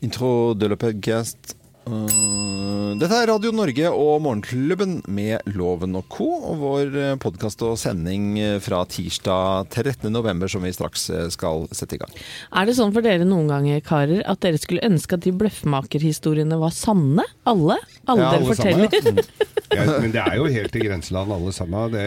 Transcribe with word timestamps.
Intro 0.00 0.54
de 0.54 0.68
la 0.68 0.76
podcast. 0.80 1.56
Uh, 1.90 2.92
dette 3.00 3.16
er 3.16 3.26
Radio 3.30 3.50
Norge 3.56 3.88
og 3.90 4.20
Morgenklubben 4.22 4.98
med 5.10 5.40
Loven 5.56 5.96
og 5.98 6.06
co. 6.12 6.26
Og 6.52 6.58
vår 6.60 6.96
podkast 7.22 7.62
og 7.66 7.76
sending 7.80 8.34
fra 8.62 8.82
tirsdag 8.88 9.70
13. 9.72 10.06
november 10.12 10.48
som 10.50 10.62
vi 10.64 10.72
straks 10.76 11.08
eh, 11.12 11.26
skal 11.32 11.66
sette 11.74 11.96
i 11.96 12.00
gang. 12.02 12.12
Er 12.56 12.68
det 12.68 12.76
sånn 12.78 12.92
for 12.94 13.04
dere 13.04 13.26
noen 13.28 13.48
ganger, 13.50 13.80
karer, 13.86 14.22
at 14.28 14.42
dere 14.44 14.60
skulle 14.60 14.84
ønske 14.86 15.18
at 15.18 15.24
de 15.26 15.32
bløffmakerhistoriene 15.40 16.60
var 16.60 16.74
sanne? 16.76 17.26
Alle? 17.48 17.80
Alle 18.06 18.28
Ja, 18.28 18.30
dere 18.36 18.42
alle 18.44 18.52
forteller? 18.52 19.00
sammen, 19.00 19.24
Ja, 19.70 19.84
men 20.02 20.10
det 20.10 20.18
er 20.24 20.34
jo 20.34 20.48
helt 20.50 20.74
i 20.76 20.80
grenseland 20.82 21.30
alle 21.30 21.52
sammen. 21.54 21.92
Det, 21.94 22.06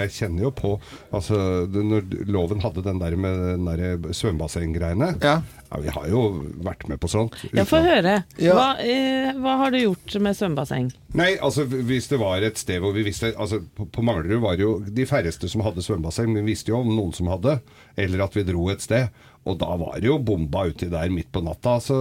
jeg 0.00 0.14
kjenner 0.16 0.48
jo 0.48 0.54
på 0.58 0.72
altså, 1.14 1.36
det, 1.70 1.84
Når 1.86 2.08
loven 2.26 2.64
hadde 2.64 2.82
den 2.82 2.98
der 3.02 3.14
med 3.14 3.44
den 3.52 3.68
der 3.70 4.14
svømmebassenggreiene 4.18 5.12
Ja. 5.22 5.36
Ja, 5.70 5.80
Vi 5.80 5.92
har 5.96 6.08
jo 6.10 6.20
vært 6.64 6.86
med 6.88 7.00
på 7.02 7.10
sånt. 7.10 7.36
Ja, 7.56 7.64
få 7.68 7.80
høre. 7.84 8.20
Ja. 8.38 8.54
Hva, 8.56 8.68
eh, 8.82 9.32
hva 9.38 9.56
har 9.62 9.74
du 9.74 9.80
gjort 9.80 10.16
med 10.22 10.36
svømmebasseng? 10.38 10.90
Nei, 11.18 11.34
altså 11.42 11.66
hvis 11.66 12.08
det 12.10 12.18
var 12.22 12.42
et 12.46 12.58
sted 12.58 12.82
hvor 12.82 12.94
vi 12.96 13.04
visste 13.06 13.30
altså 13.38 13.60
På, 13.76 13.86
på 13.86 14.02
Manglerud 14.02 14.42
var 14.42 14.56
det 14.58 14.64
jo 14.64 14.72
de 14.82 15.06
færreste 15.06 15.48
som 15.50 15.62
hadde 15.66 15.84
svømmebasseng, 15.84 16.30
men 16.32 16.42
vi 16.44 16.54
visste 16.54 16.72
jo 16.72 16.80
om 16.82 16.90
noen 16.94 17.14
som 17.16 17.30
hadde. 17.32 17.58
Eller 17.96 18.24
at 18.26 18.36
vi 18.36 18.46
dro 18.46 18.68
et 18.72 18.82
sted. 18.84 19.10
Og 19.44 19.58
da 19.60 19.74
var 19.76 19.98
det 20.00 20.08
jo 20.08 20.16
bomba 20.24 20.64
uti 20.70 20.88
der 20.88 21.10
midt 21.12 21.28
på 21.34 21.42
natta. 21.44 21.76
Så, 21.84 21.96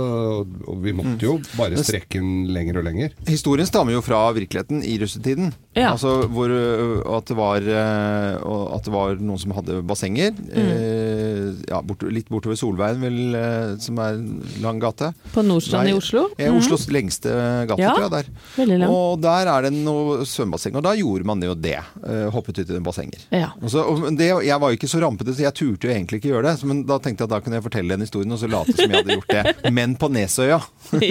vi 0.84 0.94
måtte 0.96 1.28
jo 1.28 1.38
bare 1.58 1.82
strekke 1.84 2.22
den 2.22 2.48
lenger 2.56 2.80
og 2.80 2.88
lenger. 2.88 3.16
Historien 3.28 3.68
stammer 3.68 3.98
jo 3.98 4.04
fra 4.06 4.26
virkeligheten 4.36 4.84
i 4.88 4.96
russetiden. 5.02 5.52
Ja. 5.76 5.92
Altså 5.92 6.28
hvor 6.32 6.52
at 6.54 7.28
det, 7.28 7.36
var, 7.36 7.66
at 7.66 8.86
det 8.86 8.94
var 8.94 9.18
noen 9.20 9.42
som 9.42 9.56
hadde 9.58 9.80
bassenger. 9.90 10.36
Eh, 10.54 11.50
ja, 11.68 11.82
bort, 11.84 12.06
litt 12.14 12.30
bortover 12.32 12.58
Solveien, 12.60 13.02
vel, 13.04 13.36
som 13.82 14.00
er 14.04 14.20
en 14.20 14.44
lang 14.64 14.80
gate. 14.84 15.12
På 15.34 15.44
Nordstrand 15.46 15.90
i 15.92 15.96
Oslo? 15.98 16.28
Eh, 16.38 16.54
Oslos 16.54 16.88
lengste 16.94 17.34
gate, 17.68 17.82
Ja, 17.82 17.94
tror 17.98 18.08
jeg. 18.08 18.30
Der. 18.58 18.88
Og 18.88 19.20
der 19.24 19.50
er 19.52 19.68
det 19.68 19.74
noe 19.76 20.24
svømmebasseng, 20.30 20.78
og 20.80 20.86
da 20.86 20.96
gjorde 21.00 21.28
man 21.28 21.44
jo 21.44 21.58
det. 21.58 21.80
hoppet 22.34 22.62
ut 22.62 22.72
i 22.72 22.82
bassenger. 22.84 23.28
Ja. 23.34 23.52
Og 23.62 23.74
så, 23.74 23.84
og 23.84 24.08
det, 24.18 24.30
jeg 24.46 24.60
var 24.62 24.72
jo 24.72 24.80
ikke 24.80 24.92
så 24.92 25.02
rampete, 25.04 25.36
så 25.36 25.48
jeg 25.48 25.58
turte 25.58 25.90
jo 25.90 25.94
egentlig 25.96 26.22
ikke 26.22 26.34
gjøre 26.36 26.52
det. 26.54 26.70
Men 26.70 26.84
da 26.88 27.00
tenkte 27.02 27.26
jeg 27.26 27.32
at 27.32 27.33
da 27.34 27.42
kunne 27.44 27.60
jeg 27.60 27.66
fortelle 27.66 27.96
den 27.96 28.06
historien, 28.06 28.34
og 28.36 28.42
så 28.42 28.50
late 28.52 28.78
som 28.78 28.88
jeg 28.88 29.02
hadde 29.02 29.20
gjort 29.20 29.36
det. 29.36 29.74
Men 29.76 29.98
på 30.00 30.12
Nesøya. 30.14 30.62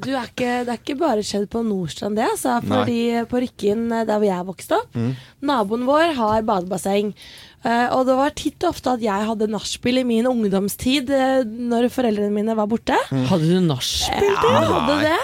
Du 0.00 0.14
er 0.16 0.30
ikke, 0.30 0.62
det 0.64 0.72
er 0.72 0.78
ikke 0.78 0.94
bare 0.96 1.22
skjedd 1.26 1.44
på 1.52 1.60
Nordstrand, 1.66 2.16
det. 2.16 2.24
Altså, 2.24 2.54
fordi 2.64 3.00
på 3.28 3.42
Rykken, 3.42 3.82
eh, 3.92 4.06
der 4.08 4.16
hvor 4.16 4.28
jeg 4.30 4.46
vokste 4.48 4.78
opp, 4.78 4.98
naboen 5.44 5.84
vår 5.88 6.14
har 6.16 6.46
badebasseng. 6.48 7.12
Uh, 7.60 7.92
og 7.92 8.06
det 8.08 8.14
var 8.16 8.32
titt 8.32 8.64
og 8.64 8.70
ofte 8.72 8.94
at 8.96 9.02
jeg 9.04 9.24
hadde 9.28 9.50
nachspiel 9.52 10.00
i 10.00 10.04
min 10.08 10.24
ungdomstid 10.24 11.10
uh, 11.12 11.42
når 11.44 11.90
foreldrene 11.92 12.32
mine 12.32 12.54
var 12.56 12.70
borte. 12.70 12.96
Hadde 13.12 13.50
du 13.50 13.58
nachspiel? 13.66 14.30
Ja, 14.30 14.52
jeg 14.54 14.70
hadde 14.70 14.94
det. 15.02 15.18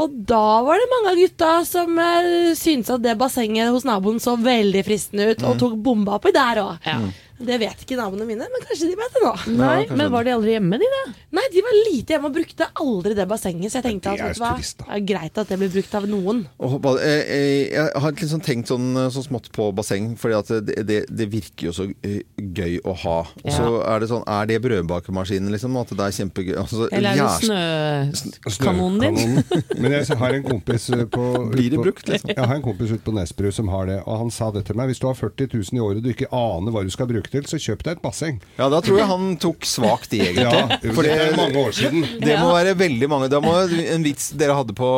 Og 0.00 0.14
da 0.30 0.46
var 0.64 0.80
det 0.80 0.86
mange 0.94 1.12
av 1.12 1.20
gutta 1.20 1.50
som 1.68 2.00
uh, 2.00 2.54
syntes 2.56 2.94
at 2.94 3.04
det 3.04 3.18
bassenget 3.20 3.68
hos 3.74 3.84
naboen 3.84 4.16
så 4.22 4.38
veldig 4.40 4.84
fristende 4.86 5.28
ut, 5.34 5.44
og 5.44 5.60
tok 5.60 5.76
bomba 5.84 6.16
oppi 6.16 6.32
der 6.32 6.62
òg. 6.64 6.88
Ja. 6.88 6.96
Det 7.44 7.58
vet 7.60 7.84
ikke 7.84 7.98
naboene 7.98 8.26
mine, 8.28 8.46
men 8.50 8.64
kanskje 8.66 8.88
de 8.90 8.96
vet 8.98 9.16
det 9.18 9.22
nå. 9.24 9.32
Nei, 9.58 9.86
men 9.90 10.10
var 10.12 10.24
de 10.26 10.34
aldri 10.34 10.54
hjemme, 10.56 10.78
de 10.80 10.88
da? 10.94 11.02
Nei, 11.34 11.44
de 11.52 11.62
var 11.66 11.76
lite 11.90 12.14
hjemme 12.14 12.30
og 12.30 12.36
brukte 12.36 12.68
aldri 12.80 13.14
det 13.18 13.26
bassenget, 13.30 13.72
så 13.72 13.80
jeg 13.80 13.86
tenkte 13.88 14.14
at 14.14 14.22
det 14.24 14.40
var 14.42 15.00
greit 15.08 15.40
at 15.42 15.50
det 15.52 15.58
blir 15.60 15.72
brukt 15.74 15.94
av 15.98 16.08
noen. 16.10 16.44
Ba- 16.84 16.96
eh, 17.02 17.22
eh, 17.34 17.72
jeg 17.74 17.90
har 18.04 18.12
liksom 18.16 18.42
tenkt 18.44 18.70
sånn, 18.72 18.90
eh, 18.96 19.10
så 19.14 19.24
smått 19.26 19.50
på 19.54 19.68
basseng, 19.76 20.14
for 20.20 20.32
det, 20.34 20.76
det, 20.86 21.00
det 21.10 21.28
virker 21.32 21.68
jo 21.70 21.74
så 21.76 21.88
gøy 21.94 22.78
å 22.84 22.94
ha. 23.04 23.16
Og 23.44 23.50
så 23.52 23.68
er 23.84 24.00
det 24.04 24.08
sånn, 24.12 24.24
er 24.30 24.46
det 24.50 24.60
brødbakemaskinen 24.64 25.50
liksom? 25.54 25.76
At 25.80 25.92
det 25.94 26.06
er 26.06 26.16
kjempegøy? 26.18 26.54
Altså, 26.62 26.88
Eller 26.94 27.14
er 27.14 28.10
det 28.10 28.18
snøkanonen 28.18 29.00
din? 29.02 29.18
Snøkanonen. 29.18 29.44
Men 29.82 29.96
jeg 29.98 30.18
har 30.20 30.36
en 30.38 30.46
kompis 30.46 30.88
på 31.12 31.24
Blir 31.54 31.70
det 31.74 31.80
brukt, 31.82 32.08
liksom? 32.08 32.30
Jeg 32.34 32.46
har 32.46 32.56
en 32.58 32.64
kompis 32.64 32.92
ute 32.94 33.02
på 33.04 33.14
Nesbru 33.16 33.50
som 33.54 33.68
har 33.72 33.88
det, 33.90 33.98
og 34.06 34.18
han 34.24 34.30
sa 34.34 34.50
det 34.54 34.64
til 34.68 34.78
meg. 34.78 34.90
Hvis 34.92 35.02
du 35.02 35.08
har 35.10 35.18
40 35.18 35.50
000 35.52 35.78
i 35.78 35.82
året 35.84 36.00
og 36.00 36.06
du 36.06 36.10
ikke 36.14 36.30
aner 36.34 36.74
hva 36.74 36.84
du 36.86 36.92
skal 36.94 37.08
bruke 37.10 37.30
til, 37.34 37.44
så 37.50 37.58
kjøp 37.60 37.82
deg 37.86 37.96
et 37.98 38.02
basseng. 38.04 38.38
Ja, 38.58 38.68
da 38.72 38.80
tror 38.84 38.98
jeg 39.02 39.08
han 39.10 39.34
tok 39.42 39.66
svakt 39.68 40.14
i, 40.16 40.22
egentlig. 40.24 40.46
Ja, 40.46 40.78
For 40.94 41.06
det 41.06 41.14
er 41.18 41.36
mange 41.38 41.60
år 41.66 41.74
siden. 41.76 42.06
det 42.22 42.38
må 42.40 42.52
være 42.54 42.74
veldig 42.80 43.08
mange. 43.12 43.28
Det 43.32 43.40
må 43.44 43.54
en 43.66 44.06
vits 44.06 44.30
dere 44.38 44.56
hadde 44.58 44.76
på 44.78 44.88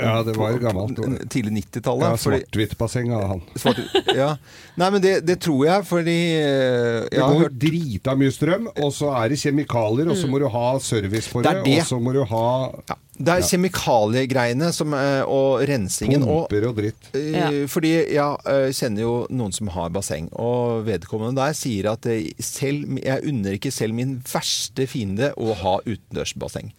Ja, 0.00 0.20
det 0.26 0.36
var 0.36 0.58
gammelt. 0.62 1.00
Tidlig 1.32 1.54
90-tallet. 1.64 2.06
Ja, 2.12 2.20
Svart-hvitt-basseng 2.26 3.12
av 3.16 3.26
han. 3.34 3.42
svart, 3.58 3.80
ja. 4.16 4.30
Nei, 4.76 4.90
men 4.92 5.00
det, 5.04 5.14
det 5.26 5.38
tror 5.44 5.64
jeg, 5.66 5.86
fordi 5.88 6.16
jeg 6.36 7.08
Det 7.14 7.22
går 7.22 7.42
hørt 7.46 7.58
drita 7.62 8.16
mye 8.18 8.34
strøm, 8.34 8.68
og 8.76 8.92
så 8.96 9.12
er 9.22 9.32
det 9.32 9.40
kjemikalier, 9.40 10.10
og 10.12 10.18
så 10.20 10.28
må 10.30 10.40
du 10.42 10.48
ha 10.52 10.66
service 10.82 11.28
for 11.32 11.46
Det 11.46 11.54
det. 11.64 11.78
og 11.80 11.86
så 11.88 12.00
må 12.02 12.12
du 12.16 12.22
ha 12.28 12.44
ja, 12.90 12.96
Det 13.16 13.32
er 13.32 13.44
kjemikaliegreiene 13.48 14.72
som, 14.76 14.92
eh, 14.94 15.22
og 15.24 15.62
rensingen. 15.68 16.22
og 16.22 16.48
pumper 16.48 16.68
og 16.68 16.76
dritt. 16.76 17.08
Eh, 17.14 17.32
Ja. 17.36 17.66
Fordi 17.66 17.92
jeg 18.12 18.36
eh, 18.46 18.68
kjenner 18.72 19.00
jo 19.00 19.26
noen 19.30 19.52
som 19.52 19.68
har 19.68 19.90
basseng, 19.90 20.28
og 20.32 20.84
vedkommende 20.86 21.34
der 21.36 21.52
sier 21.56 21.90
at 21.92 22.02
selv, 22.40 22.98
jeg 23.02 23.24
unner 23.26 23.56
ikke 23.56 23.72
selv 23.72 23.94
min 23.94 24.22
verste 24.22 24.86
fiende 24.86 25.32
å 25.36 25.54
ha 25.54 25.78
utendørsbasseng. 25.86 26.72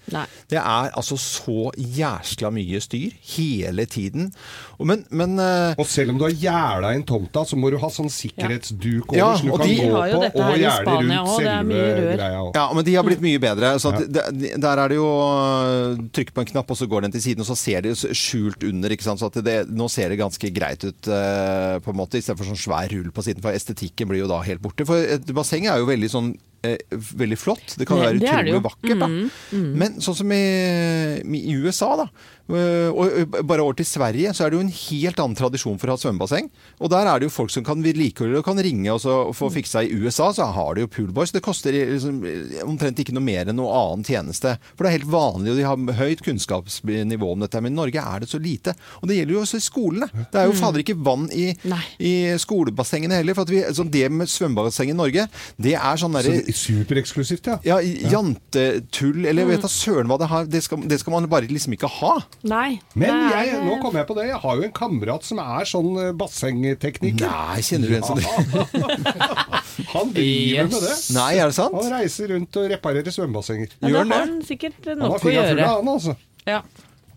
Det 0.50 0.58
er 0.60 0.92
altså 0.96 1.18
så 1.18 1.72
jæskla 1.78 2.52
mye 2.54 2.80
styr 2.82 3.12
hele 3.36 3.86
tiden. 3.86 4.32
Og 4.80 4.86
Men, 4.88 5.06
men 5.10 5.40
Og 5.78 5.86
selv 5.86 6.12
om 6.12 6.18
du 6.20 6.24
har 6.26 6.32
gjerda 6.32 6.94
inn 6.96 7.04
tomta, 7.04 7.44
så 7.46 7.58
må 7.58 7.70
du 7.72 7.78
ha 7.78 7.90
sånn 7.90 8.10
sikkerhetsduk 8.14 9.10
over, 9.10 9.18
Ja, 9.18 9.36
så 9.36 9.44
du 9.44 9.52
kan 9.58 9.68
de 9.68 9.76
gå 9.76 9.90
på, 9.92 10.40
og 10.40 10.56
i 10.56 10.62
gjerde 10.62 10.86
rundt 10.86 11.12
også, 11.18 11.42
er 11.42 11.64
selve 11.64 12.18
greia. 12.18 12.52
Ja, 12.56 12.74
men 12.74 12.86
de 12.86 12.96
har 12.96 13.04
blitt 13.04 13.22
mye 13.22 13.40
bedre. 13.40 13.74
Så 13.82 13.94
at 13.94 14.06
det, 14.12 14.54
der 14.62 14.78
er 14.78 14.88
det 14.88 14.96
jo 14.98 15.10
øh, 15.10 15.98
Trykk 16.28 16.36
på 16.36 16.44
en 16.44 16.50
knapp, 16.52 16.72
og 16.74 16.78
så 16.80 16.88
går 16.92 17.06
den 17.06 17.14
til 17.16 17.24
siden, 17.24 17.44
og 17.44 17.48
så 17.48 17.56
ser 17.56 17.86
det 17.86 17.96
skjult 17.96 18.64
under. 18.68 18.92
ikke 18.92 19.08
sant? 19.08 19.22
Så 19.24 19.32
det, 19.42 19.62
nå 19.72 19.88
ser 19.88 20.12
det 20.12 20.20
ganske 20.20 20.52
greit 20.52 20.84
ut, 20.84 21.08
uh, 21.08 21.80
på 21.80 21.94
en 21.94 22.00
måte, 22.02 22.20
istedenfor 22.20 22.50
sånn 22.50 22.60
svær 22.60 22.92
rull 22.92 23.14
på 23.16 23.24
siden. 23.24 23.44
For 23.46 23.56
estetikken 23.56 24.12
blir 24.12 24.26
jo 24.26 24.32
da 24.32 24.42
helt 24.44 24.64
borte. 24.64 24.86
For 24.88 25.00
et 25.00 25.32
basseng 25.36 25.70
er 25.72 25.80
jo 25.80 25.88
veldig 25.88 26.12
sånn 26.12 26.34
Veldig 26.62 27.38
flott. 27.38 27.76
Det 27.78 27.86
kan 27.88 27.98
Det- 28.00 28.06
være 28.06 28.20
det 28.20 28.22
det 28.22 28.32
utrolig 28.34 28.64
vakkert. 28.64 29.32
mm. 29.52 29.74
Men 29.78 29.94
sånn 30.02 30.16
som 30.16 30.32
i, 30.32 31.22
i 31.24 31.54
USA, 31.56 31.96
da. 31.98 32.08
øh, 32.50 32.92
Og 32.92 33.06
øh, 33.12 33.26
bare 33.44 33.62
over 33.62 33.74
til 33.74 33.86
Sverige, 33.86 34.34
så 34.34 34.46
er 34.46 34.50
det 34.50 34.58
jo 34.58 34.64
en 34.66 34.72
helt 34.74 35.20
annen 35.20 35.36
tradisjon 35.36 35.78
for 35.80 35.88
å 35.88 35.96
ha 35.96 35.98
svømmebasseng. 35.98 36.50
Og 36.82 36.90
der 36.90 37.06
er 37.08 37.20
det 37.20 37.28
jo 37.30 37.34
folk 37.36 37.52
som 37.52 37.64
kan 37.64 37.82
vedlikeholde 37.84 38.38
og 38.40 38.46
kan 38.46 38.58
ringe 38.58 38.90
og 38.94 39.02
så 39.04 39.34
få 39.36 39.50
fiksa. 39.52 39.84
I 39.86 39.94
USA 40.00 40.32
så 40.34 40.48
har 40.54 40.76
de 40.76 40.82
jo 40.82 40.88
poolboys. 40.88 41.32
Det 41.32 41.42
koster 41.44 41.72
liksom, 41.74 42.22
omtrent 42.68 42.98
ikke 43.00 43.14
noe 43.14 43.24
mer 43.24 43.46
enn 43.48 43.56
noe 43.60 43.72
annen 43.74 44.04
tjeneste. 44.08 44.58
For 44.76 44.84
det 44.84 44.92
er 44.94 44.98
helt 45.00 45.12
vanlig, 45.12 45.52
og 45.52 45.58
de 45.58 45.68
har 45.68 46.00
høyt 46.02 46.24
kunnskapsnivå 46.26 47.32
om 47.34 47.40
dette. 47.46 47.62
Men 47.62 47.74
i 47.74 47.76
Norge 47.82 48.02
er 48.02 48.20
det 48.24 48.30
så 48.30 48.40
lite. 48.42 48.74
Og 49.02 49.08
det 49.10 49.18
gjelder 49.20 49.34
jo 49.38 49.42
også 49.44 49.58
i 49.62 49.66
skolene. 49.68 50.10
Det 50.32 50.40
er 50.42 50.48
jo 50.48 50.58
fader 50.58 50.84
ikke 50.84 50.98
vann 51.04 51.30
i, 51.32 51.52
i 52.00 52.14
skolebassengene 52.42 53.20
heller. 53.22 53.36
For 53.38 53.48
at 53.48 53.50
vi, 53.54 53.62
altså 53.64 53.86
det 53.90 54.08
med 54.12 54.28
svømmebasseng 54.32 54.90
i 54.92 54.98
Norge, 54.98 55.28
det 55.60 55.76
er 55.76 55.96
sånn 56.00 56.16
Så 56.18 56.24
derre 56.24 56.38
er 56.40 56.47
Supereksklusivt, 56.54 57.48
ja. 57.50 57.58
ja, 57.66 57.78
jantetull, 58.12 59.26
eller 59.28 59.46
vet 59.50 59.62
da 59.66 59.70
søren 59.72 60.08
hva 60.12 60.18
det 60.22 60.28
har. 60.32 60.46
Det 60.48 60.62
skal, 60.64 60.82
det 60.88 61.00
skal 61.02 61.14
man 61.18 61.28
bare 61.32 61.50
liksom 61.52 61.74
ikke 61.76 61.90
ha. 62.00 62.14
Nei. 62.48 62.80
Men 62.96 63.10
det 63.10 63.36
er- 63.38 63.50
jeg, 63.52 63.62
nå 63.66 63.78
kom 63.82 63.96
jeg 64.00 64.08
på 64.08 64.16
det. 64.18 64.28
Jeg 64.30 64.40
har 64.44 64.56
jo 64.56 64.64
en 64.68 64.72
kamerat 64.78 65.24
som 65.28 65.40
er 65.44 65.68
sånn 65.70 65.92
eh, 66.06 66.12
bassengtekniker. 66.18 67.28
Nei, 67.28 67.62
kjenner 67.66 67.88
du 67.88 67.96
en 68.00 68.08
sånn 68.08 68.24
Han 69.94 70.12
driver 70.16 70.58
Yes. 70.58 70.72
med 70.72 70.82
det. 70.82 70.96
Nei, 71.18 71.30
er 71.38 71.52
det 71.52 71.56
sant? 71.58 71.76
Han 71.78 71.92
reiser 71.94 72.32
rundt 72.34 72.58
og 72.60 72.70
reparerer 72.72 73.14
svømmebassenger. 73.14 73.74
Ja, 73.82 73.88
Gjør 73.88 73.94
da 73.94 74.00
han 74.00 74.12
har 74.12 74.26
det? 74.26 74.32
han 74.34 74.44
sikkert 74.48 74.88
Han 74.88 74.98
nok 75.04 75.12
har 75.12 75.18
å 75.18 75.24
fingra 75.24 75.44
fulle, 75.48 75.62
gjøre. 75.62 75.70
han 75.76 75.92
altså. 75.94 76.16
Ja, 76.48 76.62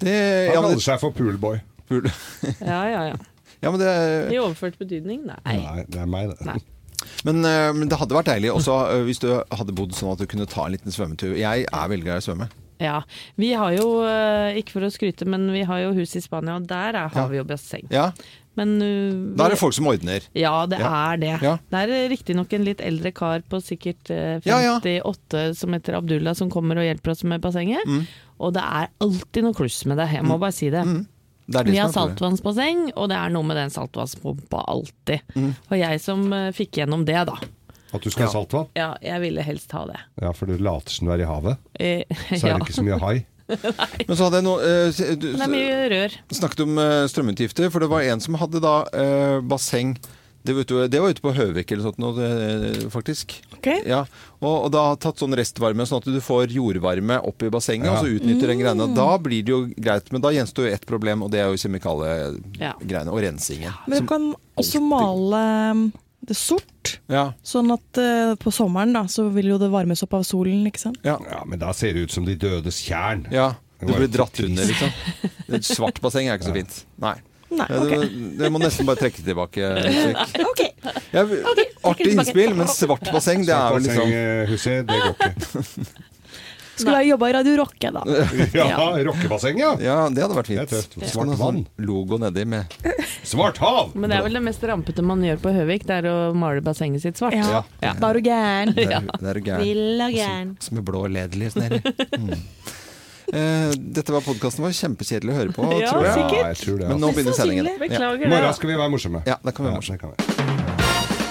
Det, 0.00 0.14
Han 0.14 0.54
ja, 0.54 0.54
men 0.54 0.62
kaller 0.62 0.74
det, 0.80 0.84
seg 0.86 1.00
for 1.02 1.14
poolboy. 1.16 1.60
ja, 1.90 2.80
ja. 2.88 3.00
ja. 3.10 3.16
ja, 3.62 3.70
men 3.70 3.80
det 3.82 3.94
I 4.34 4.38
overført 4.40 4.76
betydning? 4.80 5.24
Nei. 5.26 5.56
Nei, 5.60 5.84
det 5.88 6.00
er 6.04 6.06
meg, 6.10 6.30
det. 6.34 6.46
Nei. 6.46 6.58
Men, 7.24 7.44
eh, 7.44 7.72
men 7.76 7.88
det 7.88 7.98
hadde 8.00 8.16
vært 8.16 8.30
deilig 8.32 8.50
også 8.54 8.78
eh, 8.94 9.04
hvis 9.08 9.20
du 9.22 9.28
hadde 9.50 9.74
bodd 9.76 9.92
sånn 9.96 10.12
at 10.14 10.18
du 10.22 10.26
kunne 10.30 10.46
ta 10.50 10.66
en 10.66 10.72
liten 10.76 10.92
svømmetur. 10.94 11.36
Jeg 11.38 11.66
er 11.70 11.88
veldig 11.94 12.04
glad 12.06 12.20
i 12.20 12.24
å 12.24 12.28
svømme. 12.28 12.50
Ja. 12.80 13.02
Vi 13.36 13.52
har 13.52 13.74
jo, 13.76 14.02
eh, 14.08 14.56
ikke 14.60 14.72
for 14.78 14.86
å 14.86 14.92
skryte, 14.92 15.26
men 15.28 15.50
vi 15.52 15.62
har 15.68 15.82
jo 15.84 15.92
hus 15.98 16.14
i 16.16 16.22
Spania, 16.24 16.56
og 16.56 16.66
der 16.68 16.94
er, 16.96 17.08
har 17.12 17.22
Ja. 17.26 17.26
vi 17.28 17.36
jo 17.36 17.44
basseng. 17.44 17.86
Ja, 17.92 18.10
Men 18.56 18.82
uh, 18.82 19.36
Da 19.38 19.44
er 19.46 19.50
det 19.54 19.58
folk 19.60 19.72
som 19.72 19.86
ordner. 19.86 20.20
Ja, 20.34 20.66
det 20.66 20.80
Ja. 20.80 21.12
er 21.12 21.16
det. 21.16 21.40
Ja. 21.40 21.52
Det 21.70 21.78
er 21.88 22.08
riktignok 22.10 22.52
en 22.52 22.64
litt 22.64 22.80
eldre 22.80 23.12
kar 23.14 23.40
på 23.48 23.60
sikkert 23.62 24.10
58 24.10 24.44
Ja, 24.44 24.58
ja. 24.60 24.80
58 24.80 25.54
som 25.56 25.72
heter 25.72 25.94
Abdullah 25.96 26.34
som 26.34 26.50
kommer 26.50 26.76
og 26.76 26.82
hjelper 26.84 27.12
oss 27.12 27.22
med 27.24 27.40
bassenget. 27.40 27.86
Mm. 27.86 28.06
Og 28.40 28.52
det 28.52 28.62
er 28.66 28.88
alltid 29.00 29.44
noe 29.44 29.54
kluss 29.54 29.86
med 29.86 29.98
det, 29.98 30.08
jeg 30.12 30.24
må 30.24 30.38
bare 30.38 30.52
si 30.52 30.68
det. 30.68 30.82
Det 31.50 31.58
er 31.60 31.66
det 31.66 31.72
Vi 31.74 31.80
har 31.82 31.90
saltvannsbasseng, 31.90 32.84
og 32.94 33.08
det 33.10 33.16
er 33.18 33.32
noe 33.34 33.42
med 33.48 33.56
den 33.58 33.72
saltvannspumpa 33.74 34.60
alltid. 34.70 35.24
Mm. 35.34 35.48
Og 35.70 35.74
jeg 35.80 36.00
som 36.04 36.22
eh, 36.36 36.50
fikk 36.54 36.78
gjennom 36.78 37.02
det, 37.08 37.18
da. 37.26 37.34
At 37.90 38.04
du 38.06 38.10
skal 38.12 38.28
ha 38.28 38.28
Ja. 38.28 38.34
saltvann? 38.36 38.68
Ja, 38.78 38.90
jeg 39.02 39.20
ville 39.24 39.42
helst 39.42 39.72
ha 39.74 39.82
det. 39.88 39.98
Ja, 40.22 40.30
for 40.32 40.46
du 40.46 40.54
later 40.62 40.94
som 40.94 41.08
du 41.10 41.12
er 41.16 41.24
i 41.24 41.26
havet. 41.26 41.58
Eh, 41.74 42.04
Så 42.38 42.44
er 42.46 42.52
ja. 42.52 42.58
det 42.60 42.68
ikke 42.68 42.78
så 42.78 42.86
mye 42.86 43.00
hai. 43.02 43.16
Men 44.06 44.14
så 44.14 44.28
hadde 44.28 44.38
jeg 44.38 44.46
noe 44.46 44.62
eh, 44.62 45.00
du, 45.18 45.24
det 45.34 45.42
er 45.42 45.50
mye 45.50 45.78
rør. 45.90 46.12
snakket 46.38 46.60
om 46.68 46.78
eh, 46.78 47.02
strømutgifter, 47.10 47.66
for 47.74 47.82
det 47.82 47.88
var 47.90 48.06
en 48.06 48.22
som 48.22 48.38
hadde 48.38 48.62
da 48.62 48.76
eh, 48.94 49.40
basseng 49.42 49.96
Det 50.42 50.54
var 50.56 50.64
ute, 50.64 50.88
det 50.88 51.00
var 51.04 51.10
ute 51.12 51.20
på 51.20 51.32
Høvik 51.36 51.72
eller 51.72 51.82
sånt 51.84 51.98
noe, 52.00 52.14
det, 52.16 52.86
faktisk. 52.92 53.34
Ok. 53.58 53.66
Ja, 53.84 54.06
og, 54.40 54.54
og 54.64 54.70
da 54.72 54.84
har 54.88 54.96
tatt 54.96 55.20
sånn 55.20 55.36
restvarme, 55.36 55.84
sånn 55.86 56.00
at 56.00 56.08
du 56.08 56.16
får 56.24 56.48
jordvarme 56.54 57.18
opp 57.28 57.42
i 57.44 57.50
bassenget, 57.52 57.90
Ja. 57.90 57.98
og 57.98 58.06
så 58.06 58.14
utnytter 58.16 58.48
den 58.54 58.62
greiene. 58.62 58.86
Da 58.96 59.08
blir 59.20 59.42
det 59.44 59.52
jo 59.52 59.58
greit, 59.76 60.08
men 60.14 60.22
da 60.24 60.32
gjenstår 60.32 60.66
jo 60.70 60.72
ett 60.78 60.86
problem, 60.88 61.22
og 61.26 61.30
det 61.34 61.42
er 61.42 61.50
jo 61.52 61.58
Ja. 61.58 61.62
kjemikaliegreiene 61.66 63.12
og 63.12 63.20
rensingen. 63.22 63.72
Men 63.86 64.00
du 64.00 64.06
kan 64.08 64.30
også 64.56 64.80
male 64.82 65.42
um, 65.76 65.84
det 66.26 66.36
sort, 66.36 66.96
ja, 67.08 67.32
sånn 67.44 67.70
at 67.76 68.00
uh, 68.00 68.34
på 68.40 68.52
sommeren 68.52 68.92
da, 68.96 69.04
så 69.12 69.28
vil 69.32 69.52
jo 69.54 69.58
det 69.60 69.70
varmes 69.72 70.02
opp 70.04 70.14
av 70.20 70.24
solen, 70.28 70.64
ikke 70.68 70.80
sant? 70.88 70.98
ja, 71.04 71.18
Ja, 71.30 71.44
men 71.48 71.58
da 71.60 71.72
ser 71.76 71.92
det 71.96 72.08
ut 72.08 72.12
som 72.16 72.24
De 72.28 72.34
dødes 72.36 72.80
tjern. 72.84 73.26
ja. 73.32 73.52
Du 73.80 73.86
Det 73.88 73.96
blir 73.96 74.10
dratt 74.12 74.36
under, 74.44 74.64
liksom. 74.68 74.90
Et 75.56 75.64
svart 75.64 76.00
basseng 76.04 76.26
er 76.28 76.36
ikke 76.36 76.50
så 76.50 76.52
fint. 76.52 76.74
Nei. 77.00 77.14
Nei, 77.50 77.66
okay. 77.66 78.04
det, 78.04 78.28
det 78.38 78.50
må 78.52 78.60
nesten 78.62 78.86
bare 78.88 79.00
trekke 79.04 79.24
tilbake. 79.26 79.70
Okay. 80.40 80.44
Ok. 80.46 80.60
Ja, 81.12 81.24
okay. 81.24 81.66
artig 81.90 82.12
innspill, 82.14 82.54
men 82.56 82.70
svart 82.70 83.10
basseng, 83.12 83.42
det 83.46 83.54
er 83.54 83.74
vel 83.74 83.84
liksom 83.86 84.06
Bassenghuset, 84.06 84.86
det 84.88 85.00
går 85.02 85.12
ikke. 85.18 85.90
Skulle 86.80 87.00
jeg 87.02 87.10
jobba 87.10 87.28
i 87.28 87.32
Radio 87.36 87.56
Rocke, 87.60 87.90
da. 87.92 88.02
Ja, 88.56 88.68
rockebasseng, 89.04 89.58
ja. 89.60 89.74
Ja, 89.84 89.96
det 90.08 90.24
hadde 90.24 90.36
vært 90.38 90.48
fint. 90.48 90.62
Det 90.62 90.78
er 90.78 90.86
tøft. 90.88 90.96
Svart 91.12 91.32
ha 91.32 91.36
vann. 91.36 91.60
sånn 91.60 91.86
Logo 91.86 92.16
nedi 92.22 92.46
med 92.48 92.72
Svart 93.28 93.60
hav! 93.60 93.92
Men 93.94 94.12
det 94.12 94.20
er 94.20 94.24
vel 94.24 94.38
det 94.38 94.44
mest 94.46 94.64
rampete 94.70 95.04
man 95.04 95.24
gjør 95.26 95.42
på 95.44 95.52
Høvik, 95.54 95.84
det 95.88 96.00
er 96.00 96.10
å 96.10 96.16
male 96.36 96.64
bassenget 96.64 97.04
sitt 97.04 97.20
svart. 97.20 97.36
Ja, 97.36 97.62
Ja. 97.84 97.94
da 98.00 98.10
er 98.10 98.16
du 98.16 98.30
gæren. 98.30 98.74
Det 98.76 98.86
er, 98.88 99.10
det 99.20 99.34
er 99.34 99.42
jo. 99.44 99.58
Vill 99.60 100.04
og 100.06 100.16
gæren. 100.16 100.54
Som 100.64 100.80
med 100.80 100.88
blå 100.88 101.04
lederlys 101.12 101.58
nedi. 101.60 101.82
Mm. 102.16 102.32
Eh, 103.32 103.70
dette 103.76 104.10
var 104.12 104.24
podkasten 104.26 104.64
vår. 104.64 104.74
Kjempekjedelig 104.74 105.30
å 105.34 105.36
høre 105.38 105.52
på, 105.54 105.66
Ja, 105.80 105.92
tror 105.92 106.04
jeg. 106.08 106.14
sikkert. 106.18 106.40
Ja, 106.40 106.48
jeg 106.48 106.56
tror 106.64 106.78
det. 106.78 106.88
Men 106.88 106.96
Altså. 106.96 107.06
nå 107.06 107.12
begynner 107.14 107.32
sendingen. 107.32 107.64
Ja. 107.66 108.12
I 108.14 108.28
morgen 108.28 108.54
skal 108.54 108.68
vi 108.70 108.76
være 108.76 108.90
morsomme. 108.90 109.22
Ja, 109.26 109.36
det 109.44 109.54
kan 109.54 109.64
vi 109.66 109.70
være 109.70 109.78
morsomme. 109.80 109.98
det 109.98 110.00
kan 110.00 110.10
vi. 110.16 111.30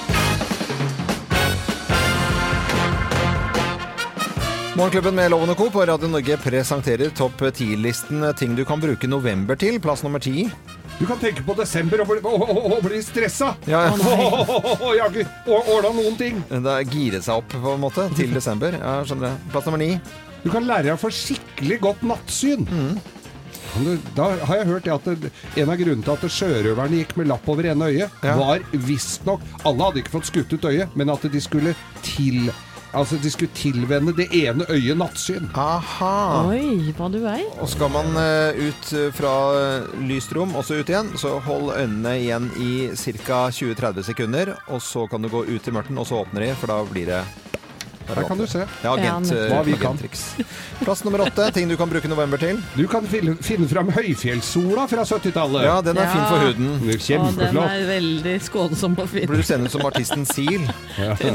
Morgenklubben 4.78 5.16
med 5.18 5.32
Loven 5.32 5.50
og 5.52 5.58
Co. 5.60 5.66
på 5.74 5.84
Radio 5.86 6.08
Norge 6.08 6.38
presenterer 6.40 7.10
topp 7.18 7.42
10-listen 7.52 8.22
ting 8.40 8.54
du 8.56 8.62
kan 8.66 8.80
bruke 8.80 9.08
november 9.12 9.58
til. 9.60 9.80
Plass 9.84 10.04
nummer 10.06 10.20
ti. 10.24 10.46
Du 11.00 11.06
kan 11.08 11.20
tenke 11.20 11.44
på 11.44 11.56
desember 11.58 12.02
og 12.04 12.08
bli, 12.14 12.22
og, 12.24 12.46
og, 12.46 12.72
og 12.78 12.80
bli 12.86 13.02
stressa. 13.04 13.54
Ja, 13.68 13.86
ja. 13.90 13.92
Oh, 15.50 15.76
ordna 15.76 15.92
noen 15.96 16.16
ting. 16.20 16.40
Det 16.50 16.64
er 16.78 16.88
gire 16.92 17.22
seg 17.24 17.42
opp 17.42 17.52
på 17.56 17.74
en 17.76 17.84
måte 17.84 18.08
til 18.16 18.32
desember. 18.40 18.76
Ja, 18.80 19.00
skjønner 19.08 19.34
jeg. 19.34 19.44
Plass 19.52 19.68
nummer 19.68 19.82
ni. 19.84 19.92
Du 20.44 20.50
kan 20.54 20.68
lære 20.68 20.88
deg 20.88 20.96
å 20.96 21.02
få 21.02 21.12
skikkelig 21.14 21.80
godt 21.84 22.06
nattsyn. 22.08 22.68
Mm. 22.70 23.00
Da 24.18 24.32
har 24.50 24.62
jeg 24.62 24.70
hørt 24.70 24.88
det 24.88 24.94
at 24.96 25.10
det, 25.22 25.30
en 25.62 25.70
av 25.70 25.78
grunnene 25.78 26.06
til 26.06 26.16
at 26.16 26.34
sjørøverne 26.34 27.04
gikk 27.04 27.14
med 27.20 27.30
lapp 27.30 27.46
over 27.52 27.68
ene 27.70 27.92
øyet, 27.92 28.10
Ja. 28.26 28.36
var 28.36 28.64
visstnok 28.74 29.42
Alle 29.64 29.84
hadde 29.84 30.02
ikke 30.02 30.16
fått 30.18 30.26
skutt 30.32 30.54
ut 30.54 30.66
øyet, 30.66 30.96
men 30.96 31.10
at 31.10 31.22
de 31.22 31.42
skulle 31.42 31.76
til 32.02 32.50
Altså, 32.90 33.20
de 33.22 33.30
skulle 33.30 33.54
tilvenne 33.54 34.16
det 34.18 34.32
ene 34.34 34.66
øyet 34.66 34.98
nattsyn. 34.98 35.52
Aha. 35.54 36.48
Oi, 36.50 36.90
hva 36.98 37.10
du 37.14 37.20
er. 37.30 37.44
Og 37.62 37.70
skal 37.70 37.92
man 37.94 38.10
uh, 38.18 38.50
ut 38.58 38.94
eh, 38.98 39.12
fra 39.14 39.34
eh, 39.60 39.92
lyst 40.10 40.34
rom, 40.34 40.56
og 40.58 40.66
så 40.66 40.80
ut 40.80 40.90
igjen, 40.90 41.12
så 41.14 41.36
hold 41.46 41.70
øynene 41.76 42.16
igjen 42.18 42.50
i 42.58 42.90
ca. 43.22 43.52
20-30 43.54 44.08
sekunder. 44.10 44.56
Og 44.74 44.82
så 44.82 45.06
kan 45.06 45.22
du 45.22 45.30
gå 45.30 45.44
ut 45.46 45.68
i 45.70 45.72
mørket, 45.76 45.94
og 46.02 46.10
så 46.10 46.24
åpner 46.24 46.48
de, 46.48 46.56
for 46.58 46.74
da 46.74 46.80
blir 46.90 47.06
det 47.14 47.22
Her 48.16 48.24
kan 48.28 48.38
du 48.40 48.46
se. 48.50 48.64
Ja, 48.84 48.94
agent, 48.96 49.30
Ja, 49.32 49.38
eh, 49.46 49.52
Hva 49.54 49.62
vi 49.66 49.76
kan. 49.80 49.98
Plass 50.84 51.04
nummer 51.06 51.22
åtte. 51.26 51.50
Ting 51.54 51.70
du 51.70 51.76
kan 51.78 51.90
bruke 51.90 52.08
november 52.10 52.38
til. 52.42 52.60
Du 52.76 52.88
kan 52.88 53.06
finne, 53.08 53.36
finne 53.46 53.68
fram 53.70 53.90
høyfjellssola 53.94 54.88
fra 54.90 55.06
70-tallet. 55.06 55.66
Ja, 55.68 55.80
den 55.86 55.98
er 55.98 56.08
Ja. 56.08 56.14
fin 56.14 56.26
for 56.30 56.46
huden. 56.48 56.70
Det 56.88 56.98
er 57.10 57.52
den 57.52 57.58
er 57.64 57.86
veldig 57.88 58.36
skånsom 58.42 58.98
og 59.00 59.10
fin. 59.10 59.28
Blir 59.30 59.38
du 59.44 59.44
sendt 59.44 59.66
ut 59.70 59.72
som 59.72 59.86
artisten 59.86 60.26
Seal. 60.26 60.66
Ja. 60.98 61.16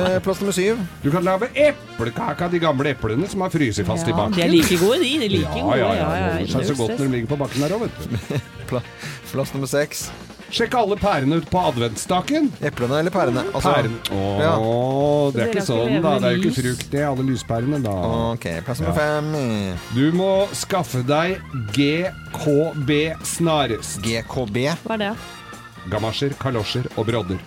Eh, 0.00 0.18
plass 0.22 0.40
nummer 0.40 0.52
syv. 0.54 0.78
Du 1.02 1.10
kan 1.10 1.24
lage 1.24 1.48
eplekake 1.54 2.44
av 2.44 2.50
de 2.52 2.58
gamle 2.62 2.92
eplene 2.94 3.28
som 3.28 3.40
har 3.44 3.50
fryst 3.50 3.80
fast 3.86 4.08
i 4.08 4.12
bakken. 4.12 4.36
de 4.36 4.42
er 4.42 4.48
like 4.52 4.76
gode, 4.80 4.98
de. 5.02 5.12
De 5.20 5.28
like 5.28 5.48
ja, 5.48 5.62
gode. 5.62 5.78
ja, 5.78 5.92
ja. 5.94 5.94
ja, 5.94 6.26
ja, 6.38 6.46
Det 6.46 6.54
er 6.62 6.74
så 6.74 6.76
godt 6.78 6.98
når 6.98 7.04
de 7.06 7.12
ligger 7.14 7.30
på 7.34 7.36
bakken 7.36 7.62
her 7.62 7.76
òg, 7.76 7.86
vet 7.86 8.70
du. 8.70 8.80
Plass 9.32 9.54
nummer 9.54 9.66
seks. 9.70 10.10
Sjekk 10.50 10.74
alle 10.74 10.96
pærene 10.98 11.38
ut 11.40 11.48
på 11.50 11.60
adventsstaken. 11.70 12.48
Eplene 12.66 13.00
eller 13.04 13.14
pærene? 13.14 13.44
Altså, 13.54 13.72
Pæren. 13.74 13.96
Åh, 14.10 14.40
ja. 14.42 14.54
det 15.34 15.44
er 15.44 15.52
ikke 15.52 15.66
sånn, 15.66 15.96
da. 16.02 16.14
Det 16.18 16.30
er 16.30 16.36
jo 16.36 16.42
ikke 16.42 16.54
frukt, 16.58 16.86
det 16.90 17.02
er 17.02 17.08
alle 17.10 17.26
lyspærene, 17.28 17.82
da. 17.84 17.96
Ok, 18.34 18.46
plass 18.66 18.82
nummer 18.82 18.98
fem. 18.98 19.30
Du 19.94 20.06
må 20.18 20.30
skaffe 20.58 21.04
deg 21.06 21.38
GKB 21.76 22.96
snarest. 23.36 24.00
GKB. 24.06 24.64
Hva 24.86 24.98
er 24.98 25.04
det? 25.06 25.12
Gamasjer, 25.88 26.34
kalosjer 26.40 26.84
og 26.96 27.06
brodder. 27.08 27.38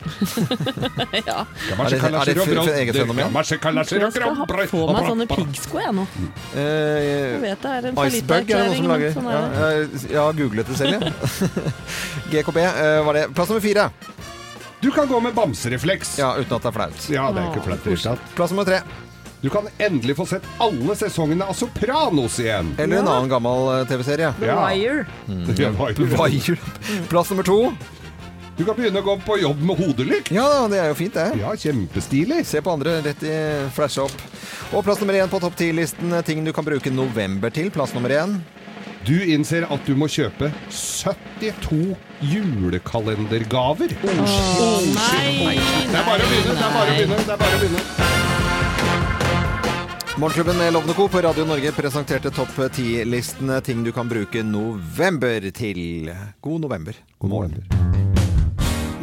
Ja. 1.27 1.43
Gamasjer, 1.69 1.99
Er 2.01 2.39
og 2.41 2.47
brodder. 2.49 3.13
Gamasjer, 3.13 3.13
kalosjer 3.13 3.13
og 3.13 3.21
brodder. 3.21 3.59
kalosjer 3.61 4.01
Jeg 4.01 4.11
skal 4.15 4.35
ha 4.39 4.47
på 4.47 4.87
meg 4.89 5.07
sånne 5.11 5.27
piggsko, 5.29 5.79
jeg 5.83 5.93
nå. 5.99 6.07
Eh, 6.57 7.37
vet 7.43 7.61
det 7.61 7.75
er 7.77 7.87
en 7.91 8.01
Iceberg 8.07 8.49
er 8.49 8.57
det 8.57 8.65
noen 8.65 8.81
som 8.81 8.89
lager. 8.93 9.13
sånn 9.13 9.29
Ja, 9.29 9.43
er 9.69 9.77
jeg, 9.77 10.03
jeg 10.09 10.19
har 10.23 10.37
googlet 10.41 10.73
det 10.73 10.79
selv, 10.81 10.97
jeg. 10.97 11.13
GKB 12.33 12.59
eh, 12.65 12.99
var 13.05 13.19
det. 13.19 13.27
Plass 13.37 13.53
nummer 13.53 13.63
fire. 13.63 13.87
Du 14.83 14.89
kan 14.91 15.07
gå 15.07 15.19
med 15.23 15.37
bamserefleks. 15.37 16.17
Ja, 16.19 16.33
uten 16.35 16.57
at 16.57 16.65
det 16.65 16.73
er 16.73 16.77
flaut. 16.81 17.09
Ja, 17.13 17.29
det 17.31 17.39
er 17.45 17.53
ikke 17.53 17.67
flaut 17.69 17.85
i 17.85 17.89
det 17.93 17.95
hele 17.95 18.03
tatt. 18.17 18.29
Plass 18.35 18.51
nummer 18.51 18.67
tre. 18.67 18.81
Du 19.43 19.49
kan 19.51 19.65
endelig 19.77 20.15
få 20.15 20.25
sett 20.27 20.45
alle 20.63 20.95
sesongene 20.95 21.43
av 21.51 21.55
Sopranos 21.59 22.37
igjen. 22.39 22.69
Eller 22.79 23.01
en 23.01 23.09
annen 23.11 23.31
gammel 23.31 23.69
eh, 23.77 23.81
TV-serie. 23.89 24.29
The 24.39 24.47
Ja. 24.47 24.59
Wire. 24.63 25.03
Var 26.17 26.29
Wire. 26.31 26.57
Plass 27.11 27.31
nummer 27.31 27.43
to. 27.47 27.57
Du 28.53 28.61
kan 28.65 28.75
begynne 28.77 29.01
å 29.01 29.05
gå 29.05 29.15
på 29.25 29.39
jobb 29.41 29.61
med 29.65 29.79
hodelykt. 29.81 30.29
Ja, 30.33 30.67
det 30.69 30.77
er 30.77 30.91
jo 30.91 30.97
fint, 30.99 31.15
det. 31.17 31.39
Ja, 31.41 31.55
kjempestilig. 31.57 32.43
Se 32.45 32.61
på 32.61 32.73
andre 32.75 32.99
rett 33.01 33.23
i 33.25 33.37
flashe 33.73 34.03
opp. 34.05 34.13
Og 34.73 34.83
plass 34.85 34.99
nummer 35.01 35.17
én 35.17 35.31
på 35.31 35.39
topp 35.41 35.55
ti-listen. 35.57 36.13
Ting 36.27 36.45
du 36.45 36.53
kan 36.53 36.65
bruke 36.67 36.93
november 36.93 37.49
til. 37.53 37.71
Plass 37.73 37.95
nummer 37.97 38.13
én. 38.13 38.37
Du 39.03 39.17
innser 39.25 39.65
at 39.73 39.89
du 39.89 39.97
må 39.99 40.05
kjøpe 40.07 40.51
72 40.71 41.97
julekalendergaver. 42.29 43.89
Å 44.05 44.13
nei! 44.93 45.57
Det 45.89 45.97
er 45.97 46.05
bare 46.05 46.21
å 46.21 46.29
begynne. 46.29 46.53
Det 46.53 46.67
er 46.67 46.77
bare 46.77 46.93
å 46.93 46.93
begynne. 46.93 47.17
Det 47.17 47.33
er 47.33 47.41
bare 47.41 47.57
å 47.57 47.63
begynne. 47.63 47.81
Morgenklubben 50.13 50.61
med 50.61 50.75
Lovende 50.75 50.93
Co. 50.93 51.07
på 51.09 51.23
Radio 51.25 51.41
Norge 51.49 51.73
presenterte 51.73 52.29
topp 52.31 52.53
ti-listene 52.77 53.57
ting 53.65 53.81
du 53.83 53.89
kan 53.91 54.05
bruke 54.07 54.45
november 54.45 55.49
til. 55.57 56.13
God 56.45 56.61
november. 56.69 57.01
God 57.17 57.33
morgen. 57.33 57.92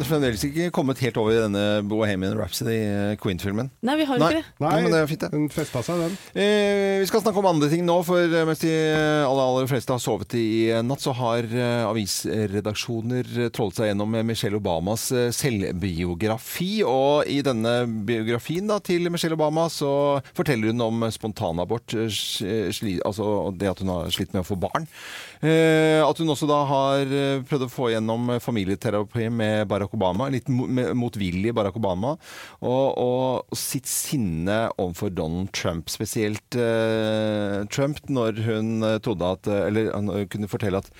Er 0.01 0.07
fremdeles 0.09 0.41
ikke 0.47 0.71
kommet 0.73 0.97
helt 1.03 1.17
over 1.21 1.35
i 1.35 1.41
denne 1.43 1.63
Bohemian 1.85 2.33
Rhapsody 2.33 2.73
eh, 2.81 3.11
Queen-filmen. 3.21 3.67
Nei, 3.85 3.95
vi 3.99 4.07
har 4.09 4.17
Nei. 4.17 4.29
ikke 4.31 4.39
det. 4.41 4.63
Nei, 4.63 4.71
men 4.81 4.95
det 4.95 5.01
er 5.01 5.09
fint, 5.11 5.21
det. 5.21 5.29
den 5.35 5.51
festa 5.53 5.83
seg, 5.85 5.99
den. 6.01 6.15
Eh, 6.33 6.95
vi 7.03 7.09
skal 7.09 7.21
snakke 7.21 7.37
om 7.37 7.49
andre 7.51 7.69
ting 7.69 7.83
nå, 7.85 7.99
for 8.07 8.17
eh, 8.25 8.45
mens 8.49 8.63
de 8.63 8.71
aller, 8.73 9.43
aller 9.43 9.69
fleste 9.69 9.93
har 9.93 10.01
sovet 10.01 10.33
i 10.39 10.45
eh, 10.71 10.81
natt, 10.81 11.03
så 11.05 11.13
har 11.19 11.45
eh, 11.45 11.83
avisredaksjoner 11.85 13.29
eh, 13.45 13.51
seg 13.77 13.91
gjennom 13.91 14.17
eh, 14.17 14.25
Michelle 14.25 14.57
Obamas 14.57 15.05
eh, 15.13 15.29
selvbiografi. 15.37 16.71
Og 16.87 17.29
i 17.29 17.43
denne 17.45 17.75
biografien 18.07 18.73
da, 18.73 18.79
til 18.81 19.05
Michelle 19.13 19.37
Obama 19.37 19.67
så 19.69 19.93
forteller 20.33 20.73
hun 20.73 20.81
om 20.87 21.05
spontanabort, 21.13 21.93
eh, 21.93 22.73
altså 23.05 23.27
det 23.53 23.69
at 23.75 23.85
hun 23.85 23.93
har 23.93 24.09
slitt 24.17 24.33
med 24.33 24.41
å 24.41 24.49
få 24.49 24.57
barn. 24.65 24.89
Eh, 25.41 25.97
at 26.05 26.19
hun 26.21 26.29
også 26.29 26.45
da 26.49 26.59
har 26.69 27.09
eh, 27.09 27.41
prøvd 27.49 27.65
å 27.65 27.71
få 27.71 27.87
gjennom 27.89 28.29
familieterapi 28.43 29.25
med 29.33 29.65
Barack 29.71 29.95
Obama, 29.97 30.27
litt 30.29 30.49
motvillig 30.51 31.53
Barack 31.57 31.79
Obama, 31.79 32.13
og, 32.61 32.85
og 33.01 33.57
sitt 33.57 33.89
sinne 33.89 34.67
overfor 34.75 35.09
Donald 35.17 35.49
Trump, 35.57 35.89
spesielt 35.89 36.57
eh, 36.59 37.63
Trump, 37.73 38.03
når 38.13 38.43
hun 38.45 38.85
eh, 38.85 38.99
trodde 39.01 39.31
at 39.33 39.49
eh, 39.49 39.63
Eller 39.71 39.89
han 39.95 40.11
eh, 40.13 40.27
kunne 40.29 40.49
fortelle 40.51 40.81
at 40.81 40.91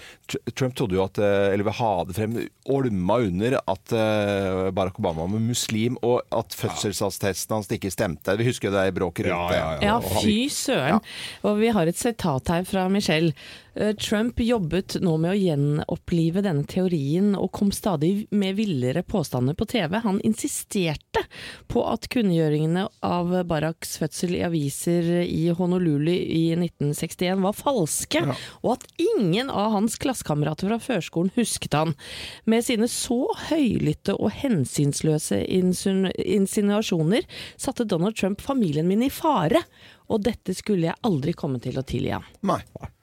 Trump 0.58 0.74
trodde 0.78 0.98
jo 0.98 1.04
at 1.06 1.20
eh, 1.22 1.52
Eller 1.54 1.68
vil 1.68 1.78
ha 1.78 1.92
det 2.08 2.18
frem, 2.18 2.38
olma 2.72 3.20
under 3.22 3.60
at 3.62 3.94
eh, 3.94 4.70
Barack 4.74 4.98
Obama 5.02 5.28
var 5.28 5.44
muslim, 5.44 6.00
og 6.02 6.22
at 6.34 6.58
fødselsattesten 6.58 7.60
hans 7.60 7.70
ikke 7.72 7.94
stemte. 7.94 8.36
Vi 8.40 8.50
husker 8.50 8.72
jo 8.72 8.78
det 8.80 8.96
bråket 8.98 9.30
rundt 9.30 9.54
Ja, 9.54 9.60
ja, 9.60 9.74
Ja, 9.86 9.98
ja, 10.02 10.22
fy 10.22 10.48
søren. 10.54 11.02
Og 11.46 11.62
vi 11.62 11.70
har 11.76 11.90
et 11.90 12.00
sitat 12.00 12.50
her 12.52 12.66
fra 12.68 12.88
Michelle. 12.92 13.36
Eh, 13.74 13.96
Trump 13.96 14.40
jobbet 14.40 14.98
nå 15.00 15.14
med 15.22 15.32
å 15.32 15.38
gjenopplive 15.38 16.44
denne 16.44 16.66
teorien 16.68 17.32
og 17.40 17.54
kom 17.56 17.72
stadig 17.72 18.26
med 18.36 18.58
villere 18.58 19.04
påstander 19.04 19.56
på 19.56 19.66
TV. 19.72 19.98
Han 20.04 20.20
insisterte 20.28 21.24
på 21.72 21.84
at 21.88 22.10
kunngjøringene 22.12 22.88
av 23.06 23.32
Baracks 23.48 23.96
fødsel 24.02 24.36
i 24.36 24.44
aviser 24.44 25.08
i 25.24 25.46
Honolulu 25.56 26.12
i 26.12 26.44
1961 26.58 27.44
var 27.46 27.56
falske, 27.56 28.26
og 28.62 28.74
at 28.76 28.88
ingen 29.00 29.50
av 29.50 29.72
hans 29.78 29.96
klassekamerater 30.02 30.68
fra 30.68 30.80
førskolen 30.82 31.32
husket 31.38 31.78
han. 31.78 31.96
Med 32.44 32.68
sine 32.68 32.92
så 32.92 33.24
høylytte 33.48 34.18
og 34.18 34.34
hensynsløse 34.42 35.40
insinuasjoner 35.48 37.28
satte 37.56 37.88
Donald 37.88 38.20
Trump 38.20 38.44
familien 38.44 38.90
min 38.90 39.08
i 39.08 39.14
fare, 39.14 39.64
og 40.12 40.26
dette 40.28 40.56
skulle 40.58 40.90
jeg 40.90 41.06
aldri 41.08 41.32
komme 41.38 41.62
til 41.64 41.80
å 41.80 41.88
tilgi 41.88 42.18
han. 42.18 42.28
Nei. 42.44 42.60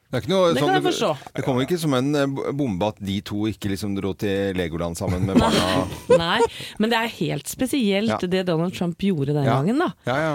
Det 0.09 0.23
noe, 0.25 0.53
Det 0.55 0.63
sånn, 0.63 0.79
forstå. 0.81 1.09
Det 1.37 1.43
kommer 1.45 1.67
ikke 1.67 1.77
som 1.77 1.93
en 1.93 2.15
eh, 2.17 2.53
bombe 2.57 2.87
at 2.89 2.97
de 2.97 3.19
to 3.21 3.43
ikke 3.51 3.69
liksom 3.75 3.93
dro 3.99 4.15
til 4.17 4.57
Legoland 4.57 4.97
sammen 4.97 5.27
med 5.29 5.37
barna. 5.37 5.83
Nei, 6.23 6.39
men 6.81 6.89
det 6.89 6.97
er 6.97 7.11
helt 7.19 7.51
spesielt 7.51 8.15
Ja. 8.15 8.17
det 8.25 8.47
Donald 8.47 8.73
Trump 8.73 8.97
gjorde 9.05 9.35
den 9.37 9.45
Ja. 9.45 9.59
gangen, 9.59 9.77
da. 9.77 9.91
Ja, 10.09 10.17
ja. 10.17 10.33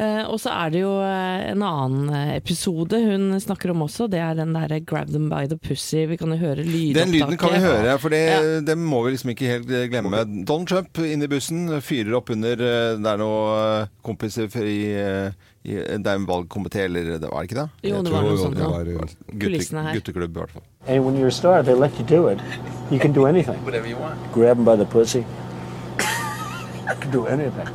Eh, 0.00 0.22
og 0.30 0.38
så 0.40 0.48
er 0.54 0.70
det 0.72 0.80
jo 0.80 0.92
eh, 1.04 1.50
en 1.50 1.60
annen 1.66 2.08
episode 2.32 2.96
hun 3.04 3.34
snakker 3.42 3.74
om 3.74 3.82
også. 3.84 4.06
Det 4.08 4.22
er 4.22 4.38
den 4.38 4.54
derre 4.56 4.80
'Grab 4.80 5.10
them 5.12 5.28
by 5.28 5.44
the 5.50 5.58
pussy'. 5.60 6.06
Vi 6.08 6.16
kan 6.16 6.30
jo 6.32 6.38
høre 6.40 6.64
lydopptaket. 6.64 6.94
Den 6.96 7.12
lyden 7.12 7.36
kan 7.36 7.52
vi 7.52 7.60
høre, 7.60 7.98
for 8.00 8.08
det, 8.08 8.64
det 8.64 8.78
må 8.78 9.02
vi 9.04 9.10
liksom 9.12 9.34
ikke 9.34 9.50
helt 9.52 9.68
glemme. 9.92 10.24
Donald 10.46 10.68
Trump 10.70 10.96
inne 11.04 11.24
i 11.28 11.32
bussen, 11.34 11.68
fyrer 11.82 12.16
opp 12.16 12.30
under 12.32 12.56
Det 12.56 13.04
er 13.12 13.20
noe 13.20 13.88
kompiser 14.06 14.48
i 14.64 15.34
Det 15.62 16.06
er 16.06 16.14
en 16.14 16.26
valgkomité, 16.26 16.84
eller 16.88 17.18
det 17.20 17.28
var 17.28 17.42
det 17.42 17.50
ikke 17.50 17.60
det? 17.60 17.68
Jo, 17.90 18.02
det 18.02 18.12
var 18.12 18.22
noe 18.24 18.38
sånt. 18.38 18.56
Ja. 18.58 18.64
nå. 18.64 18.70
var, 18.70 18.84
Gutte, 18.84 19.38
kulissene 19.44 19.82
her. 19.82 19.92
gutteklubb, 19.98 20.30
i 20.36 20.40
hvert 20.40 20.50
fall. 20.50 20.62
And 20.86 21.04
when 21.04 21.18
you're 21.18 21.28
a 21.28 21.30
star, 21.30 21.62
they 21.62 21.74
let 21.74 21.92
you 22.00 22.06
do 22.06 22.28
it. 22.28 22.40
You 22.90 22.98
can 22.98 23.12
do 23.12 23.26
anything. 23.26 23.58
Whatever 23.64 23.86
you 23.86 23.98
want. 23.98 24.18
Grab 24.32 24.56
them 24.56 24.64
by 24.64 24.76
the 24.76 24.86
pussy. 24.86 25.24
I 26.88 26.94
can 27.00 27.10
do 27.12 27.26
anything. 27.26 27.68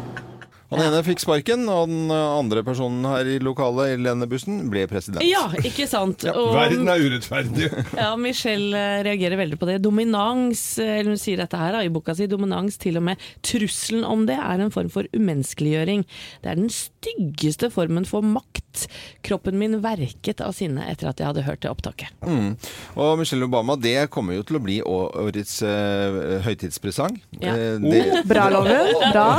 Han 0.75 0.85
ene 0.89 1.01
fikk 1.05 1.23
sparken, 1.23 1.65
og 1.71 1.87
den 1.89 2.11
andre 2.13 2.63
personen 2.67 3.05
her 3.07 3.27
i 3.35 3.39
lokalet 3.43 3.95
i 3.95 3.99
denne 4.03 4.27
bussen 4.29 4.63
ble 4.71 4.85
president. 4.91 5.23
Ja, 5.25 5.45
ikke 5.63 5.87
sant. 5.89 6.25
Og- 6.31 6.53
Verden 6.55 6.89
er 6.91 7.01
urettferdig. 7.03 7.71
Ja, 7.95 8.11
Michelle 8.19 8.75
eh, 8.75 9.03
reagerer 9.07 9.39
veldig 9.39 9.57
på 9.61 9.67
det. 9.69 9.77
Dominans, 9.83 10.61
eh, 10.83 10.99
eller 10.99 11.13
hun 11.15 11.21
sier 11.21 11.39
dette 11.41 11.57
her 11.59 11.75
da, 11.77 11.83
i 11.85 11.91
boka 11.93 12.15
si, 12.17 12.27
dominans, 12.29 12.77
til 12.81 12.99
og 12.99 13.05
med 13.07 13.21
trusselen 13.45 14.03
om 14.07 14.25
det, 14.27 14.35
er 14.37 14.61
en 14.65 14.73
form 14.73 14.89
for 14.93 15.07
umenneskeliggjøring. 15.15 16.03
Det 16.43 16.51
er 16.51 16.59
den 16.59 16.71
styggeste 16.73 17.71
formen 17.73 18.05
for 18.09 18.25
makt. 18.25 18.85
Kroppen 19.23 19.55
min 19.59 19.77
verket 19.83 20.41
av 20.43 20.51
sinne 20.57 20.83
etter 20.91 21.07
at 21.07 21.21
jeg 21.21 21.29
hadde 21.29 21.45
hørt 21.47 21.61
det 21.63 21.71
opptaket. 21.71 22.11
Mm. 22.27 22.57
Og 22.99 23.13
Michelle 23.21 23.47
Obama, 23.47 23.77
det 23.79 24.09
kommer 24.11 24.35
jo 24.35 24.43
til 24.47 24.59
å 24.59 24.63
bli 24.65 24.81
årets 24.83 25.61
uh, 25.63 26.41
høytidspresang. 26.45 27.15
Ja. 27.39 27.55
Eh, 27.55 27.79
det, 27.79 28.03
Bra, 28.27 28.49
Loven. 28.51 28.91
Bra. 29.13 29.29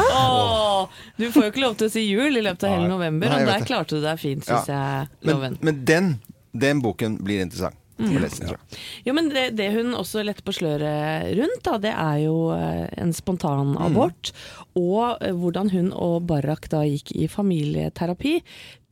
Du 1.18 1.26
får 1.32 1.42
jo 1.48 1.50
ikke 1.52 1.64
lov 1.64 1.76
til 1.80 1.88
å 1.88 1.94
si 1.96 2.04
jul 2.08 2.36
i 2.36 2.42
løpet 2.44 2.64
av 2.68 2.76
hele 2.76 2.88
november, 2.88 3.28
Nei, 3.32 3.40
og 3.42 3.46
der 3.52 3.66
klarte 3.68 3.96
du 3.98 4.02
deg 4.04 4.18
fint, 4.22 4.46
Ja. 4.48 4.62
jeg, 4.66 5.08
men, 5.22 5.34
Loven. 5.34 5.58
men 5.60 5.84
den, 5.84 6.12
den 6.52 6.80
boken 6.84 7.18
blir 7.24 7.42
interessant. 7.46 7.74
Mm. 7.96 8.18
lese, 8.20 8.44
ja. 8.44 8.56
Jo, 9.06 9.14
men 9.16 9.30
det, 9.32 9.56
det 9.56 9.70
hun 9.72 9.94
også 9.96 10.20
letter 10.22 10.44
på 10.44 10.52
sløret 10.52 11.30
rundt, 11.38 11.62
da, 11.64 11.78
det 11.80 11.94
er 11.96 12.18
jo 12.26 12.50
eh, 12.52 12.90
en 13.00 13.14
spontan 13.16 13.70
Mm. 13.72 13.78
abort. 13.86 14.32
Og 14.76 15.16
eh, 15.24 15.32
hvordan 15.32 15.70
hun 15.72 15.88
og 15.96 16.26
Barrak 16.28 16.68
da 16.68 16.82
gikk 16.84 17.14
i 17.16 17.24
familieterapi. 17.26 18.34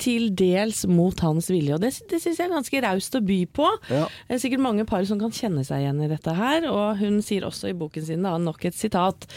Til 0.00 0.30
dels 0.34 0.82
mot 0.90 1.20
hans 1.22 1.46
vilje. 1.52 1.76
Og 1.76 1.82
det, 1.82 1.92
det 2.10 2.18
syns 2.22 2.40
jeg 2.40 2.48
er 2.48 2.54
ganske 2.54 2.80
raust 2.82 3.14
å 3.14 3.22
by 3.24 3.38
på. 3.54 3.68
Ja. 3.92 4.04
Det 4.26 4.36
er 4.36 4.42
sikkert 4.42 4.64
mange 4.64 4.86
par 4.88 5.04
som 5.06 5.20
kan 5.20 5.34
kjenne 5.34 5.62
seg 5.66 5.84
igjen 5.84 6.02
i 6.02 6.10
dette 6.10 6.34
her. 6.34 6.66
Og 6.70 6.98
hun 6.98 7.20
sier 7.24 7.46
også 7.46 7.70
i 7.70 7.76
boken 7.78 8.06
sin 8.08 8.26
da, 8.26 8.34
nok 8.42 8.66
et 8.66 8.78
sitat. 8.78 9.28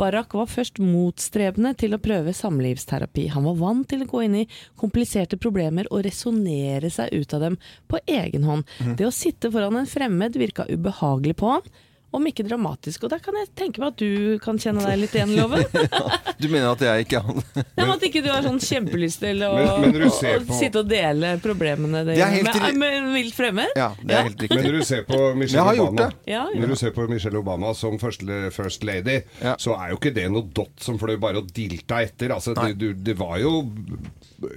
Barak 0.00 0.36
var 0.38 0.48
først 0.50 0.80
motstrebende 0.82 1.74
til 1.78 1.96
å 1.96 2.00
prøve 2.02 2.34
samlivsterapi. 2.36 3.28
Han 3.36 3.48
var 3.50 3.60
vant 3.60 3.88
til 3.92 4.06
å 4.06 4.10
gå 4.10 4.24
inn 4.26 4.40
i 4.42 4.46
kompliserte 4.80 5.40
problemer 5.40 5.90
og 5.92 6.06
resonnere 6.08 6.90
seg 6.92 7.12
ut 7.12 7.36
av 7.36 7.44
dem 7.48 7.60
på 7.90 8.00
egen 8.06 8.48
hånd. 8.48 8.64
Mm. 8.80 8.94
Det 8.96 9.08
å 9.08 9.14
sitte 9.14 9.52
foran 9.52 9.82
en 9.82 9.90
fremmed 9.90 10.40
virka 10.40 10.68
ubehagelig 10.70 11.36
på 11.42 11.56
han. 11.56 11.74
Om 12.16 12.26
ikke 12.30 12.46
dramatisk. 12.48 13.04
Og 13.04 13.10
der 13.12 13.20
kan 13.20 13.36
jeg 13.36 13.50
tenke 13.58 13.82
meg 13.82 13.92
at 13.92 14.00
du 14.00 14.38
kan 14.42 14.56
kjenne 14.62 14.80
deg 14.86 14.98
litt 15.02 15.16
igjen, 15.18 15.34
Loven. 15.36 15.64
Du 16.40 16.48
mener 16.52 16.70
at 16.74 16.82
jeg 16.84 17.06
ikke 17.06 17.20
har 17.24 17.36
Ja, 17.56 17.62
men 17.86 17.92
at 17.94 18.02
ikke 18.04 18.20
du 18.24 18.28
har 18.28 18.42
sånn 18.44 18.58
kjempelyst 18.60 19.20
til 19.22 19.40
å, 19.46 19.50
Men- 19.56 19.92
men 19.94 20.02
å 20.08 20.10
på- 20.10 20.56
sitte 20.58 20.82
og 20.82 20.88
dele 20.90 21.34
problemene 21.40 22.02
Det 22.04 22.16
helt 22.20 22.50
med, 22.60 22.76
med 22.82 22.96
en 22.98 23.08
vilt 23.14 23.36
fremmed? 23.36 23.72
Ja, 23.76 23.90
det 24.02 24.10
er 24.12 24.16
Ja. 24.18 24.22
helt 24.28 24.44
Men 24.52 24.64
når 24.66 24.76
du 24.78 24.84
ser 24.88 25.02
på 25.08 25.20
Michelle 25.36 25.76
Obama. 25.80 26.10
Ja, 26.28 26.42
ja. 26.52 26.60
Når 26.60 26.68
du 26.74 26.76
ser 26.76 26.92
på 26.96 27.08
Michelle 27.08 27.40
Obama 27.40 27.72
som 27.74 27.98
first, 27.98 28.22
first 28.52 28.84
lady, 28.84 29.22
Ja. 29.42 29.56
så 29.56 29.76
er 29.80 29.90
jo 29.94 29.96
ikke 30.00 30.12
det 30.14 30.28
noe 30.32 30.44
dott 30.52 30.76
som 30.80 30.98
fløy 31.00 31.16
bare 31.20 31.40
og 31.40 31.48
dilta 31.56 32.02
etter. 32.04 32.32
Altså, 32.36 32.54
det, 32.56 32.76
du, 32.78 32.92
det 32.92 33.16
var 33.18 33.38
jo 33.40 33.64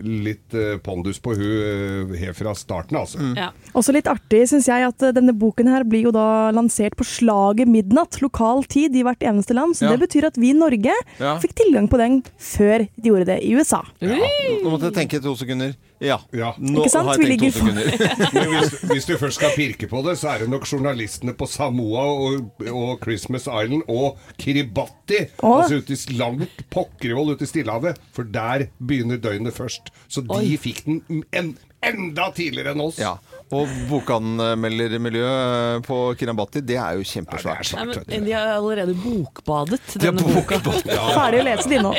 litt 0.03 0.53
eh, 0.53 0.77
pondus 0.83 1.19
på 1.23 1.33
hun 1.39 2.11
eh, 2.11 2.17
helt 2.19 2.37
fra 2.37 2.53
starten, 2.57 2.97
altså. 2.99 3.19
Mm. 3.23 3.35
Ja. 3.39 3.49
Også 3.79 3.93
litt 3.95 4.09
artig 4.11 4.43
syns 4.51 4.67
jeg 4.67 4.83
at 4.87 5.05
eh, 5.07 5.13
denne 5.15 5.31
boken 5.39 5.69
her 5.71 5.85
blir 5.87 6.09
jo 6.09 6.11
da 6.15 6.49
lansert 6.55 6.97
på 6.99 7.07
slaget 7.49 7.67
midnatt, 7.67 8.21
lokal 8.21 8.63
tid 8.69 8.95
i 8.95 9.03
hvert 9.03 9.19
eneste 9.25 9.53
land. 9.53 9.75
Så 9.75 9.85
Ja. 9.85 9.95
det 9.95 10.07
betyr 10.07 10.27
at 10.27 10.37
vi 10.37 10.49
i 10.49 10.53
Norge 10.53 10.93
Ja. 11.19 11.37
fikk 11.39 11.53
tilgang 11.55 11.87
på 11.89 11.97
den 11.97 12.23
før 12.37 12.87
de 13.01 13.09
gjorde 13.09 13.25
det 13.25 13.43
i 13.43 13.53
USA. 13.55 13.81
Nå 14.01 14.69
måtte 14.69 14.91
jeg 14.91 14.93
tenke 15.09 15.21
to 15.21 15.35
sekunder. 15.35 15.75
Ja. 15.99 16.17
Ja. 16.31 16.53
Nå 16.59 16.79
Ikke 16.85 16.89
sant? 16.89 17.07
har 17.07 17.17
jeg 17.17 17.25
Vi 17.27 17.37
tenkt 17.37 17.53
to 17.53 17.59
sekunder. 17.59 18.31
Men 18.33 18.49
hvis, 18.61 18.71
hvis 18.89 19.05
du 19.05 19.17
først 19.17 19.35
skal 19.35 19.49
pirke 19.55 19.87
på 19.89 20.03
det, 20.05 20.17
så 20.17 20.29
er 20.35 20.39
det 20.39 20.49
nok 20.49 20.63
journalistene 20.65 21.33
på 21.33 21.47
Samoa 21.47 22.03
og, 22.05 22.51
og 22.71 22.99
Christmas 23.03 23.47
Island 23.47 23.83
og 23.89 24.17
Kiribati. 24.37 25.25
Åh. 25.43 25.63
Altså 25.63 25.81
ute 25.81 25.93
i 25.93 26.17
langt 26.17 26.63
pokkervoll 26.71 27.33
ute 27.35 27.43
i 27.43 27.47
Stillehavet. 27.47 27.97
For 28.13 28.23
der 28.23 28.67
begynner 28.79 29.17
døgnet 29.19 29.53
først. 29.53 29.89
Så 30.07 30.21
de 30.25 30.57
fikk 30.57 30.85
den 30.85 31.23
en, 31.33 31.57
enda 31.83 32.31
tidligere 32.35 32.71
enn 32.75 32.81
oss. 32.81 32.97
Ja. 32.99 33.17
Og 33.49 33.65
bokanmeldermiljøet 33.89 35.81
på 35.87 35.95
Kiribati, 36.19 36.61
det 36.61 36.75
er 36.77 36.99
jo 36.99 37.05
kjempesvært. 37.09 37.71
Ja, 37.73 37.81
er 37.81 37.89
svært, 37.89 38.03
Nei, 38.05 38.17
men, 38.19 38.27
de 38.27 38.33
har 38.35 38.51
allerede 38.53 38.93
bokbadet 39.01 39.79
De 39.95 40.01
denne 40.03 40.21
boka. 40.21 40.59
bokbad. 40.67 41.13
Ferdig 41.15 41.39
å 41.41 41.45
lese 41.47 41.71
det 41.71 41.79
nå. 41.81 41.93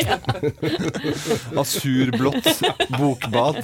Asurblått 1.58 2.62
bokbad. 3.00 3.58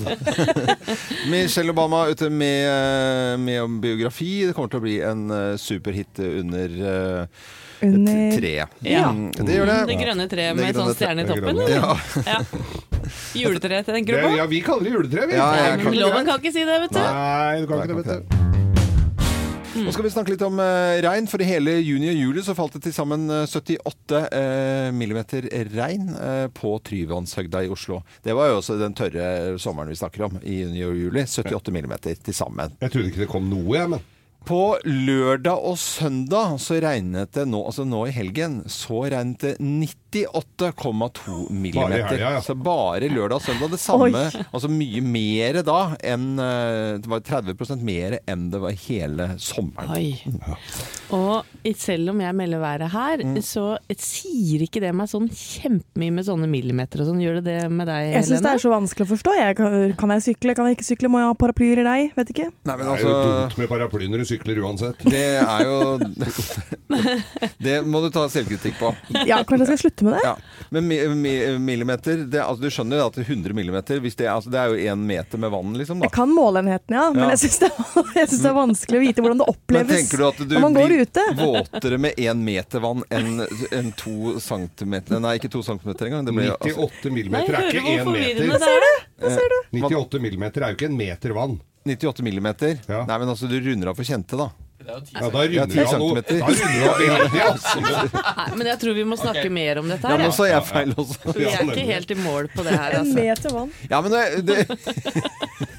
Michelle 1.31 1.71
Obama 1.71 2.07
ute 2.11 2.31
med, 2.31 3.39
med 3.41 3.79
biografi. 3.81 4.33
Det 4.49 4.57
kommer 4.59 4.75
til 4.75 4.83
å 4.83 4.87
bli 4.89 4.97
en 5.07 5.25
eh, 5.31 5.55
superhit 5.61 6.19
under 6.27 6.77
eh, 6.91 7.23
et 7.77 7.87
Under 7.93 8.37
tre. 8.39 8.55
Ja. 8.89 9.11
Mm, 9.13 9.31
det 9.37 9.59
gjør 9.61 9.69
det. 9.71 9.79
Det 9.93 9.97
grønne 10.01 10.27
treet 10.33 10.57
med 10.57 10.73
grønne 10.73 10.91
sånn 10.91 10.97
stjerne 10.97 11.23
i 11.23 11.29
toppen? 11.29 11.55
eller? 11.55 11.71
Ja. 11.77 11.97
Ja. 12.27 12.39
Juletre, 13.37 13.83
tenker 13.87 14.17
den 14.17 14.25
du 14.25 14.29
på? 14.31 14.37
ja, 14.41 14.47
vi 14.51 14.61
kaller 14.67 14.85
det 14.91 14.97
juletre, 14.97 15.27
vi. 15.31 15.39
Ja, 15.39 15.51
jeg 15.71 15.81
kan- 15.85 15.99
Loven 16.01 16.27
kan 16.27 16.41
ikke 16.43 16.53
si 16.53 16.65
det, 16.65 16.81
vet 16.87 16.93
du. 16.97 17.01
Nei, 17.01 17.61
du 17.61 17.67
kan 17.71 17.83
ikke 17.85 17.97
det, 17.97 18.05
vet 18.07 18.31
du. 18.31 18.43
Nå 19.77 19.93
skal 19.93 20.07
vi 20.07 20.11
snakke 20.15 20.33
litt 20.33 20.41
om 20.47 20.57
eh, 20.63 21.03
regn, 21.05 21.27
for 21.29 21.43
i 21.45 21.47
hele 21.51 21.75
juni 21.85 22.09
og 22.09 22.17
juli 22.17 22.41
så 22.47 22.55
falt 22.57 22.79
det 22.79 22.87
til 22.87 22.95
sammen 22.97 23.27
eh, 23.29 23.43
78 23.45 24.23
eh, 24.33 24.87
millimeter 24.97 25.45
regn 25.75 26.07
eh, 26.17 26.47
på 26.57 26.79
Tryvannshøgda 26.81 27.61
i 27.67 27.69
Oslo. 27.75 27.99
Det 28.25 28.33
var 28.39 28.49
jo 28.55 28.63
også 28.63 28.79
den 28.81 28.97
tørre 28.97 29.59
sommeren 29.61 29.93
vi 29.93 29.99
snakker 30.01 30.25
om, 30.31 30.39
i 30.41 30.63
juni 30.63 30.81
og 30.89 30.97
juli. 30.97 31.27
78 31.29 31.75
millimeter 31.77 32.17
til 32.17 32.37
sammen. 32.39 32.73
Jeg 32.81 32.95
trodde 32.95 33.13
ikke 33.13 33.27
det 33.27 33.33
kom 33.35 33.51
noe, 33.53 33.77
jeg, 33.77 33.91
men 33.93 34.01
På 34.49 34.79
lørdag 34.87 35.61
og 35.69 35.77
søndag 35.83 36.57
så 36.63 36.81
regnet 36.81 37.37
det 37.37 37.45
nå, 37.51 37.61
altså 37.67 37.85
nå 37.85 38.07
i 38.09 38.17
helgen, 38.17 38.63
så 38.71 39.05
regnet 39.11 39.43
det 39.45 39.55
98,2 40.25 41.51
millimeter. 41.51 42.07
helga, 42.09 42.31
ja. 42.37 42.41
Så 42.43 42.55
bare 42.57 43.09
lørdag 43.13 43.37
og 43.37 43.43
søndag. 43.45 43.71
Det 43.75 43.81
samme, 43.83 44.09
Oi. 44.25 44.45
altså 44.53 44.71
mye 44.73 45.03
mer 45.05 45.61
da 45.67 45.79
enn 46.03 46.39
eh, 46.41 46.99
Det 47.03 47.11
var 47.13 47.21
30% 47.21 47.83
mer 47.85 48.19
enn 48.27 48.49
det 48.53 48.61
var 48.63 48.73
hele 48.87 49.29
sommeren. 49.43 49.93
Oi. 49.93 50.17
Og 51.17 51.45
selv 51.77 52.11
om 52.15 52.21
jeg 52.25 52.35
melder 52.35 52.63
været 52.63 52.91
her, 52.93 53.23
Mm. 53.27 53.41
så 53.43 53.77
sier 53.99 54.63
ikke 54.67 54.81
det 54.81 54.93
meg 54.95 55.09
sånn 55.11 55.27
kjempemye 55.29 56.13
med 56.13 56.25
sånne 56.27 56.47
millimeter 56.51 57.01
og 57.03 57.09
sånn. 57.11 57.21
Gjør 57.23 57.41
det 57.41 57.45
det 57.47 57.71
med 57.73 57.87
deg, 57.89 58.13
Jeg 58.15 58.25
syns 58.29 58.43
det 58.45 58.53
er 58.53 58.63
så 58.63 58.71
vanskelig 58.71 59.07
å 59.07 59.11
forstå. 59.15 59.35
Jeg 59.39 59.57
kan, 59.59 59.77
kan 59.99 60.11
jeg 60.15 60.23
sykle, 60.29 60.55
kan 60.55 60.67
jeg 60.71 60.77
ikke 60.79 60.87
sykle? 60.91 61.09
Må 61.11 61.19
jeg 61.23 61.31
ha 61.31 61.35
paraplyer 61.35 61.81
i 61.83 61.87
deg? 61.87 62.13
Vet 62.17 62.31
ikke. 62.35 62.49
Nei, 62.65 62.77
men 62.77 62.85
det 62.87 62.93
er 62.93 63.03
jo 63.03 63.09
altså 63.11 63.41
dumt 63.43 63.59
med 63.59 63.69
paraply 63.73 64.09
når 64.13 64.23
du 64.23 64.29
sykler 64.31 64.61
uansett. 64.63 65.03
Det 65.07 65.25
er 65.43 65.65
jo 65.67 65.99
Det 67.67 67.77
må 67.87 68.01
du 68.05 68.09
ta 68.15 68.27
selvkritikk 68.33 68.79
på. 68.81 68.93
Ja, 69.27 69.41
kanskje 69.47 69.65
jeg 69.67 69.71
skal 69.73 69.83
slutte 69.85 70.06
med 70.07 70.17
det? 70.17 70.23
Ja. 70.25 70.35
Men 70.75 70.87
mi, 70.89 70.99
mi, 71.21 71.33
millimeter 71.63 72.23
det, 72.25 72.41
altså, 72.43 72.63
Du 72.65 72.73
skjønner 72.73 73.03
at 73.05 73.19
100 73.21 73.55
millimeter 73.57 74.01
hvis 74.03 74.17
det, 74.19 74.29
altså, 74.33 74.51
det 74.53 74.61
er 74.63 74.73
jo 74.73 74.95
én 74.95 75.05
meter 75.09 75.43
med 75.43 75.53
vann, 75.53 75.75
liksom. 75.79 76.01
da 76.01 76.09
Jeg 76.09 76.15
kan 76.17 76.33
måleenheten, 76.35 76.97
ja, 76.97 77.07
men 77.15 77.33
jeg 77.35 77.43
syns 77.45 77.59
det, 77.65 77.71
det 78.15 78.51
er 78.51 78.57
vanskelig 78.63 79.01
å 79.01 79.05
vite 79.05 79.25
hvordan 79.25 79.43
det 79.43 79.47
Men 79.47 79.55
oppleves 79.55 80.01
tenker 80.01 80.23
du 80.23 80.27
at 80.31 80.41
du 80.43 80.57
når 80.57 80.65
man 80.67 80.79
går 80.79 80.91
blir 80.91 81.07
ute. 81.07 81.27
våtere 81.43 82.01
med 82.07 82.23
én 82.27 82.43
meter 82.47 82.85
vann 82.85 83.05
enn 83.11 83.45
en 83.77 83.93
to 83.99 84.37
centimeter 84.43 85.21
Nei, 85.23 85.37
ikke 85.41 85.51
to 85.53 85.63
centimeter 85.65 86.09
engang. 86.11 86.27
Det 86.27 86.35
blir, 86.37 86.53
altså, 86.57 86.87
98 86.87 87.13
millimeter 87.15 87.57
er 87.57 87.71
ikke 87.71 87.97
én 87.97 88.11
meter. 88.13 88.85
Ser 89.27 89.55
du? 89.55 89.59
98 89.81 90.21
millimeter 90.23 90.67
er 90.67 90.75
jo 90.75 90.79
ikke 90.79 90.91
en 90.91 90.99
meter 90.99 91.35
vann. 91.37 91.59
98 91.87 92.23
millimeter. 92.27 92.79
Ja. 92.91 93.05
Nei, 93.07 93.19
men 93.23 93.31
altså, 93.33 93.49
du 93.51 93.57
runder 93.61 93.93
av 93.93 93.99
for 93.99 94.07
kjente, 94.07 94.39
da. 94.39 94.51
Ja, 94.87 94.99
da 95.03 95.43
runder 95.43 95.67
10 95.67 95.75
du 95.75 95.81
av 95.83 95.99
noe. 96.01 96.23
centimeter. 96.23 96.39
Da 96.39 96.47
runder 96.47 96.89
av 96.89 97.01
veldig, 97.03 97.41
altså. 97.47 97.81
Nei, 98.39 98.51
men 98.61 98.71
jeg 98.71 98.79
tror 98.83 98.95
vi 98.99 99.05
må 99.11 99.19
snakke 99.19 99.47
mer 99.51 99.81
om 99.83 99.89
dette 99.91 100.07
Ja, 100.07 100.13
her. 100.15 100.23
men 100.23 100.29
Ja, 100.31 100.35
så 100.37 100.47
er 100.47 100.53
jeg 100.53 100.67
feil 100.71 100.93
også. 100.95 101.35
Vi 101.37 101.47
er 101.51 101.65
ikke 101.67 101.87
helt 101.91 102.11
i 102.15 102.19
mål 102.23 102.49
på 102.55 102.65
det 102.67 102.77
her, 102.79 102.97
En 102.97 103.03
altså. 103.03 103.17
meter 103.19 103.57
vann. 103.57 103.73
Ja, 103.91 104.01
men 104.05 104.15
det, 104.15 104.23
det, 104.47 104.59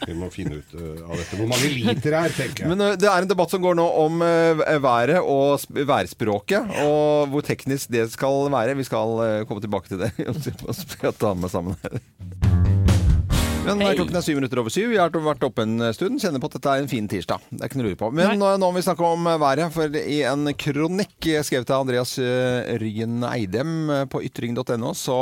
Vi 0.07 0.15
må 0.15 0.29
finne 0.31 0.59
ut 0.61 0.75
uh, 0.75 1.07
av 1.07 1.15
dette. 1.19 1.39
Hvor 1.39 1.49
mange 1.51 1.71
liter 1.73 2.17
er, 2.21 2.35
tenker 2.35 2.63
jeg. 2.65 2.71
men 2.73 2.83
uh, 2.83 2.93
det 2.99 3.09
er 3.11 3.25
en 3.25 3.31
debatt 3.31 3.51
som 3.55 3.63
går 3.63 3.75
nå 3.79 3.87
om 4.05 4.21
uh, 4.23 4.65
været 4.83 5.17
og 5.23 5.57
sp- 5.63 5.83
værspråket, 5.87 6.77
og 6.85 7.31
hvor 7.33 7.43
teknisk 7.47 7.91
det 7.95 8.05
skal 8.13 8.47
være. 8.53 8.75
Vi 8.79 8.87
skal 8.87 9.17
uh, 9.19 9.45
komme 9.49 9.63
tilbake 9.63 9.91
til 9.91 10.03
det. 10.05 10.11
på- 10.63 10.77
skal 10.83 11.15
ta 11.19 11.33
med 11.35 11.51
sammen 11.53 11.75
her. 11.83 12.75
Men 13.67 13.81
Hei. 13.83 13.95
klokken 13.99 14.15
er 14.15 14.23
syv 14.23 14.37
minutter 14.39 14.61
over 14.61 14.71
syv. 14.71 14.87
Vi 14.93 14.99
har 14.99 15.11
vært 15.11 15.43
oppe 15.43 15.65
en 15.65 15.81
stund. 15.95 16.21
Kjenner 16.23 16.39
på 16.39 16.47
at 16.47 16.55
dette 16.55 16.71
er 16.71 16.83
en 16.83 16.87
fin 16.91 17.07
tirsdag. 17.11 17.43
Det 17.51 17.59
er 17.59 17.67
ikke 17.67 17.79
noe 17.81 17.87
å 17.87 17.89
lure 17.89 17.99
på. 17.99 18.09
Men 18.15 18.29
Nei. 18.31 18.37
nå, 18.39 18.51
nå 18.61 18.69
må 18.71 18.79
vi 18.79 18.83
snakke 18.85 19.03
om 19.03 19.27
været. 19.41 19.73
For 19.75 19.97
i 19.99 20.21
en 20.27 20.47
kronikk 20.55 21.27
skrevet 21.43 21.73
av 21.75 21.83
Andreas 21.83 22.13
eh, 22.23 22.77
Ryen 22.79 23.25
Eidem 23.27 23.73
eh, 23.91 24.03
på 24.07 24.21
ytring.no, 24.23 24.93
så, 24.95 25.17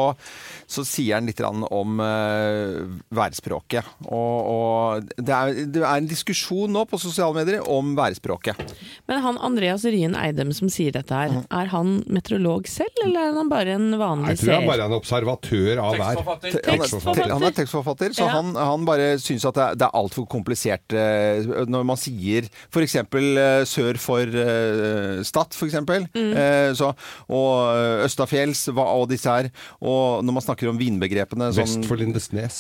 så 0.70 0.86
sier 0.86 1.18
han 1.18 1.30
litt 1.30 1.42
om 1.42 1.98
eh, 2.06 2.84
værspråket. 3.18 3.90
Og, 4.06 4.52
og 4.54 5.10
det, 5.18 5.34
er, 5.34 5.64
det 5.66 5.82
er 5.82 5.90
en 6.04 6.10
diskusjon 6.10 6.74
nå 6.76 6.86
på 6.90 7.02
sosiale 7.02 7.34
medier 7.40 7.66
om 7.66 7.96
værspråket. 7.98 8.62
Men 9.10 9.24
han 9.26 9.42
Andreas 9.42 9.88
Ryen 9.90 10.14
Eidem 10.20 10.54
som 10.56 10.70
sier 10.70 10.94
dette 10.94 11.18
her, 11.18 11.34
er 11.50 11.74
han 11.74 11.98
meteorolog 12.06 12.70
selv, 12.70 12.94
eller 13.08 13.32
er 13.32 13.40
han 13.42 13.50
bare 13.52 13.76
en 13.80 13.90
vanlig 13.98 14.36
Jeg 14.36 14.44
tror 14.44 14.56
han 14.60 14.70
bare 14.70 14.86
er 14.86 14.94
en 14.94 14.98
observatør 15.00 15.82
av 15.82 15.98
vær. 15.98 16.22
Han 16.22 16.46
er, 16.46 16.62
Tekstforfatter. 16.76 17.34
han 17.34 17.50
er 17.50 17.58
tekstforfatter, 17.64 18.14
så 18.14 18.26
Ja. 18.26 18.35
Han, 18.36 18.52
han 18.60 18.86
bare 18.88 19.08
syns 19.22 19.46
at 19.50 19.56
det 19.58 19.64
er, 19.66 19.78
det 19.80 19.88
er 19.88 19.96
altfor 20.00 20.28
komplisert 20.32 20.96
eh, 20.96 21.46
når 21.72 21.86
man 21.88 22.00
sier 22.00 22.48
f.eks. 22.70 22.96
Uh, 23.16 23.64
sør 23.68 24.00
for 24.02 24.28
uh, 24.36 25.22
Stad, 25.26 25.56
f.eks. 25.56 25.78
Mm. 26.16 26.32
Eh, 26.36 26.70
så, 26.78 26.92
og 27.32 27.52
eh, 27.76 28.06
Østafjells 28.06 28.66
hva- 28.76 28.88
og 29.00 29.08
disse 29.12 29.32
her. 29.32 29.50
Og 29.82 30.24
når 30.26 30.36
man 30.40 30.44
snakker 30.46 30.70
om 30.72 30.80
vinbegrepene 30.80 31.50
sånn, 31.56 31.64
Vest 31.64 31.88
for 31.90 32.00
Lindesnes. 32.00 32.60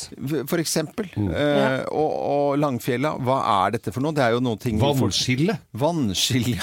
For 0.49 0.61
eksempel. 0.63 1.09
Mm. 1.19 1.29
Eh, 1.35 1.79
og, 1.91 2.11
og 2.31 2.59
Langfjella, 2.61 3.15
hva 3.25 3.39
er 3.65 3.75
dette 3.77 3.93
for 3.95 4.03
noe? 4.05 4.15
Det 4.15 4.23
er 4.25 4.35
jo 4.37 4.41
noen 4.45 4.61
ting 4.61 4.79
Vannskille. 4.81 5.57
Vannskille. 5.75 6.57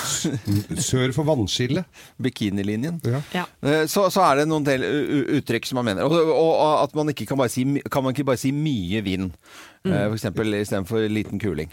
Sør 0.82 1.12
for 1.16 1.26
vannskille. 1.28 1.84
Bikinilinjen. 2.22 3.00
Ja. 3.06 3.20
Ja. 3.34 3.44
Eh, 3.66 3.84
Så, 3.90 4.06
så 4.14 4.22
er 4.24 4.40
det 4.42 4.48
noen 4.50 4.64
del 4.66 4.84
uttrykk 5.40 5.66
som 5.68 5.80
man 5.80 5.90
mener. 5.90 6.06
Og, 6.06 6.14
og, 6.32 6.52
og 6.52 6.74
at 6.86 6.94
man 6.96 7.10
ikke 7.12 7.26
kan 7.28 7.40
bare 7.40 7.52
si, 7.52 7.64
kan 7.92 8.04
man 8.06 8.14
ikke 8.16 8.26
bare 8.30 8.40
si 8.40 8.52
mye 8.54 9.01
vind. 9.02 9.34
Mm. 9.82 9.90
F.eks. 9.92 10.06
For 10.12 10.18
eksempel 10.20 10.54
istedenfor 10.60 11.08
liten 11.10 11.40
kuling. 11.42 11.70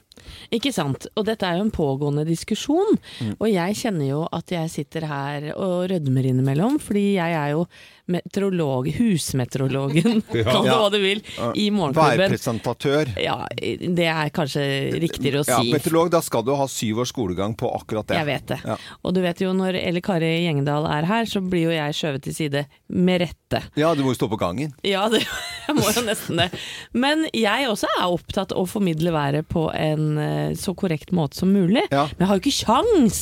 Ikke 0.51 0.71
sant. 0.73 1.05
Og 1.15 1.25
dette 1.27 1.45
er 1.47 1.59
jo 1.59 1.67
en 1.67 1.73
pågående 1.73 2.25
diskusjon. 2.27 2.97
Mm. 3.21 3.35
Og 3.37 3.47
jeg 3.51 3.77
kjenner 3.79 4.09
jo 4.09 4.23
at 4.35 4.51
jeg 4.53 4.71
sitter 4.73 5.05
her 5.09 5.49
og 5.55 5.87
rødmer 5.91 6.25
innimellom, 6.31 6.79
fordi 6.81 7.13
jeg 7.19 7.37
er 7.37 7.53
jo 7.55 7.63
meteorolog, 8.09 8.87
husmeteorologen, 8.97 10.21
kall 10.31 10.63
det 10.65 10.69
Ja. 10.71 10.77
hva 10.81 10.87
du 10.89 10.97
vil, 11.01 11.19
i 11.53 11.67
Morgenklubben. 11.73 12.23
Værpresentatør. 12.23 13.11
Ja, 13.21 13.35
det 13.59 14.07
er 14.09 14.31
kanskje 14.33 14.63
riktigere 14.97 15.43
å 15.43 15.45
si. 15.45 15.53
Ja, 15.53 15.61
meteorolog, 15.77 16.09
da 16.15 16.21
skal 16.25 16.41
du 16.47 16.55
ha 16.57 16.65
syv 16.71 17.03
års 17.03 17.13
skolegang 17.13 17.53
på 17.59 17.69
akkurat 17.77 18.09
det. 18.09 18.17
Jeg 18.17 18.29
vet 18.31 18.47
det. 18.49 18.59
Ja. 18.65 18.79
Og 19.05 19.13
du 19.13 19.21
vet 19.21 19.43
jo 19.45 19.53
når 19.53 19.77
Elle 19.83 20.01
Kari 20.05 20.31
Gjengdal 20.47 20.89
er 20.89 21.05
her, 21.09 21.29
så 21.29 21.41
blir 21.45 21.67
jo 21.69 21.75
jeg 21.75 21.97
skjøvet 21.99 22.25
til 22.25 22.37
side 22.39 22.65
med 22.89 23.21
rette. 23.27 23.61
Ja, 23.79 23.93
du 23.93 24.01
må 24.05 24.15
jo 24.15 24.19
stå 24.23 24.31
på 24.33 24.41
gangen. 24.41 24.73
Ja, 24.85 25.05
det, 25.13 25.21
jeg 25.67 25.77
må 25.77 25.85
jo 25.93 26.05
nesten 26.09 26.41
det. 26.41 26.49
Men 26.97 27.27
jeg 27.37 27.69
også 27.69 27.93
er 27.99 28.15
opptatt 28.15 28.53
av 28.55 28.63
å 28.63 28.69
formidle 28.69 29.13
været 29.15 29.47
på 29.51 29.67
en 29.75 30.17
eh, 30.21 30.55
så 30.59 30.73
korrekt 30.77 31.13
måte 31.15 31.39
som 31.39 31.51
mulig. 31.53 31.85
Ja. 31.91 32.07
Men 32.15 32.25
jeg 32.25 32.29
har 32.31 32.39
jo 32.39 32.43
ikke 32.43 32.59
kjangs 32.63 33.21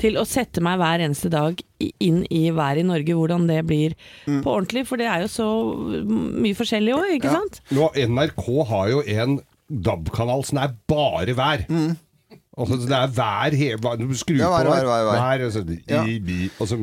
til 0.00 0.18
å 0.20 0.26
sette 0.28 0.62
meg 0.64 0.80
hver 0.80 1.04
eneste 1.06 1.30
dag 1.32 1.60
inn 1.80 2.22
i 2.28 2.50
været 2.52 2.82
i 2.82 2.88
Norge, 2.88 3.16
hvordan 3.16 3.46
det 3.48 3.62
blir 3.68 3.96
på 4.26 4.52
ordentlig. 4.52 4.84
For 4.88 5.00
det 5.00 5.08
er 5.08 5.24
jo 5.24 5.30
så 5.32 5.48
mye 6.10 6.56
forskjellig 6.58 6.94
òg, 6.96 7.14
ikke 7.16 7.32
sant? 7.32 7.62
Nå, 7.72 7.88
NRK 7.96 8.46
har 8.68 8.92
jo 8.92 9.02
en 9.16 9.38
DAB-kanal 9.70 10.44
som 10.48 10.60
er 10.62 10.74
bare 10.90 11.36
vær. 11.38 11.64
Altså, 12.58 12.80
det 12.82 12.96
er 12.96 13.12
vær 13.14 13.54
hele 13.54 13.78
Skru 13.78 14.16
skrur 14.18 14.40
Ja, 14.40 14.48
vær, 14.50 14.66
på 14.66 14.72
vær, 14.74 14.86
vær, 14.88 15.04
vær. 15.06 15.42
Altså, 15.46 15.60
så, 15.62 15.76
Ja. 15.86 16.00
i, 16.02 16.16
bi, 16.18 16.48
og 16.58 16.66
så 16.66 16.76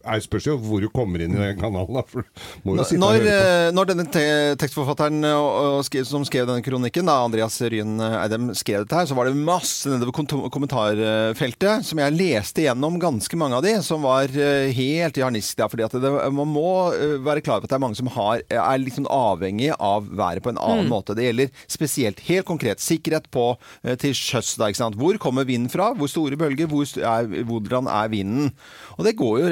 er 0.00 0.22
spørs 0.24 0.46
jo 0.48 0.54
hvor 0.56 0.80
du 0.80 0.88
kommer 0.88 1.20
inn 1.20 1.34
i 1.36 1.40
den 1.42 1.58
kanalen. 1.60 1.98
Da, 1.98 2.02
for 2.08 2.24
må 2.64 2.76
jo 2.78 2.86
sitte 2.88 3.02
Når, 3.02 3.26
eh, 3.28 3.68
når 3.76 3.90
denne 3.90 4.06
te 4.08 4.24
tekstforfatteren 4.62 5.20
eh, 5.28 5.36
og, 5.36 5.76
og 5.76 5.84
skrev, 5.84 6.06
som 6.08 6.24
skrev 6.24 6.48
denne 6.48 6.64
kronikken, 6.64 7.04
da, 7.04 7.18
Andreas 7.26 7.60
Ryen 7.60 8.00
Eidem, 8.00 8.48
skrev 8.56 8.86
dette 8.86 8.96
her, 8.96 9.10
så 9.10 9.18
var 9.18 9.28
det 9.28 9.36
masse 9.36 9.92
nedover 9.92 10.48
kommentarfeltet 10.48 11.84
som 11.86 12.00
jeg 12.00 12.16
leste 12.16 12.64
gjennom 12.64 12.96
ganske 13.02 13.40
mange 13.40 13.60
av 13.60 13.64
de, 13.66 13.76
som 13.84 14.02
var 14.08 14.32
eh, 14.32 14.72
helt 14.76 15.20
i 15.20 15.24
harnisk. 15.26 15.52
Da, 15.60 15.68
fordi 15.68 15.84
at 15.84 15.98
det, 16.00 16.14
man 16.32 16.48
må 16.48 16.66
eh, 16.96 17.18
være 17.20 17.44
klar 17.44 17.60
over 17.60 17.68
at 17.68 17.74
det 17.74 17.78
er 17.78 17.84
mange 17.84 18.00
som 18.00 18.10
har, 18.16 18.40
er 18.48 18.88
sånn 18.96 19.10
avhengig 19.12 19.70
av 19.76 20.08
været 20.08 20.42
på 20.46 20.54
en 20.54 20.62
annen 20.64 20.88
måte. 20.90 21.14
Det 21.18 21.28
gjelder 21.28 21.52
spesielt 21.70 22.24
helt 22.30 22.48
konkret 22.48 22.80
sikkerhet 22.82 23.28
på, 23.34 23.52
eh, 23.84 24.00
til 24.00 24.16
sjøs. 24.16 24.56
Da, 24.56 24.72
ikke 24.72 24.80
sant? 24.80 24.98
Hvor 25.00 25.19
kommer 25.20 25.46
vinden 25.48 25.70
fra? 25.72 25.90
Hvor 25.96 26.10
store 26.10 26.38
bølger? 26.40 26.68
Hvor, 26.70 26.86
st- 26.88 27.02
er, 27.04 27.44
hvordan 27.48 27.88
er 27.90 28.10
vinden? 28.12 28.50
Og 28.98 29.04
det 29.06 29.14
går, 29.18 29.34
jo, 29.42 29.50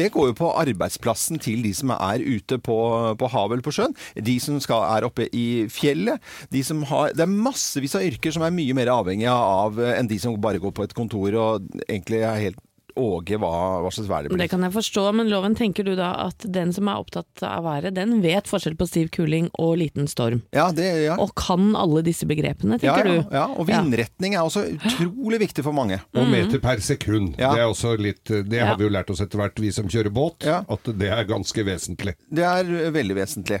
det 0.00 0.08
går 0.14 0.30
jo 0.30 0.36
på 0.40 0.50
arbeidsplassen 0.60 1.40
til 1.42 1.62
de 1.66 1.74
som 1.76 1.92
er 1.96 2.24
ute 2.24 2.58
på, 2.58 2.78
på 3.20 3.30
havet 3.34 3.58
eller 3.58 3.66
på 3.66 3.74
sjøen. 3.76 3.96
De 4.16 4.36
som 4.42 4.58
skal, 4.64 4.86
er 4.96 5.06
oppe 5.08 5.28
i 5.36 5.46
fjellet. 5.72 6.20
De 6.52 6.64
som 6.66 6.82
har, 6.90 7.14
det 7.16 7.24
er 7.26 7.30
massevis 7.32 7.96
av 7.98 8.06
yrker 8.08 8.34
som 8.34 8.44
er 8.46 8.54
mye 8.56 8.76
mer 8.76 8.92
avhengige 8.92 9.32
av 9.36 9.78
enn 9.92 10.10
de 10.10 10.18
som 10.22 10.36
bare 10.40 10.60
går 10.62 10.74
på 10.76 10.88
et 10.88 10.96
kontor 10.96 11.36
og 11.40 11.70
egentlig 11.86 12.24
er 12.24 12.42
helt 12.48 12.60
åge 13.00 13.38
hva, 13.40 13.50
hva 13.84 13.90
slags 13.94 14.08
vær 14.10 14.22
det 14.26 14.30
blir. 14.32 14.42
Det 14.44 14.50
kan 14.52 14.64
jeg 14.66 14.74
forstå, 14.76 15.04
men 15.16 15.30
loven 15.32 15.56
tenker 15.58 15.86
du 15.88 15.94
da 15.98 16.10
at 16.26 16.44
den 16.44 16.72
som 16.76 16.88
er 16.92 17.00
opptatt 17.00 17.42
av 17.46 17.64
været, 17.66 17.94
den 17.96 18.18
vet 18.24 18.48
forskjell 18.50 18.76
på 18.80 18.88
stiv 18.90 19.10
kuling 19.16 19.48
og 19.60 19.78
liten 19.80 20.08
storm? 20.10 20.42
Ja, 20.56 20.68
det, 20.76 20.88
ja. 21.06 21.16
Og 21.20 21.32
kan 21.38 21.72
alle 21.78 22.02
disse 22.06 22.28
begrepene, 22.30 22.78
tenker 22.82 23.06
ja, 23.10 23.16
du? 23.22 23.34
ja, 23.34 23.44
og 23.56 23.66
vindretning 23.70 24.36
er 24.36 24.44
også 24.46 24.66
utrolig 24.76 25.40
viktig 25.46 25.64
for 25.66 25.76
mange. 25.76 26.00
Og 26.14 26.28
meter 26.30 26.60
per 26.62 26.80
sekund. 26.84 27.34
Ja. 27.40 27.52
Det 27.56 27.64
er 27.64 27.68
også 27.70 27.96
litt 28.00 28.24
Det 28.30 28.60
Ja. 28.60 28.66
har 28.70 28.76
vi 28.76 28.84
jo 28.84 28.90
lært 28.92 29.10
oss 29.10 29.20
etter 29.24 29.38
hvert, 29.40 29.58
vi 29.60 29.70
som 29.72 29.88
kjører 29.88 30.12
båt, 30.12 30.44
Ja. 30.46 30.60
at 30.68 30.84
det 30.84 31.08
er 31.10 31.24
ganske 31.24 31.64
vesentlig. 31.64 32.14
Det 32.30 32.44
er 32.44 32.64
øh, 32.64 32.90
veldig 32.94 33.16
vesentlig. 33.16 33.60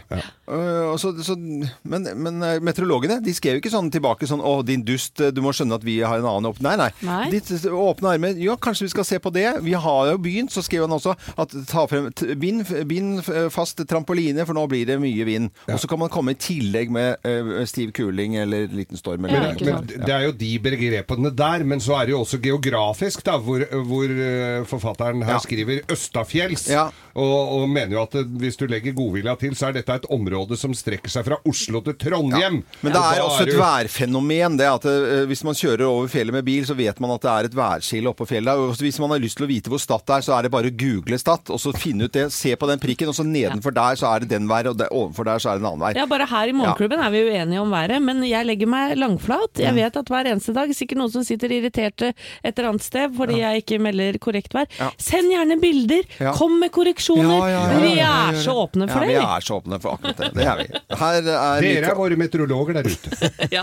Og 0.50 0.98
så, 1.00 1.12
så, 1.24 1.36
men, 1.36 2.06
men 2.16 2.42
øh, 2.42 2.60
meteorologene 2.64 3.20
de 3.24 3.34
skrev 3.34 3.56
jo 3.58 3.62
ikke 3.62 3.72
sånn 3.72 3.90
tilbake 3.92 4.26
sånn 4.28 4.42
'Å, 4.42 4.64
din 4.66 4.82
dust, 4.84 5.16
du 5.18 5.40
må 5.42 5.52
skjønne 5.54 5.74
at 5.78 5.84
vi 5.86 6.00
har 6.00 6.18
en 6.18 6.26
annen 6.28 6.50
åpne 6.50 6.70
Nei, 6.70 6.76
nei. 6.76 6.90
Nei. 7.06 7.30
Ditt 7.32 7.48
åpne 7.66 8.12
armer. 8.14 8.36
Ja, 8.38 8.54
kanskje 8.60 8.86
vi 8.86 8.92
skal 8.92 9.06
se 9.08 9.18
på 9.22 9.29
det. 9.34 9.46
Vi 9.64 9.72
har 9.74 10.10
jo 10.12 10.18
begynt, 10.22 10.52
så 10.52 10.62
skrev 10.62 10.86
han 10.86 10.94
også 10.96 11.14
at 11.40 11.54
ta 11.68 11.86
frem 11.90 12.10
bind, 12.40 12.64
bind 12.88 13.22
fast 13.52 13.80
trampoline, 13.88 14.44
for 14.46 14.56
nå 14.56 14.66
blir 14.70 14.86
det 14.88 14.98
mye 15.02 15.24
vind. 15.28 15.50
Og 15.70 15.80
så 15.82 15.88
kan 15.90 15.98
man 16.02 16.10
komme 16.12 16.34
i 16.34 16.40
tillegg 16.40 16.90
med 16.94 17.16
uh, 17.26 17.62
stiv 17.68 17.92
kuling 17.96 18.36
eller 18.40 18.66
liten 18.72 18.96
storm. 19.00 19.26
Ja, 19.28 19.36
Eller, 19.36 19.54
ikke 19.54 19.64
Men 19.70 19.86
det 20.06 20.14
er 20.14 20.26
jo 20.28 20.32
de 20.40 20.52
begrepene 20.62 21.30
der, 21.36 21.64
men 21.64 21.80
så 21.80 21.96
er 22.00 22.06
det 22.10 22.14
jo 22.16 22.20
også 22.24 22.40
geografisk, 22.42 23.24
da, 23.26 23.36
hvor, 23.38 23.62
hvor 23.86 24.10
eh, 24.10 24.64
forfatteren 24.68 25.22
her 25.26 25.36
Ja. 25.36 25.38
skriver 25.42 25.80
Østafjells. 25.90 26.68
Ja. 26.70 26.88
Og, 27.14 27.38
og 27.60 27.68
mener 27.70 27.96
jo 27.96 28.02
at 28.02 28.14
hvis 28.40 28.56
du 28.58 28.66
legger 28.70 28.94
godvilja 28.96 29.34
til, 29.40 29.54
så 29.58 29.68
er 29.70 29.76
dette 29.78 29.94
et 30.00 30.06
område 30.12 30.56
som 30.58 30.74
strekker 30.76 31.10
seg 31.12 31.26
fra 31.26 31.38
Oslo 31.48 31.80
til 31.86 31.96
Trondheim. 32.00 32.60
Men 32.82 32.92
det 32.94 33.00
er 33.00 33.22
også 33.24 33.46
et 33.46 33.54
værfenomen. 33.58 34.56
det 34.58 34.66
at 34.68 34.84
øh, 34.86 35.26
Hvis 35.30 35.44
man 35.46 35.54
kjører 35.58 35.86
over 35.86 36.08
fjellet 36.10 36.34
med 36.34 36.44
bil, 36.46 36.66
så 36.66 36.74
vet 36.78 37.00
man 37.00 37.14
at 37.14 37.22
det 37.24 37.30
er 37.30 37.48
et 37.50 37.56
værskille 37.56 38.10
oppå 38.12 38.26
fjellet. 38.30 38.54
Og 38.58 38.74
hvis 38.80 38.98
man 39.02 39.10
har 39.14 39.19
lyst 39.22 39.38
til 39.38 39.46
å 39.46 39.50
vite 39.50 39.70
hvor 39.72 39.80
Stad 39.82 40.10
er, 40.16 40.24
så 40.24 40.34
er 40.36 40.46
det 40.46 40.52
bare 40.52 40.70
å 40.70 40.76
google 40.76 41.18
Stad, 41.20 41.50
og 41.52 41.60
så 41.62 41.72
finne 41.76 42.08
ut 42.08 42.14
det. 42.14 42.26
Se 42.34 42.54
på 42.58 42.68
den 42.70 42.80
prikken, 42.82 43.10
og 43.10 43.16
så 43.16 43.24
nedenfor 43.26 43.74
der 43.76 43.98
så 44.00 44.10
er 44.10 44.24
det 44.24 44.30
den 44.32 44.48
vær, 44.50 44.70
og 44.72 44.78
der, 44.80 44.90
ovenfor 44.94 45.28
der 45.28 45.42
så 45.42 45.52
er 45.52 45.60
det 45.60 45.64
en 45.64 45.70
annen 45.72 45.84
vær. 45.84 45.98
Ja, 45.98 46.06
bare 46.10 46.28
her 46.30 46.52
i 46.52 46.56
Morgenklubben 46.56 47.02
er 47.04 47.14
vi 47.14 47.22
uenige 47.28 47.62
om 47.62 47.74
været, 47.74 48.02
men 48.04 48.22
jeg 48.26 48.48
legger 48.48 48.70
meg 48.70 48.96
langflat. 49.00 49.60
Jeg 49.60 49.76
vet 49.76 49.98
at 50.00 50.12
hver 50.12 50.30
eneste 50.32 50.54
dag 50.56 50.72
sikkert 50.76 51.02
noen 51.02 51.14
som 51.14 51.26
sitter 51.26 51.54
irriterte 51.54 52.12
et 52.12 52.52
eller 52.52 52.72
annet 52.72 52.86
sted 52.86 53.14
fordi 53.16 53.40
jeg 53.40 53.64
ikke 53.64 53.80
melder 53.82 54.18
korrekt 54.22 54.54
vær. 54.56 54.68
Ja. 54.78 54.90
Send 55.00 55.32
gjerne 55.32 55.58
bilder! 55.62 56.06
Ja. 56.20 56.34
Kom 56.36 56.58
med 56.62 56.72
korreksjoner! 56.74 57.30
Ja, 57.30 57.50
ja, 57.50 57.64
ja, 57.74 57.80
vi 57.82 57.92
ja, 57.94 57.98
ja, 58.00 58.12
er 58.30 58.40
så 58.44 58.56
åpne 58.64 58.88
for 58.90 59.04
ja, 59.04 59.08
det. 59.08 59.18
vi 59.18 59.36
er 59.36 59.46
så 59.46 59.58
åpne 59.60 59.80
for 59.82 59.98
akkurat 59.98 60.22
det. 60.24 60.32
Det 60.36 60.46
er 60.46 60.62
vi. 60.62 60.68
Her 61.00 61.20
er 61.20 61.66
Dere 61.66 61.92
er 61.92 61.98
våre 61.98 62.20
meteorologer 62.20 62.80
der 62.80 62.90
ute. 62.90 63.10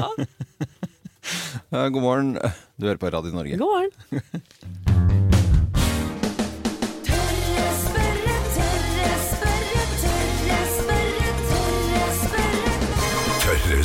Ja, 1.72 1.90
God 1.92 2.02
morgen. 2.02 2.38
Du 2.80 2.88
hører 2.88 2.98
på 3.02 3.10
Radio 3.12 3.36
Norge. 3.36 3.58
god 3.58 3.68
morgen. 3.68 5.18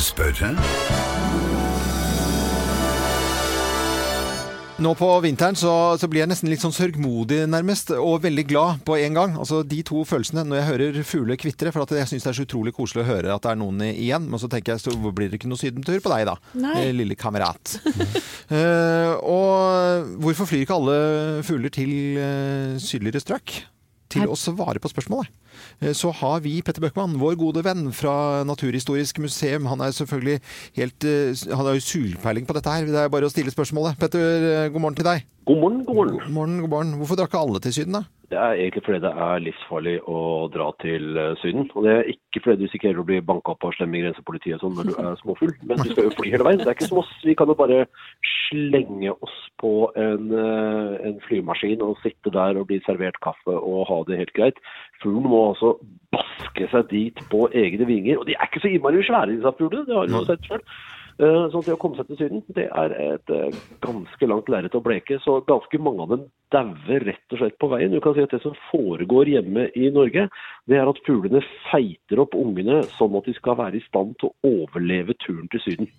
spørre. 0.01 0.53
Nå 4.83 4.89
på 4.99 5.07
vinteren 5.21 5.55
så, 5.55 5.71
så 6.01 6.07
blir 6.09 6.23
jeg 6.23 6.29
nesten 6.31 6.49
litt 6.51 6.63
sånn 6.63 6.73
sørgmodig 6.73 7.43
nærmest, 7.47 7.93
og 7.93 8.23
veldig 8.25 8.43
glad 8.49 8.81
på 8.87 8.97
en 8.99 9.15
gang. 9.15 9.35
Altså 9.39 9.61
de 9.63 9.79
to 9.85 10.01
følelsene 10.07 10.43
når 10.47 10.59
jeg 10.59 10.67
hører 10.67 10.97
fugler 11.07 11.39
kvitre, 11.39 11.71
for 11.71 11.85
at 11.85 11.93
jeg 11.95 12.09
syns 12.09 12.25
det 12.25 12.31
er 12.33 12.37
så 12.39 12.45
utrolig 12.47 12.73
koselig 12.75 13.03
å 13.03 13.07
høre 13.07 13.35
at 13.35 13.45
det 13.45 13.53
er 13.53 13.59
noen 13.61 13.83
igjen. 13.91 14.25
Men 14.31 14.41
så 14.41 14.49
tenker 14.51 14.73
jeg 14.73 14.83
så 14.83 14.95
blir 15.05 15.29
det 15.29 15.39
ikke 15.39 15.51
noe 15.51 15.61
sydentur 15.61 16.01
på 16.03 16.11
deg 16.15 16.25
da, 16.31 16.35
Nei. 16.65 16.73
eh, 16.81 16.91
lille 16.95 17.15
kamerat. 17.19 17.77
uh, 17.85 19.13
og 19.37 20.17
hvorfor 20.25 20.49
flyr 20.49 20.65
ikke 20.65 20.79
alle 20.81 20.97
fugler 21.47 21.73
til 21.73 21.93
uh, 22.17 22.81
sydligere 22.81 23.23
strøk? 23.23 23.59
Til 24.13 24.29
å 24.29 24.37
svare 24.37 24.81
på 24.81 24.91
spørsmålet. 24.91 25.31
Eh, 25.81 25.93
Så 25.93 26.11
har 26.11 26.39
vi 26.43 26.61
Petter 26.61 26.81
Bøckmann, 26.81 27.19
vår 27.19 27.35
gode 27.39 27.63
venn 27.65 27.91
fra 27.91 28.43
Naturhistorisk 28.47 29.19
museum. 29.19 29.67
Han 29.71 29.81
er 29.81 29.95
selvfølgelig 29.95 30.39
helt 30.79 31.03
eh, 31.03 31.35
Han 31.55 31.65
har 31.67 31.77
jo 31.77 31.85
sulpeiling 31.85 32.47
på 32.47 32.55
dette 32.57 32.69
her. 32.69 32.87
Det 32.87 33.03
er 33.03 33.13
bare 33.13 33.29
å 33.29 33.33
stille 33.33 33.53
spørsmålet. 33.53 33.99
Petter, 33.99 34.19
eh, 34.65 34.71
god 34.73 34.81
morgen 34.81 34.99
til 34.99 35.07
deg. 35.07 35.29
God 35.45 35.59
morgen, 35.59 35.79
god 35.85 35.95
morgen. 35.95 36.19
God 36.23 36.35
morgen, 36.37 36.59
god 36.63 36.69
morgen. 36.69 36.91
Hvorfor 36.99 37.19
drar 37.19 37.27
ikke 37.27 37.41
alle 37.43 37.59
til 37.59 37.73
Syden, 37.75 37.97
da? 37.99 38.03
Det 38.31 38.39
er 38.39 38.55
egentlig 38.57 38.81
fordi 38.85 38.99
det 39.03 39.11
er 39.25 39.41
livsfarlig 39.43 39.95
å 40.09 40.19
dra 40.49 40.69
til 40.81 41.17
Syden. 41.41 41.67
Og 41.75 41.83
det 41.85 41.91
er 41.93 42.07
ikke 42.13 42.41
fordi 42.45 42.61
du 42.61 42.63
risikerer 42.65 43.01
å 43.01 43.05
bli 43.05 43.19
banka 43.21 43.51
opp 43.53 43.67
av 43.67 43.75
slemme 43.75 43.99
grensepolitiet 44.01 44.63
sånn 44.63 44.73
når 44.77 44.87
du 44.89 44.93
er 45.03 45.19
småfull, 45.19 45.51
men 45.67 45.83
du 45.83 45.91
skal 45.91 46.07
jo 46.07 46.13
fly 46.15 46.31
hele 46.31 46.47
veien. 46.47 46.63
Det 46.63 46.71
er 46.71 46.77
ikke 46.77 46.87
som 46.89 47.03
oss. 47.03 47.11
Vi 47.27 47.35
kan 47.37 47.51
jo 47.51 47.57
bare 47.59 47.83
slenge 48.47 49.13
oss 49.19 49.35
på 49.61 49.73
en, 49.99 50.31
en 51.11 51.19
flymaskin 51.27 51.83
og 51.85 51.99
sitte 52.01 52.31
der 52.33 52.57
og 52.57 52.69
bli 52.71 52.79
servert 52.87 53.19
kaffe 53.23 53.53
og 53.59 53.85
ha 53.91 53.99
det 54.07 54.23
helt 54.23 54.33
greit. 54.39 54.63
Fuglen 55.03 55.29
må 55.29 55.43
altså 55.51 55.75
baske 56.13 56.67
seg 56.71 56.89
dit 56.91 57.23
på 57.31 57.45
egne 57.51 57.87
vinger. 57.89 58.19
Og 58.21 58.27
de 58.29 58.35
er 58.37 58.49
ikke 58.49 58.63
så 58.63 58.71
innmari 58.71 59.03
svære, 59.05 59.31
disse 59.33 59.55
fuglene. 59.59 59.87
Det 59.87 59.97
har 59.97 60.09
du 60.09 60.17
jo 60.17 60.25
sett 60.29 60.49
selv. 60.49 60.75
Eh, 61.21 61.45
Så 61.53 61.61
det 61.61 61.75
å 61.75 61.77
komme 61.81 61.97
seg 61.99 62.07
til 62.09 62.17
Syden, 62.17 62.41
det 62.57 62.65
er 62.73 62.93
et 62.97 63.33
eh, 63.33 63.57
ganske 63.85 64.29
langt 64.29 64.49
lerret 64.49 64.77
å 64.77 64.81
bleke. 64.81 65.19
Så 65.21 65.41
ganske 65.45 65.81
mange 65.81 66.05
av 66.05 66.13
dem 66.15 66.23
dauer 66.53 67.05
rett 67.05 67.35
og 67.35 67.41
slett 67.41 67.59
på 67.61 67.69
veien. 67.69 67.93
Du 67.93 68.01
kan 68.01 68.15
si 68.15 68.25
at 68.25 68.33
det 68.33 68.41
som 68.41 68.55
foregår 68.71 69.29
hjemme 69.29 69.67
i 69.77 69.91
Norge, 69.93 70.25
det 70.69 70.79
er 70.79 70.89
at 70.89 71.03
fuglene 71.05 71.43
feiter 71.69 72.23
opp 72.23 72.33
ungene 72.37 72.81
sånn 72.97 73.17
at 73.19 73.29
de 73.29 73.35
skal 73.37 73.59
være 73.61 73.77
i 73.77 73.85
stand 73.85 74.17
til 74.21 74.31
å 74.31 74.55
overleve 74.63 75.17
turen 75.21 75.49
til 75.53 75.61
Syden. 75.65 75.93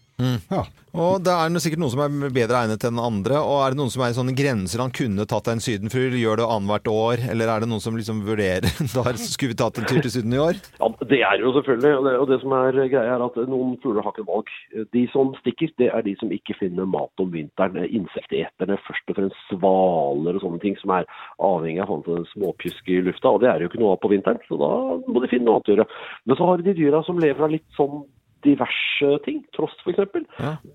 Og 0.94 1.24
det 1.27 1.33
er 1.35 1.55
sikkert 1.59 1.81
noen 1.83 1.90
som 1.90 2.03
er 2.05 2.35
bedre 2.35 2.61
egnet 2.62 2.85
enn 2.87 3.00
andre. 3.03 3.40
Og 3.42 3.57
er 3.64 3.74
det 3.74 3.81
noen 3.81 3.90
som 3.90 4.05
er 4.05 4.12
i 4.12 4.16
sånne 4.16 4.35
grenser 4.38 4.83
han 4.83 4.92
kunne 4.94 5.27
tatt 5.27 5.48
en 5.50 5.62
sydenfugl, 5.62 6.14
gjør 6.20 6.38
det 6.38 6.46
annethvert 6.46 6.90
år? 6.92 7.24
Eller 7.33 7.50
er 7.50 7.64
det 7.64 7.68
noen 7.72 7.83
som 7.83 7.98
liksom 7.98 8.22
vurderer 8.27 8.62
da 8.94 9.14
skulle 9.18 9.55
vi 9.55 9.59
tatt 9.59 9.81
en 9.81 9.88
tur 9.90 9.98
til 10.05 10.14
Syden 10.14 10.37
i 10.37 10.40
år? 10.42 10.61
Ja, 10.79 10.90
Det 11.03 11.20
er 11.27 11.42
jo 11.42 11.50
selvfølgelig. 11.57 11.92
Og 11.98 12.07
det, 12.07 12.14
og 12.22 12.31
det 12.31 12.40
som 12.44 12.55
er 12.61 12.79
greia, 12.79 13.16
er 13.16 13.27
at 13.27 13.40
noen 13.50 13.74
fugler 13.83 14.07
har 14.07 14.14
ikke 14.14 14.29
valg. 14.31 14.55
De 14.94 15.05
som 15.11 15.35
stikker, 15.42 15.74
det 15.83 15.90
er 15.90 16.07
de 16.07 16.14
som 16.22 16.31
ikke 16.35 16.59
finner 16.62 16.87
mat 16.87 17.24
om 17.24 17.35
vinteren. 17.35 17.83
Insekteterne, 17.85 18.79
først 18.87 19.11
og 19.11 19.18
fremst 19.18 19.46
svaler 19.50 20.38
og 20.38 20.46
sånne 20.46 20.62
ting, 20.62 20.79
som 20.79 20.94
er 20.94 21.11
avhengig 21.42 21.83
av 21.83 21.90
sånn 22.07 22.29
småpjusk 22.37 22.94
i 22.94 23.03
lufta. 23.09 23.35
Og 23.35 23.42
det 23.42 23.50
er 23.50 23.64
jo 23.64 23.72
ikke 23.72 23.83
noe 23.83 23.96
av 23.98 24.03
på 24.05 24.14
vinteren, 24.14 24.38
så 24.46 24.62
da 24.62 24.74
må 25.11 25.22
de 25.24 25.33
finne 25.33 25.48
noe 25.48 25.59
annet 25.59 25.72
å 25.72 25.74
gjøre. 25.74 25.92
Men 26.29 26.38
så 26.38 26.53
har 26.53 26.62
de 26.62 26.79
dyra 26.79 27.03
som 27.03 27.18
lever 27.18 27.48
av 27.48 27.59
litt 27.59 27.66
sånn 27.74 28.05
diverse 28.45 29.11
ting, 29.25 29.43
trost 29.57 29.81
f.eks. 29.85 29.99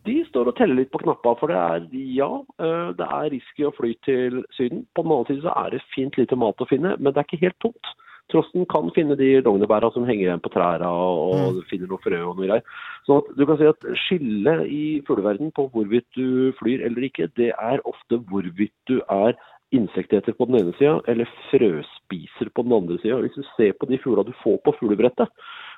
De 0.07 0.17
står 0.27 0.51
og 0.51 0.57
teller 0.59 0.81
litt 0.81 0.91
på 0.93 1.01
knappa, 1.03 1.35
for 1.39 1.51
det 1.51 1.59
er 1.59 1.87
ja, 2.17 2.29
eh, 2.61 2.91
det 2.99 3.07
er 3.07 3.31
risky 3.35 3.67
å 3.67 3.73
fly 3.77 3.95
til 4.07 4.43
Syden. 4.57 4.85
På 4.95 5.05
den 5.05 5.15
annen 5.15 5.29
side 5.29 5.45
så 5.45 5.55
er 5.55 5.75
det 5.75 5.85
fint 5.95 6.19
lite 6.19 6.37
mat 6.39 6.61
å 6.61 6.69
finne, 6.69 6.95
men 6.97 7.13
det 7.13 7.21
er 7.21 7.29
ikke 7.29 7.43
helt 7.45 7.59
tomt. 7.63 7.93
Trosten 8.29 8.65
kan 8.69 8.91
finne 8.93 9.17
de 9.17 9.39
lognebæra 9.41 9.89
som 9.93 10.05
henger 10.05 10.27
igjen 10.27 10.43
på 10.45 10.51
trærne, 10.53 10.85
og 10.85 11.63
finner 11.69 11.89
noe 11.89 12.01
frø 12.03 12.19
og 12.27 12.35
noe 12.37 12.45
greier. 12.45 12.81
Så 13.07 13.23
du 13.33 13.45
kan 13.49 13.57
si 13.57 13.69
at 13.69 13.87
skillet 14.05 14.67
i 14.69 14.83
fugleverden 15.07 15.49
på 15.57 15.65
hvorvidt 15.73 16.05
du 16.17 16.51
flyr 16.59 16.85
eller 16.85 17.07
ikke, 17.09 17.31
det 17.39 17.53
er 17.55 17.81
ofte 17.89 18.21
hvorvidt 18.29 18.75
du 18.91 18.99
er 19.07 19.33
insekteter 19.73 20.33
på 20.33 20.45
den 20.49 20.59
ene 20.61 20.75
sida, 20.77 20.99
eller 21.09 21.29
frøspiser 21.49 22.49
på 22.53 22.65
den 22.65 22.73
andre 22.73 22.97
sida. 23.01 23.19
Hvis 23.23 23.37
du 23.37 23.45
ser 23.55 23.73
på 23.77 23.89
de 23.89 23.99
fugla 24.01 24.25
du 24.25 24.33
får 24.43 24.57
på 24.65 24.75
fuglebrettet, 24.79 25.29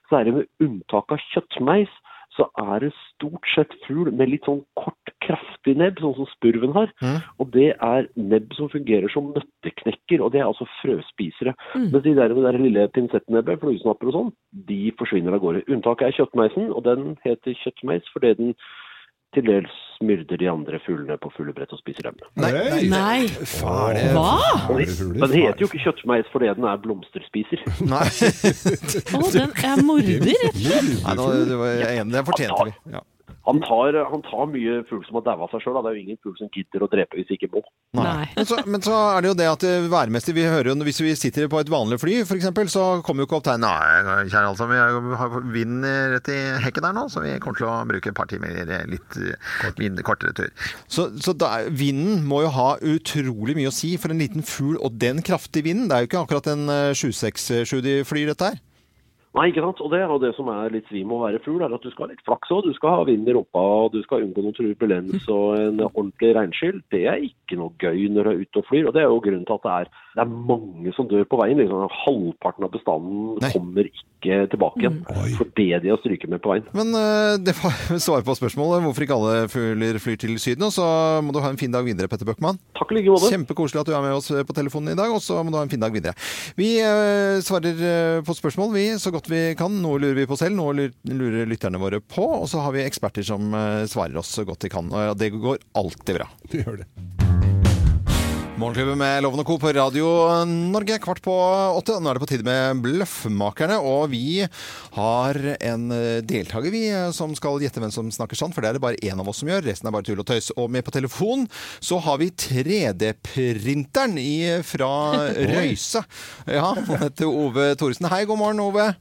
så 0.09 0.19
er 0.19 0.27
det 0.27 0.37
med 0.37 0.49
unntak 0.63 1.13
av 1.13 1.21
kjøttmeis, 1.31 1.91
så 2.31 2.45
er 2.63 2.85
det 2.85 2.91
stort 3.09 3.47
sett 3.51 3.73
fugl 3.85 4.11
med 4.15 4.29
litt 4.31 4.45
sånn 4.47 4.61
kort, 4.79 5.11
kraftig 5.23 5.73
nebb, 5.79 5.99
sånn 5.99 6.15
som 6.15 6.29
spurven 6.31 6.71
har. 6.75 6.91
Og 7.43 7.51
det 7.55 7.73
er 7.75 8.07
nebb 8.15 8.53
som 8.55 8.71
fungerer 8.71 9.11
som 9.11 9.33
nøtteknekker, 9.35 10.23
og 10.23 10.31
det 10.33 10.41
er 10.41 10.47
altså 10.47 10.67
frøspisere. 10.79 11.53
Mens 11.75 12.05
de 12.05 12.15
der 12.17 12.33
med 12.35 12.47
der 12.47 12.59
lille 12.61 12.87
pinsettnebbet, 12.95 13.59
fluesnapper 13.63 14.11
og 14.11 14.15
sånn, 14.15 14.31
de 14.69 14.79
forsvinner 14.99 15.35
av 15.35 15.43
gårde. 15.43 15.65
Unntaket 15.67 16.07
er 16.07 16.17
kjøttmeisen, 16.21 16.71
og 16.71 16.85
den 16.87 17.17
heter 17.25 17.57
kjøttmeis 17.65 18.07
fordi 18.15 18.33
den 18.39 18.55
til 19.35 19.45
dels 19.47 19.77
myrder 20.01 20.39
de 20.41 20.47
andre 20.49 20.79
fuglene 20.81 21.15
på 21.21 21.29
fuglebrett 21.35 21.71
og 21.75 21.79
spiser 21.79 22.07
dem. 22.09 22.15
Nei, 22.41 22.49
nei, 22.51 22.79
Nei. 22.89 23.19
Det- 23.29 24.07
Hva? 24.15 24.33
Den 24.67 25.13
den 25.21 25.35
heter 25.35 25.61
jo 25.61 25.67
ikke 25.69 25.83
kjøttmeis 25.85 26.25
fordi 26.33 26.49
den 26.57 26.65
er 26.65 26.81
blomsterspiser. 26.81 27.61
Nei. 27.93 28.07
Å, 28.09 29.21
den 29.35 29.53
er 29.61 29.83
morder, 29.85 30.25
rett 30.25 30.49
og 30.49 30.61
slett. 30.65 30.91
Nei, 31.05 31.15
nå, 31.21 31.29
det 31.51 31.59
var 31.61 31.73
jeg 31.75 31.85
er 31.91 32.01
enig, 32.01 32.15
det 32.17 32.25
fortjente 32.31 32.65
vi. 32.71 32.75
Ja. 32.97 33.03
Han 33.47 33.57
tar, 33.65 33.95
han 34.11 34.21
tar 34.27 34.49
mye 34.51 34.81
fugl 34.89 35.01
som 35.07 35.17
har 35.17 35.23
daua 35.25 35.47
seg 35.49 35.63
sjøl. 35.63 35.79
Det 35.81 35.89
er 35.91 35.95
jo 35.97 36.01
ingen 36.03 36.19
fugl 36.21 36.35
som 36.37 36.49
gidder 36.53 36.83
å 36.85 36.89
drepe 36.91 37.17
hvis 37.17 37.31
ikke 37.33 37.49
må. 37.53 37.63
Nei. 37.97 38.27
Men 38.35 38.47
så, 38.47 38.59
men 38.69 38.83
så 38.85 38.93
er 39.15 39.23
det 39.25 39.31
jo 39.31 39.37
det 39.39 39.47
at 39.51 39.63
værmester 39.91 40.35
Vi 40.37 40.45
hører 40.47 40.69
jo 40.71 40.75
hvis 40.87 41.01
vi 41.03 41.11
sitter 41.19 41.49
på 41.51 41.59
et 41.59 41.71
vanlig 41.71 41.97
fly, 41.99 42.19
f.eks., 42.23 42.47
så 42.71 42.85
kommer 43.05 43.25
jo 43.25 43.31
kapteinen 43.33 43.65
Nei, 43.65 44.27
kjære 44.31 44.51
altså, 44.53 44.67
vi 44.69 44.79
har 45.19 45.35
vind 45.51 45.83
rett 46.13 46.29
i 46.31 46.37
hekken 46.63 46.85
der 46.87 46.95
nå, 46.95 47.03
så 47.11 47.23
vi 47.25 47.33
kommer 47.43 47.59
til 47.59 47.67
å 47.67 47.75
bruke 47.89 48.13
et 48.13 48.17
par 48.17 48.29
timer 48.31 48.55
eh, 48.63 48.85
litt 48.89 49.17
eh, 49.19 49.67
vind, 49.81 49.99
kortere 50.07 50.33
tur. 50.37 50.49
Så, 50.87 51.09
så 51.21 51.35
da, 51.35 51.51
er- 51.59 51.73
vinden 51.75 52.23
må 52.29 52.43
jo 52.45 52.53
ha 52.55 52.69
utrolig 52.93 53.57
mye 53.57 53.71
å 53.71 53.75
si 53.75 53.95
for 54.01 54.13
en 54.13 54.21
liten 54.21 54.45
fugl, 54.47 54.77
og 54.79 54.97
den 55.01 55.21
kraftige 55.25 55.67
vinden. 55.67 55.89
Det 55.91 55.97
er 55.97 56.05
jo 56.05 56.11
ikke 56.11 56.23
akkurat 56.25 56.51
en 56.53 56.67
eh, 56.71 56.91
767 56.97 57.81
de 57.85 57.97
flyr, 58.07 58.31
dette 58.31 58.53
her. 58.53 58.61
Nei, 59.31 59.45
ikke 59.47 59.61
sant? 59.63 59.79
Og 59.79 59.93
det 59.93 60.01
og 60.11 60.19
det 60.19 60.33
som 60.35 60.49
er 60.51 60.73
litt 60.73 60.89
svim 60.91 61.07
med 61.07 61.15
å 61.15 61.23
være 61.23 61.39
fugl, 61.45 61.61
er 61.63 61.71
at 61.71 61.85
du 61.85 61.91
skal 61.93 62.09
ha 62.09 62.11
litt 62.11 62.23
flaks 62.27 62.51
òg. 62.51 62.65
Du 62.67 62.75
skal 62.75 62.97
ha 62.97 63.05
vind 63.07 63.29
i 63.29 63.35
rumpa, 63.35 63.61
og 63.85 63.93
du 63.93 64.01
skal 64.03 64.25
unngå 64.25 64.43
noe 64.43 64.55
turbulens 64.57 65.29
og 65.31 65.55
en 65.55 65.79
ordentlig 65.87 66.33
regnskyll. 66.35 66.81
Det 66.91 67.05
er 67.07 67.23
ikke 67.29 67.40
noe 67.59 67.75
gøy 67.81 68.07
når 68.11 68.27
du 68.27 68.31
er 68.31 68.45
ute 68.45 68.61
og 68.61 68.69
flyr, 68.69 68.87
og 68.87 68.95
det 68.95 69.03
er 69.03 69.09
jo 69.09 69.19
grunnen 69.23 69.47
til 69.47 69.57
at 69.57 69.65
det 69.65 69.73
er, 69.79 69.91
det 70.15 70.23
er 70.23 70.31
mange 70.51 70.95
som 70.95 71.09
dør 71.09 71.27
på 71.27 71.41
veien. 71.41 71.59
Liksom, 71.61 71.87
halvparten 72.05 72.67
av 72.67 72.73
bestanden 72.73 73.35
Nei. 73.41 73.51
kommer 73.55 73.89
ikke 73.91 74.43
tilbake 74.51 74.83
igjen 74.83 74.99
fordi 75.33 75.65
de 75.81 75.89
har 75.89 75.97
stryket 75.97 76.29
med 76.29 76.43
på 76.43 76.51
veien. 76.51 76.67
Men 76.77 76.93
uh, 76.93 77.39
det 77.41 77.55
var 77.57 77.73
svar 78.05 78.25
på 78.25 78.35
spørsmålet 78.37 78.85
hvorfor 78.85 79.05
ikke 79.05 79.17
alle 79.17 79.49
fugler 79.51 79.97
flyr 80.03 80.19
til 80.21 80.35
Syden. 80.41 80.67
Og 80.67 80.75
så 80.75 80.85
må 81.25 81.33
du 81.33 81.41
ha 81.41 81.49
en 81.49 81.59
fin 81.59 81.73
dag 81.73 81.85
videre, 81.87 82.09
Petter 82.11 82.27
Bøckmann. 82.29 82.59
Takk 82.77 82.93
i 82.93 82.99
like 82.99 83.13
måte. 83.13 83.31
Kjempekoselig 83.33 83.81
at 83.81 83.89
du 83.89 83.95
er 83.97 84.05
med 84.05 84.17
oss 84.19 84.29
på 84.29 84.57
telefonen 84.57 84.93
i 84.93 84.99
dag, 84.99 85.09
og 85.11 85.23
så 85.23 85.41
må 85.41 85.53
du 85.53 85.57
ha 85.59 85.65
en 85.65 85.73
fin 85.73 85.81
dag 85.81 85.95
videre. 85.95 86.13
Vi 86.59 86.75
uh, 86.85 87.41
svarer 87.43 87.81
eh, 87.91 88.23
på 88.25 88.35
spørsmål, 88.37 88.73
vi, 88.75 88.85
så 88.99 89.11
godt 89.13 89.29
vi 89.31 89.43
kan. 89.59 89.81
Noe 89.83 89.99
lurer 90.01 90.17
vi 90.21 90.27
på 90.29 90.37
selv, 90.39 90.57
noe 90.59 90.89
lurer 91.09 91.49
lytterne 91.49 91.81
våre 91.81 92.01
på. 92.01 92.25
Og 92.41 92.49
så 92.51 92.63
har 92.65 92.75
vi 92.75 92.85
eksperter 92.85 93.25
som 93.25 93.53
eh, 93.53 93.85
svarer 93.91 94.17
oss 94.21 94.33
så 94.35 94.45
godt 94.47 94.65
de 94.65 94.73
kan. 94.73 94.91
Og 94.91 95.17
det 95.19 95.33
går 95.35 95.61
alltid 95.77 96.21
bra. 96.21 96.29
Det 96.51 96.65
gjør 96.65 96.83
det. 96.83 97.40
Morgenklubben 98.61 98.99
med 99.01 99.23
Loven 99.25 99.41
og 99.41 99.47
Co. 99.47 99.55
på 99.57 99.71
Radio 99.73 100.05
Norge, 100.45 100.99
kvart 101.01 101.17
på 101.25 101.33
åtte. 101.79 101.95
Nå 101.97 102.11
er 102.11 102.17
det 102.17 102.21
på 102.21 102.27
tide 102.29 102.45
med 102.45 102.83
Bløffmakerne, 102.83 103.79
og 103.81 104.11
vi 104.11 104.43
har 104.93 105.39
en 105.55 105.87
eh, 105.95 106.19
deltaker 106.21 106.69
vi 106.69 106.83
eh, 106.91 107.07
som 107.15 107.33
skal 107.33 107.57
gjette 107.63 107.81
hvem 107.81 107.89
som 107.95 108.11
snakker 108.13 108.37
sant, 108.37 108.53
for 108.53 108.61
det 108.61 108.69
er 108.69 108.77
det 108.77 108.83
bare 108.83 109.01
én 109.01 109.17
av 109.17 109.25
oss 109.31 109.41
som 109.41 109.49
gjør. 109.49 109.65
Resten 109.65 109.89
er 109.89 109.95
bare 109.95 110.05
tull 110.05 110.21
og 110.21 110.29
tøys. 110.29 110.51
Og 110.61 110.69
med 110.69 110.85
på 110.85 110.93
telefon 110.93 111.47
så 111.81 111.97
har 112.05 112.21
vi 112.21 112.29
3D-printeren 112.29 114.21
fra 114.69 114.91
Røyse. 115.55 116.05
Ja, 116.45 116.75
han 116.77 117.01
heter 117.07 117.25
Ove 117.31 117.71
Thoresen. 117.81 118.11
Hei, 118.13 118.27
god 118.29 118.43
morgen, 118.43 118.61
Ove. 118.61 118.91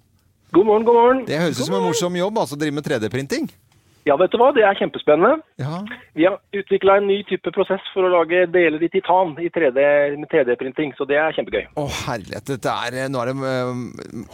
God 0.57 0.73
morgen, 0.73 0.89
god 0.89 1.03
morgen. 1.03 1.27
Det 1.29 1.37
høres 1.37 1.61
ut 1.61 1.67
som 1.69 1.77
en 1.77 1.91
morsom 1.91 2.17
jobb, 2.17 2.41
altså 2.41 2.57
å 2.57 2.65
drive 2.65 2.81
med 2.81 2.89
3D-printing. 2.89 3.53
Ja, 4.09 4.17
vet 4.17 4.33
du 4.33 4.39
hva? 4.41 4.49
Det 4.57 4.63
er 4.65 4.77
kjempespennende. 4.79 5.43
Ja. 5.61 5.81
Vi 6.17 6.25
har 6.25 6.39
utvikla 6.57 6.97
en 7.01 7.07
ny 7.11 7.19
type 7.29 7.53
prosess 7.53 7.85
for 7.95 8.07
å 8.07 8.11
lage 8.13 8.47
deler 8.53 8.81
i 8.83 8.89
titan 8.93 9.35
i 9.43 9.51
3D, 9.53 9.77
med 10.17 10.29
3D-printing, 10.33 10.95
så 10.97 11.05
det 11.09 11.19
er 11.21 11.35
kjempegøy. 11.37 11.67
Å, 11.77 11.85
herlighet. 12.07 12.47
Dette 12.55 12.73
er 12.87 13.09
Nå 13.13 13.21
er 13.23 13.31
det 13.31 13.35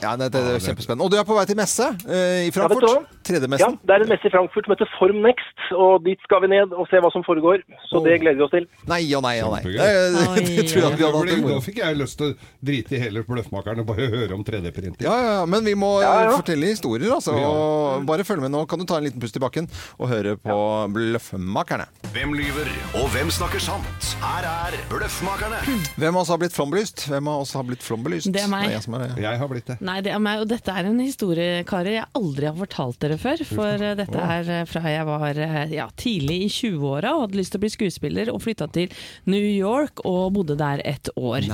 Ja, 0.05 0.13
det, 0.21 0.29
det 0.37 0.43
er 0.55 0.63
kjempespennende. 0.63 1.05
Og 1.07 1.11
du 1.13 1.19
er 1.19 1.27
på 1.27 1.35
vei 1.37 1.45
til 1.51 1.59
messe 1.59 1.89
eh, 2.07 2.47
i 2.47 2.51
Ja, 2.51 2.51
vet 2.51 2.55
du 2.55 2.61
Frankfurt. 2.61 2.87
Ja, 2.87 3.25
3D-messen. 3.27 3.79
Det 3.83 3.97
er 3.97 4.05
en 4.07 4.13
messe 4.13 4.31
i 4.31 4.33
Frankfurt 4.37 4.69
som 4.69 4.77
heter 4.77 4.91
Form 5.01 5.19
Next, 5.27 5.65
og 5.75 6.05
dit 6.07 6.23
skal 6.27 6.45
vi 6.47 6.53
ned 6.55 6.75
og 6.77 6.87
se 6.91 7.03
hva 7.03 7.11
som 7.15 7.27
foregår. 7.27 7.65
Så 7.91 8.03
det 8.07 8.21
gleder 8.23 8.39
vi 8.39 8.47
oss 8.47 8.55
til. 8.55 8.69
Nei 8.89 9.03
og 9.19 9.25
nei 9.27 9.35
og 9.43 9.57
nei. 9.57 9.63
Kjempegøy. 9.67 9.83
Det, 10.37 10.43
det 10.47 10.65
tror 10.71 10.83
jeg 10.83 10.99
vi 10.99 11.05
hadde 11.05 11.19
hatt 11.19 11.45
Nå 11.47 11.59
fikk 11.65 11.79
jeg 11.81 11.97
lyst 11.99 12.19
til 12.21 12.31
å 12.33 12.35
drite 12.69 12.97
i 12.97 13.01
hele 13.01 13.23
Bløffmakeren 13.27 13.81
og 13.83 13.87
bare 13.89 14.07
høre 14.13 14.35
om 14.37 14.43
3D-printing. 14.47 15.03
Ja, 15.05 15.15
ja, 15.23 15.33
ja, 15.41 15.45
men 15.51 15.65
vi 15.67 15.75
må 15.79 15.91
Ja, 16.03 16.11
ja. 16.27 16.31
eh, 16.31 16.37
fortelle 16.39 16.71
historier, 16.71 17.11
altså. 17.17 17.35
Og 17.37 18.07
bare 18.09 18.25
følg 18.27 18.43
med 18.45 18.53
nå. 18.55 18.63
Kan 18.71 18.81
du 18.83 18.87
ta 18.89 18.99
en 19.01 19.07
liten 19.09 19.23
pust 19.23 19.37
i 19.39 19.43
bakken 19.57 19.69
og 19.99 20.11
høre 20.11 20.37
på 20.41 20.57
Bløffmakerne. 20.93 21.87
Hvem 22.13 22.35
lyver, 22.37 22.69
og 22.97 23.09
hvem 23.15 23.31
snakker 23.33 23.61
sant? 23.63 24.11
Her 24.21 24.47
er 24.49 24.77
Bløffmakerne. 24.91 25.61
Hvem 25.97 26.17
av 26.17 26.23
oss 26.23 26.33
har 26.33 26.41
blitt 26.41 26.55
flombelyst? 26.57 27.07
Hvem 27.11 27.29
av 27.29 27.45
oss 27.45 27.55
har 27.57 27.67
blitt 27.67 27.85
flombelyst? 27.85 28.31
Det 28.33 28.43
er 28.45 28.51
meg. 28.53 28.67
Det 28.67 28.75
er 28.75 28.77
jeg 28.77 28.87
som 28.87 28.97
er 28.99 29.05
det. 29.05 29.25
Jeg 29.25 29.41
har 29.41 29.51
blitt 29.51 29.71
det. 29.71 29.79
Nei, 29.85 29.99
det 30.05 30.13
er 30.13 30.23
meg, 30.23 30.43
og 30.45 30.51
dette 30.51 30.73
er 30.73 30.91
en 30.91 31.01
historie, 31.01 31.65
karer, 31.69 31.93
jeg 31.97 32.09
aldri 32.21 32.49
har 32.51 32.57
fortalt 32.59 33.01
dere 33.05 33.19
før. 33.21 33.45
For 33.47 33.77
Uf, 33.77 33.87
dette 34.01 34.27
er 34.37 34.53
eh, 34.61 34.65
fra 34.69 34.85
jeg 34.93 35.09
var 35.09 35.43
eh, 35.47 35.75
ja, 35.77 35.89
tidlig 35.97 36.39
i 36.47 36.51
20-åra 36.53 37.15
og 37.17 37.27
hadde 37.27 37.41
lyst 37.41 37.55
til 37.55 37.61
å 37.61 37.65
bli 37.65 37.73
skuespiller, 37.73 38.33
og 38.33 38.43
flytta 38.45 38.69
til 38.77 38.93
New 39.31 39.45
York 39.45 40.05
og 40.07 40.37
bodde 40.37 40.59
der 40.61 40.83
et 40.87 41.11
år. 41.17 41.49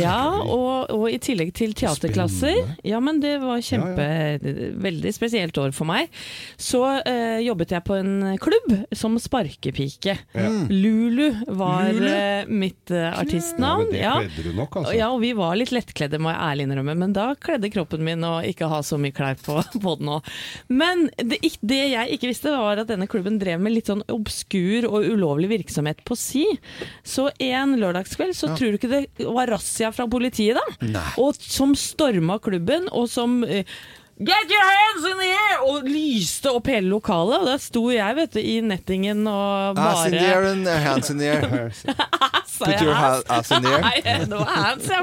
Ja, 0.00 0.18
og, 0.40 0.90
og 0.94 1.06
i 1.10 1.18
tillegg 1.22 1.54
til 1.58 1.74
teaterklasser. 1.76 2.76
Ja, 2.86 3.00
men 3.02 3.22
det 3.22 3.36
var 3.42 3.62
kjempe 3.64 4.08
Veldig 4.80 5.10
spesielt 5.14 5.56
år 5.60 5.72
for 5.74 5.88
meg. 5.88 6.10
Så 6.60 6.80
eh, 7.06 7.39
jobbet 7.44 7.74
jeg 7.74 7.84
på 7.86 7.96
en 7.98 8.12
klubb 8.42 8.72
som 8.96 9.16
sparkepike. 9.20 10.16
Lulu 10.70 11.28
var 11.46 11.90
Lulu, 11.92 12.08
eh, 12.10 12.48
mitt 12.48 12.90
eh, 12.90 13.08
artistnavn. 13.18 13.90
Ja, 13.96 14.16
det 14.20 14.30
kledde 14.34 14.50
du 14.50 14.58
nok, 14.58 14.76
altså. 14.80 14.94
Ja, 14.96 15.10
og 15.14 15.20
vi 15.24 15.32
var 15.36 15.56
litt 15.58 15.72
lettkledde, 15.74 16.20
må 16.22 16.32
jeg 16.32 16.40
ærlig 16.46 16.66
innrømme, 16.68 16.96
men 17.02 17.14
da 17.16 17.30
kledde 17.40 17.70
kroppen 17.72 18.04
min 18.06 18.24
å 18.26 18.38
ikke 18.46 18.68
ha 18.70 18.80
så 18.86 18.98
mye 19.00 19.14
klær 19.16 19.38
på, 19.40 19.58
på 19.84 19.94
den 20.00 20.12
òg. 20.16 20.32
Men 20.72 21.06
det, 21.18 21.40
det 21.60 21.80
jeg 21.94 22.16
ikke 22.16 22.30
visste, 22.32 22.54
var 22.56 22.82
at 22.82 22.90
denne 22.90 23.08
klubben 23.10 23.38
drev 23.40 23.62
med 23.62 23.76
litt 23.76 23.90
sånn 23.90 24.04
obskur 24.12 24.88
og 24.90 25.06
ulovlig 25.10 25.50
virksomhet 25.54 26.04
på 26.06 26.18
si. 26.18 26.46
Så 27.06 27.28
en 27.42 27.76
lørdagskveld 27.80 28.36
så 28.36 28.52
tror 28.56 28.74
du 28.74 28.80
ikke 28.80 28.92
det 28.92 29.04
var 29.26 29.50
razzia 29.50 29.92
fra 29.94 30.08
politiet, 30.10 30.58
da? 30.58 31.06
Og 31.20 31.38
som 31.40 31.74
storma 31.78 32.38
klubben, 32.42 32.88
og 32.92 33.08
som 33.10 33.40
eh, 33.44 33.64
Get 34.20 34.50
your 34.52 34.64
hands 34.68 35.04
in 35.08 35.16
the 35.16 35.28
air! 35.32 35.60
Og 35.64 35.86
lyste 35.88 36.50
opp 36.52 36.66
hele 36.68 36.90
lokalet. 36.92 37.40
Og 37.40 37.46
der 37.48 37.60
sto 37.62 37.86
jeg 37.94 38.16
vet 38.18 38.34
du, 38.36 38.40
i 38.42 38.58
nettingen 38.60 39.22
og 39.30 39.78
bare 39.78 39.94
Ass 39.94 40.10
in 40.10 40.16
the 40.18 40.26
air 40.28 40.44
and 40.50 40.68
hands 40.68 41.08
in 41.14 41.22
the 41.22 41.30
air. 41.32 41.72
Put 42.60 42.82
your 42.84 42.92
ass? 42.92 43.22
ass 43.32 43.50
in 43.56 43.62
the 43.64 43.70
air. 43.72 44.26
Var 44.28 44.50
hands, 44.52 44.88
ja. 44.92 44.98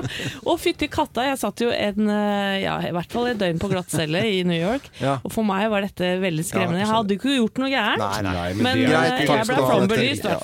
Og 0.45 0.59
fytti 0.61 0.85
katta, 0.93 1.23
jeg 1.31 1.39
satt 1.41 1.63
jo 1.63 1.71
en, 1.73 2.11
eh, 2.13 2.57
ja, 2.61 2.75
i 2.85 2.91
hvert 2.93 3.09
fall 3.15 3.31
et 3.31 3.39
døgn 3.41 3.57
på 3.63 3.71
glattcelle 3.71 4.21
i 4.29 4.43
New 4.45 4.59
York. 4.59 4.85
Ja. 5.01 5.15
Og 5.25 5.33
for 5.33 5.47
meg 5.47 5.65
var 5.73 5.81
dette 5.87 6.11
veldig 6.21 6.45
skremmende. 6.45 6.83
Jeg 6.83 6.91
hadde 6.91 7.15
jo 7.15 7.17
ikke 7.17 7.33
gjort 7.39 7.61
noe 7.63 7.71
gærent. 7.73 8.03
Nei, 8.03 8.21
nei. 8.27 8.45
Men, 8.61 8.83
det 8.83 8.91
er- 8.91 8.93
eh, 8.93 9.25
Greit, 9.25 9.33
jeg 9.33 9.49
ble 9.49 9.65
flombelyst. 9.71 10.29
Ja. 10.29 10.37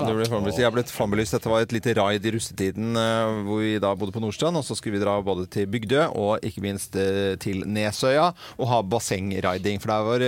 Jeg 0.63 0.73
ble 0.73 0.87
flambelyst. 0.89 1.37
Dette 1.37 1.53
var 1.53 1.67
et 1.67 1.77
lite 1.77 1.93
raid 2.01 2.25
i 2.25 2.33
russetiden 2.33 2.97
eh, 2.97 3.37
hvor 3.45 3.61
vi 3.61 3.75
da 3.85 3.93
bodde 3.93 4.17
på 4.17 4.25
Nordstrand. 4.25 4.57
Og 4.57 4.65
så 4.65 4.79
skulle 4.81 4.97
vi 4.97 5.03
dra 5.05 5.19
både 5.21 5.45
til 5.53 5.69
Bygdø 5.69 6.07
og 6.17 6.41
ikke 6.41 6.65
minst 6.65 6.97
eh, 6.97 7.35
til 7.45 7.61
Nesøya 7.69 8.31
og 8.63 8.69
ha 8.71 8.79
bassengriding. 8.87 9.81
For 9.83 9.91
det, 9.91 9.97
var, 10.07 10.23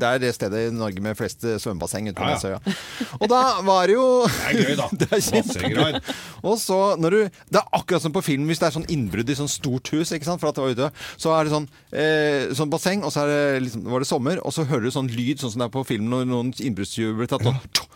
det 0.00 0.08
er 0.10 0.22
det 0.22 0.30
stedet 0.36 0.62
i 0.68 0.72
Norge 0.74 1.02
med 1.04 1.18
flest 1.18 1.44
eh, 1.44 1.58
svømmebasseng 1.60 2.08
ute 2.10 2.16
på 2.18 2.28
Ja, 2.28 2.36
ja. 2.38 2.60
Nesøya. 2.60 3.16
Og 3.18 3.26
da 3.32 3.40
var 3.66 3.90
det 3.90 3.96
jo 3.96 4.06
Det 4.26 4.46
er 4.52 4.60
gøy, 4.60 4.74
da. 4.78 4.88
Det 5.02 5.08
er 5.10 5.24
kjempegøy. 5.26 6.00
Og 6.46 6.56
så 6.62 6.78
når 7.00 7.16
du 7.16 7.20
Det 7.50 7.60
er 7.60 7.74
akkurat 7.80 8.04
som 8.06 8.14
på 8.14 8.22
film 8.24 8.46
hvis 8.50 8.62
det 8.62 8.70
er 8.70 8.76
sånn 8.78 8.88
innbrudd 8.92 9.30
i 9.30 9.38
sånn 9.38 9.50
stort 9.50 9.90
hus, 9.94 10.14
ikke 10.14 10.28
sant? 10.28 10.40
For 10.42 10.50
at 10.50 10.58
det 10.58 10.64
var 10.64 10.76
ute. 10.78 10.90
Så 11.20 11.34
er 11.34 11.46
det 11.46 11.54
sånn, 11.54 11.68
eh, 11.92 12.50
sånn 12.56 12.72
basseng, 12.72 13.04
og 13.06 13.12
så 13.14 13.24
er 13.26 13.32
det 13.34 13.64
liksom, 13.66 13.84
var 13.90 14.02
det 14.04 14.10
sommer, 14.10 14.40
og 14.46 14.54
så 14.54 14.64
hører 14.70 14.86
du 14.86 14.94
sånn 14.94 15.10
lyd, 15.12 15.42
sånn 15.42 15.52
som 15.54 15.64
det 15.64 15.68
er 15.70 15.74
på 15.74 15.86
film 15.88 16.08
når 16.12 16.28
noen 16.30 16.54
innbruddstyver 16.56 17.18
blir 17.20 17.30
tatt. 17.30 17.44
Sånn, 17.46 17.90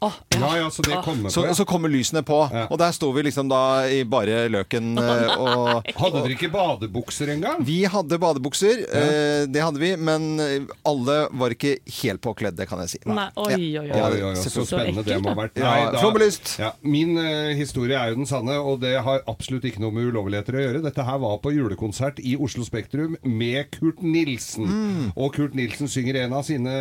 Åh, 0.00 0.12
Ja, 0.40 0.56
ja, 0.56 0.70
så 0.72 0.82
det 0.82 0.96
kommer 1.04 1.28
så, 1.30 1.42
på. 1.42 1.46
ja. 1.50 1.54
så 1.54 1.64
kommer 1.68 1.88
lysene 1.92 2.22
på, 2.24 2.38
Ja. 2.52 2.66
og 2.70 2.78
der 2.80 2.92
sto 2.96 3.10
vi 3.12 3.22
liksom 3.26 3.48
da 3.50 3.84
i 3.86 4.02
bare 4.08 4.48
løken. 4.48 4.96
eh, 4.98 5.34
og 5.38 5.84
Hadde 6.00 6.22
dere 6.24 6.32
ikke 6.36 6.48
badebukser 6.52 7.28
engang? 7.34 7.60
vi 7.66 7.82
hadde 7.84 8.18
badebukser, 8.18 8.80
eh, 8.88 9.46
det 9.46 9.60
hadde 9.62 9.78
vi, 9.82 9.90
men 9.96 10.40
eh, 10.40 10.64
alle 10.88 11.28
var 11.32 11.50
ikke 11.54 11.74
helt 12.02 12.20
påkledde, 12.24 12.66
kan 12.66 12.80
jeg 12.80 12.94
si. 12.94 13.00
Nei, 13.06 13.28
oi, 13.36 13.52
oi, 13.52 13.82
oi. 13.82 13.86
Ja, 13.90 14.06
Oi, 14.08 14.22
oi, 14.22 14.30
oi, 14.30 14.34
så 14.40 14.64
spennende 14.64 15.04
det 15.04 15.14
ekkelt, 15.18 15.22
må 15.26 15.34
ha 15.34 15.40
vært. 15.42 15.60
Ja, 15.60 15.92
flombelyst. 16.00 16.54
ja, 16.58 16.72
min 16.82 17.16
uh, 17.18 17.52
historie 17.58 17.98
er 18.00 18.10
jo 18.14 18.20
den 18.22 18.26
sanne, 18.30 18.56
og 18.58 18.80
det 18.80 18.94
har 19.04 19.20
absolutt 19.28 19.64
ikke 19.68 19.80
noe 19.84 19.92
med 19.92 20.08
ulovligheter 20.10 20.56
å 20.56 20.64
gjøre. 20.64 20.82
Dette 20.88 21.04
her 21.04 21.18
var 21.22 21.36
på 21.44 21.52
julekonsert 21.52 22.18
i 22.24 22.36
Oslo 22.40 22.64
Spektrum 22.64 23.16
med 23.22 23.68
Kurt 23.76 24.00
Nilsen. 24.02 24.64
Mm. 24.66 25.12
Og 25.16 25.34
Kurt 25.36 25.54
Nilsen 25.58 25.88
synger 25.92 26.22
en 26.24 26.32
av 26.40 26.46
sine 26.48 26.72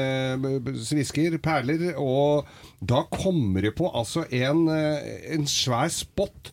svisker, 0.88 1.38
perler, 1.43 1.93
og 1.99 2.47
da 2.79 3.03
kommer 3.11 3.65
det 3.65 3.75
på 3.77 3.89
altså 3.91 4.25
en, 4.31 4.67
eh, 4.71 5.33
en 5.35 5.47
svær 5.49 5.89
spot 5.91 6.51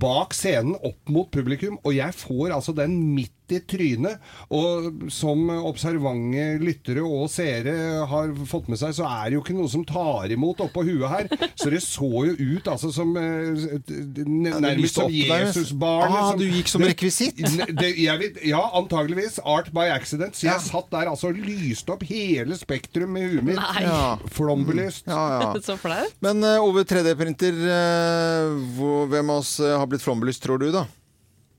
bak 0.00 0.32
scenen 0.32 0.78
opp 0.80 1.10
mot 1.12 1.28
publikum, 1.32 1.76
og 1.84 1.92
jeg 1.96 2.14
får 2.16 2.54
altså 2.56 2.72
den 2.76 2.94
midt 3.12 3.34
i 3.58 3.62
trynet. 3.68 4.22
Og 4.52 5.08
som 5.12 5.48
observante 5.60 6.46
lyttere 6.62 7.02
og 7.04 7.28
seere 7.32 7.74
har 8.10 8.32
fått 8.48 8.70
med 8.72 8.80
seg, 8.80 8.94
så 8.96 9.06
er 9.08 9.30
det 9.30 9.38
jo 9.38 9.42
ikke 9.44 9.56
noe 9.58 9.70
som 9.72 9.84
tar 9.88 10.32
imot 10.34 10.62
oppå 10.64 10.84
huet 10.86 11.08
her. 11.12 11.30
Så 11.58 11.70
det 11.72 11.82
så 11.84 12.10
jo 12.28 12.36
ut 12.56 12.68
altså 12.70 12.92
som 12.94 13.14
eh, 13.18 13.80
nærmest 14.26 14.98
som. 15.00 15.10
Jesusbarnet. 15.12 16.18
Ah, 16.22 16.32
du 16.38 16.46
gikk 16.46 16.70
som 16.72 16.84
rekvisitt? 16.86 17.40
Ne- 17.52 17.66
det, 17.76 17.90
jeg 18.00 18.18
vet, 18.20 18.38
ja, 18.48 18.60
antageligvis. 18.78 19.40
Art 19.44 19.68
by 19.74 19.88
accident. 19.92 20.36
Så 20.38 20.46
jeg 20.46 20.54
Ja. 20.54 20.62
satt 20.62 20.88
der 20.92 21.10
altså 21.10 21.28
og 21.32 21.38
lyste 21.38 21.92
opp 21.94 22.02
hele 22.08 22.56
Spektrum 22.58 23.12
med 23.16 23.30
huet 23.30 23.44
mitt. 23.52 23.60
Ja. 23.82 24.16
Flombelyst. 24.36 25.06
Ja, 25.10 25.22
ja. 25.40 25.52
Så 25.66 25.76
flaut. 25.80 26.14
Men 26.24 26.42
uh, 26.44 26.58
Ove 26.64 26.84
3D-printer, 26.88 27.56
uh, 27.62 29.06
hvem 29.12 29.30
av 29.32 29.42
oss 29.42 29.58
eh, 29.62 29.76
har 29.78 29.86
blitt 29.90 30.02
flombelyst, 30.04 30.42
tror 30.44 30.60
du 30.62 30.70
da? 30.74 30.86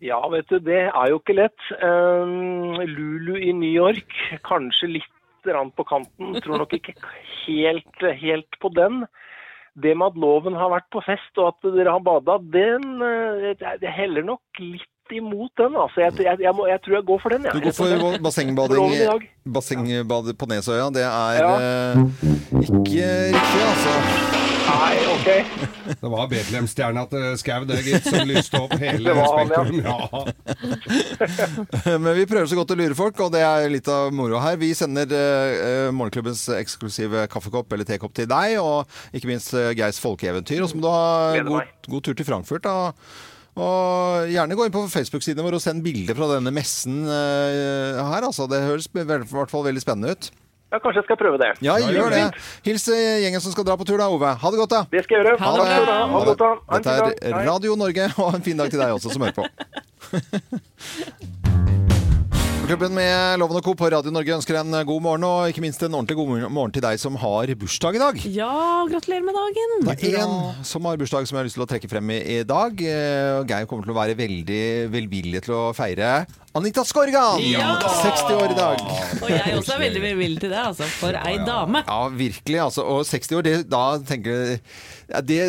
Ja, 0.03 0.19
vet 0.27 0.49
du, 0.51 0.57
det 0.59 0.81
er 0.89 1.09
jo 1.13 1.19
ikke 1.21 1.35
lett. 1.37 1.67
Um, 1.79 2.75
Lulu 2.83 3.37
i 3.39 3.53
New 3.55 3.71
York, 3.71 4.11
kanskje 4.43 4.89
litt 4.97 5.09
på 5.43 5.83
kanten. 5.87 6.37
Tror 6.43 6.61
nok 6.61 6.71
ikke 6.75 6.93
helt, 7.45 8.03
helt 8.21 8.59
på 8.63 8.69
den. 8.75 9.03
Det 9.75 9.95
med 9.97 10.13
at 10.13 10.19
loven 10.19 10.53
har 10.55 10.69
vært 10.71 10.87
på 10.93 11.01
fest 11.03 11.39
og 11.41 11.49
at 11.51 11.71
dere 11.75 11.91
har 11.95 12.03
bada, 12.05 12.37
den 12.53 13.01
eh, 13.01 13.55
det- 13.81 13.89
heller 13.91 14.23
nok 14.23 14.41
litt 14.59 15.11
imot 15.11 15.51
den. 15.57 15.75
Altså, 15.75 15.99
jeg, 16.05 16.13
jeg, 16.23 16.39
jeg, 16.45 16.53
må, 16.55 16.67
jeg 16.67 16.79
tror 16.85 16.95
jeg 16.95 17.05
går 17.05 17.19
for 17.23 17.29
den. 17.29 17.43
Ja. 17.43 17.51
Du 17.51 17.59
går 17.59 17.75
for 17.75 18.23
bassengbading. 18.23 19.27
Bassengbad 19.45 20.31
på 20.37 20.45
Nesøya. 20.47 20.87
Det 20.93 21.03
er 21.03 21.41
Ja. 21.41 21.53
eh, 21.59 21.97
ikke 22.61 23.09
riktig, 23.33 23.67
altså. 23.73 24.42
Nei, 24.63 24.95
ok. 25.11 25.27
Det 26.03 26.09
var 26.11 26.29
Betlehemstjerna 26.31 27.03
til 27.11 27.25
Skau, 27.39 27.65
det, 27.67 27.79
gitt, 27.85 28.07
som 28.07 28.27
lyste 28.27 28.59
opp 28.59 28.73
hele. 28.79 29.13
Spektrum. 29.17 29.79
Ja. 29.83 29.97
Men 32.03 32.11
vi 32.17 32.25
prøver 32.29 32.47
så 32.49 32.57
godt 32.59 32.73
å 32.75 32.77
lure 32.79 32.97
folk, 32.97 33.19
og 33.25 33.33
det 33.35 33.43
er 33.43 33.67
litt 33.71 33.89
av 33.91 34.13
moroa 34.15 34.41
her. 34.45 34.57
Vi 34.61 34.71
sender 34.77 35.11
uh, 35.11 35.89
Morgenklubbens 35.95 36.45
eksklusive 36.55 37.27
kaffekopp 37.31 37.75
eller 37.75 37.87
tekopp 37.87 38.15
til 38.17 38.29
deg, 38.31 38.57
og 38.61 38.89
ikke 39.15 39.31
minst 39.31 39.53
uh, 39.57 39.71
Geirs 39.75 40.01
folkeeventyr. 40.03 40.63
Og 40.63 40.71
så 40.71 40.79
må 40.79 40.85
du 40.85 40.91
ha 40.91 41.43
god, 41.49 41.77
god 41.89 42.07
tur 42.07 42.19
til 42.19 42.27
Frankfurt. 42.27 42.67
da. 42.67 42.93
Og 43.53 44.31
gjerne 44.33 44.55
gå 44.57 44.65
inn 44.65 44.73
på 44.73 44.87
Facebook-siden 44.89 45.45
våre 45.45 45.59
og 45.59 45.63
send 45.63 45.83
bilder 45.85 46.17
fra 46.17 46.31
denne 46.35 46.53
messen 46.55 47.03
uh, 47.05 47.99
her. 48.13 48.23
Altså. 48.25 48.47
Det 48.49 48.63
høres 48.65 48.89
i 48.89 49.05
hvert 49.05 49.51
fall 49.51 49.67
veldig 49.67 49.83
spennende 49.83 50.15
ut. 50.15 50.31
Ja, 50.73 50.79
kanskje 50.81 51.03
jeg 51.03 51.05
skal 51.05 51.17
prøve 51.21 51.37
det. 51.37 51.51
Ja, 51.61 51.75
gjør 51.77 52.09
det. 52.09 52.23
Hils 52.65 52.87
eh, 52.89 53.21
gjengen 53.21 53.43
som 53.43 53.53
skal 53.53 53.67
dra 53.67 53.75
på 53.77 53.85
tur 53.85 54.01
da, 54.01 54.07
Ove. 54.09 54.31
Ha 54.41 54.51
det 54.55 54.61
godt, 54.63 54.73
da. 54.73 54.81
Det 54.89 55.03
skal 55.05 55.19
jeg 55.19 55.27
gjøre. 55.27 55.37
Ha 55.37 55.51
det 55.59 55.67
ha. 55.69 55.75
Det. 56.25 56.49
Ha 56.49 56.79
Dette 56.79 57.29
er 57.29 57.37
Radio 57.45 57.77
Norge, 57.77 58.09
og 58.17 58.33
en 58.39 58.47
fin 58.49 58.57
dag 58.57 58.73
til 58.73 58.81
deg 58.81 58.97
også 58.97 59.13
som 59.13 59.21
hører 59.21 59.37
på. 59.37 59.45
Klubben 62.63 62.93
med 62.95 63.41
Loven 63.41 63.57
og 63.59 63.65
Co. 63.65 63.73
på 63.75 63.89
Radio 63.91 64.11
Norge 64.13 64.31
ønsker 64.37 64.55
en 64.55 64.71
god 64.87 65.01
morgen, 65.03 65.25
og 65.27 65.49
ikke 65.51 65.59
minst 65.65 65.81
en 65.83 65.97
ordentlig 65.97 66.15
god 66.15 66.45
morgen 66.47 66.71
til 66.71 66.83
deg 66.85 66.99
som 67.01 67.17
har 67.19 67.51
bursdag 67.59 67.97
i 67.97 67.99
dag. 67.99 68.21
Ja, 68.31 68.53
gratulerer 68.87 69.25
med 69.27 69.35
dagen. 69.35 69.73
Det 69.89 70.13
er 70.13 70.21
en 70.23 70.63
som 70.63 70.87
har 70.87 70.95
bursdag 71.01 71.27
som 71.27 71.35
jeg 71.35 71.41
har 71.41 71.49
lyst 71.49 71.59
til 71.59 71.65
å 71.65 71.67
trekke 71.67 71.91
frem 71.91 72.13
i, 72.15 72.21
i 72.37 72.37
dag. 72.47 72.79
Eh, 72.79 73.41
Geir 73.51 73.67
kommer 73.67 73.83
til 73.83 73.91
å 73.91 73.97
være 73.97 74.15
veldig 74.15 74.63
velvillig 74.95 75.43
til 75.43 75.57
å 75.59 75.65
feire 75.75 76.23
Anita 76.55 76.87
Skorgan! 76.87 77.43
Ja! 77.51 77.75
60 77.99 78.39
år 78.39 78.55
i 78.55 78.57
dag. 78.61 78.87
Og 79.19 79.29
jeg 79.33 79.59
også 79.59 79.75
er 79.75 79.83
veldig 79.83 80.07
velvillig 80.07 80.41
til 80.45 80.55
det, 80.55 80.63
altså. 80.63 80.87
For 81.01 81.19
ei 81.19 81.35
dame. 81.43 81.83
Ja, 81.83 82.01
virkelig. 82.15 82.59
Altså. 82.69 82.87
Og 82.87 83.03
60 83.09 83.39
år, 83.41 83.47
det, 83.49 83.55
da 83.73 83.85
tenker 84.07 84.39
jeg 84.39 84.59
ja, 85.11 85.19
det, 85.19 85.39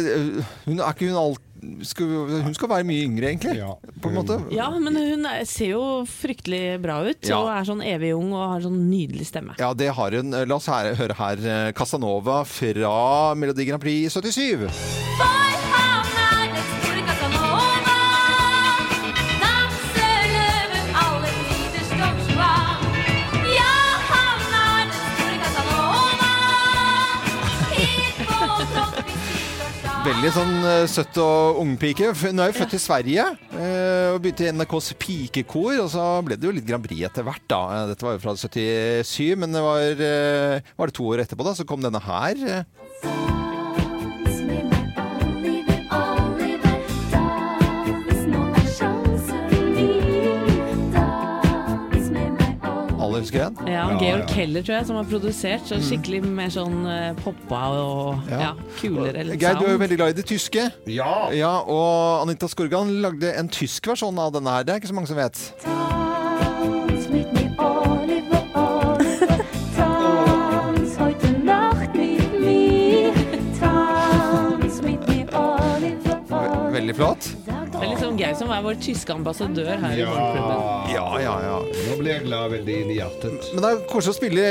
hun, 0.65 0.81
Er 0.81 0.91
ikke 0.91 1.13
hun 1.13 1.21
alt 1.21 1.54
skal, 1.83 2.07
Hun 2.45 2.55
skal 2.55 2.69
være 2.69 2.85
mye 2.89 3.05
yngre, 3.07 3.31
egentlig. 3.33 3.57
Ja. 3.59 3.75
På 4.01 4.11
en 4.11 4.19
måte. 4.19 4.39
Ja, 4.55 4.71
men 4.79 4.97
hun 4.97 5.27
er- 5.27 5.45
ser 5.45 5.73
jo 5.75 5.83
fryktelig 6.09 6.81
bra 6.83 7.01
ut, 7.05 7.23
Ja. 7.29 7.39
og 7.39 7.49
er 7.49 7.65
sånn 7.69 7.83
evig 7.85 8.15
ung 8.17 8.33
og 8.33 8.49
har 8.55 8.61
sånn 8.61 8.89
nydelig 8.91 9.27
stemme. 9.27 9.55
Ja, 9.59 9.73
det 9.75 9.93
har 9.95 10.11
hun. 10.11 10.31
La 10.31 10.55
oss 10.57 10.67
her, 10.67 10.95
høre 10.95 11.15
her 11.15 11.37
eh, 11.69 11.73
Casanova 11.73 12.45
fra 12.45 13.35
Melodi 13.35 13.67
Grand 13.67 13.81
Prix 13.83 14.13
77. 14.13 14.69
For 15.19 15.44
Veldig 30.05 30.31
sånn 30.35 30.57
eh, 30.69 30.83
søtt 30.91 31.17
og 31.23 31.63
ungpike. 31.63 32.11
Nå 32.37 32.45
er 32.45 32.51
jo 32.51 32.59
født 32.59 32.75
i 32.77 32.81
Sverige 32.83 33.25
eh, 33.57 34.11
og 34.13 34.19
begynte 34.21 34.45
i 34.45 34.51
NRKs 34.53 34.91
pikekor. 35.01 35.79
Og 35.81 35.89
så 35.95 36.05
ble 36.27 36.37
det 36.37 36.45
jo 36.45 36.53
litt 36.53 36.69
Grand 36.69 36.85
Prix 36.85 37.07
etter 37.09 37.25
hvert, 37.25 37.47
da. 37.49 37.63
Eh, 37.73 37.87
Dette 37.95 38.05
var 38.05 38.19
jo 38.19 38.21
fra 38.27 38.37
77, 38.37 39.33
men 39.41 39.57
det 39.57 39.65
var, 39.65 40.05
var 40.77 40.93
det 40.93 40.99
to 41.01 41.09
år 41.09 41.25
etterpå, 41.25 41.49
da, 41.49 41.57
så 41.57 41.65
kom 41.69 41.81
denne 41.85 42.05
her. 42.05 42.65
Alle 53.33 53.55
den? 53.57 53.67
Ja, 53.67 53.73
Ja, 53.91 53.99
Georg 53.99 54.21
ja. 54.21 54.27
Keller, 54.35 54.63
tror 54.63 54.77
jeg, 54.77 54.87
som 54.87 54.97
har 54.97 55.05
produsert. 55.05 55.61
Så 55.69 55.79
skikkelig 55.81 56.23
mer 56.25 56.49
sånn 56.53 56.87
eh, 56.87 57.15
poppa 57.25 57.63
og 57.81 58.31
Ja. 58.31 58.41
ja. 58.41 58.53
kulere 58.81 59.17
eller 59.25 59.37
Geir, 59.37 59.55
du 59.59 59.65
er 59.67 59.73
jo 59.73 59.79
veldig 59.79 59.97
glad 59.97 60.09
i 60.09 60.13
det 60.21 60.27
tyske. 60.27 60.71
ja. 60.87 61.31
Ja, 61.33 61.59
og 61.61 62.23
Anita 62.29 62.47
Skorgan 62.49 62.91
lagde 63.03 63.33
en 63.39 63.49
tysk 63.49 63.87
versjon 63.87 64.19
av 64.19 64.33
denne 64.33 64.51
her. 64.51 64.63
Det 64.65 64.73
er 64.75 64.77
ikke 64.83 64.89
så 64.93 64.95
mange 64.95 65.09
som 65.09 65.17
vet. 65.17 65.41
Tanz 65.65 67.09
mit 67.09 67.33
mir, 67.33 67.51
Oliver, 67.59 68.45
Oliver. 68.55 69.45
Tanz 69.77 70.99
heute 70.99 71.31
Nacht 71.45 71.95
mit 71.95 72.41
mir. 72.41 73.13
Tanz 73.61 74.83
mit 74.83 75.09
mir, 75.09 75.27
Oliver, 75.35 76.71
Veldig 76.75 76.95
flott. 76.97 77.31
Det 77.85 77.91
er 77.91 77.99
liksom 77.99 78.15
Geir 78.17 78.37
som 78.39 78.49
er 78.55 78.63
vår 78.65 78.77
tyske 78.81 79.13
ambassadør 79.13 79.75
her 79.77 79.99
i 79.99 80.05
Morgenklubben. 80.09 80.93
Ja, 80.95 81.05
ja, 81.21 81.33
ja. 81.45 81.57
Nå 81.85 81.97
ble 81.99 82.15
jeg 82.15 82.23
glad 82.25 82.53
veldig 82.55 82.77
inn 82.81 82.93
i 82.95 82.97
hjertet. 82.97 83.49
Men 83.53 83.61
det 83.61 83.73
er 83.75 83.83
koselig 83.91 84.15
å 84.15 84.17
spille 84.17 84.45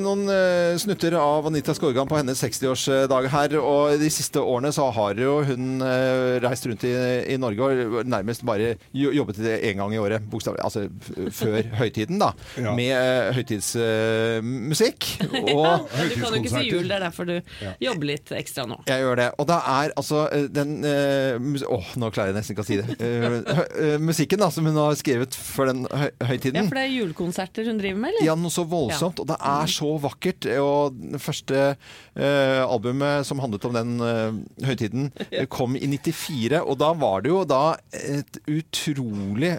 noen 0.00 0.24
eh, 0.34 0.74
snutter 0.82 1.14
av 1.14 1.46
Anita 1.46 1.76
Skorgan 1.78 2.10
på 2.10 2.18
hennes 2.18 2.42
60-årsdag 2.42 3.28
her. 3.30 3.54
Og 3.60 4.02
de 4.02 4.08
siste 4.10 4.42
årene 4.42 4.72
så 4.74 4.88
har 4.96 5.20
jo 5.22 5.36
hun 5.46 5.84
eh, 5.86 6.40
reist 6.42 6.66
rundt 6.66 6.82
i, 6.88 6.90
i 7.30 7.36
Norge 7.38 7.68
og 7.68 8.10
nærmest 8.10 8.42
bare 8.50 8.72
jobbet 8.90 9.38
én 9.60 9.78
gang 9.78 9.94
i 9.94 10.02
året, 10.02 10.26
bokstavelig. 10.32 10.66
Altså 10.66 11.30
før 11.38 11.70
høytiden, 11.84 12.18
da. 12.18 12.32
Ja. 12.58 12.74
Med 12.74 12.96
uh, 12.98 13.30
høytidsmusikk. 13.38 15.08
og 15.54 15.62
Ja, 15.62 15.76
du 15.86 16.18
kan 16.18 16.34
jo 16.34 16.42
ikke 16.42 16.54
si 16.56 16.64
jul, 16.66 16.90
det 16.90 16.98
er 16.98 17.06
derfor 17.06 17.30
du 17.30 17.36
jobber 17.78 18.10
litt 18.10 18.34
ekstra 18.42 18.66
nå. 18.66 18.82
Jeg 18.90 19.06
gjør 19.06 19.22
det. 19.22 19.30
Og 19.38 19.50
da 19.54 19.62
er 19.78 19.94
altså 19.94 20.26
den 20.50 20.80
eh, 20.82 21.38
mus 21.38 21.62
Åh, 21.62 21.94
nå 22.02 22.10
klarer 22.10 22.32
jeg 22.32 22.40
nesten 22.40 22.56
ikke 22.56 22.64
å 22.64 22.70
si 22.71 22.71
det. 22.80 22.96
Eh, 23.02 23.36
eh, 23.84 23.98
musikken 24.02 24.40
da, 24.42 24.48
som 24.54 24.66
hun 24.66 24.78
har 24.78 24.96
skrevet 24.98 25.36
for 25.36 25.70
den 25.70 25.84
høytiden 25.88 26.60
Ja, 26.60 26.64
for 26.68 26.78
det 26.78 26.84
er 26.86 26.94
julekonserter 26.94 27.68
hun 27.70 27.80
driver 27.80 28.00
med, 28.02 28.12
eller? 28.12 28.26
Ja, 28.26 28.36
noe 28.38 28.54
så 28.54 28.64
voldsomt. 28.68 29.22
Og 29.22 29.28
det 29.30 29.38
er 29.52 29.72
så 29.72 29.90
vakkert. 30.02 30.48
Og 30.62 30.98
det 31.14 31.20
første 31.22 31.62
uh, 31.74 32.62
albumet 32.64 33.28
som 33.28 33.42
handlet 33.42 33.66
om 33.68 33.76
den 33.76 33.94
uh, 34.02 34.66
høytiden, 34.66 35.10
kom 35.56 35.76
i 35.78 35.86
94. 35.90 36.62
Og 36.62 36.78
da 36.80 36.92
var 36.98 37.24
det 37.24 37.32
jo 37.32 37.42
da 37.48 37.62
et 37.92 38.40
utrolig 38.50 39.52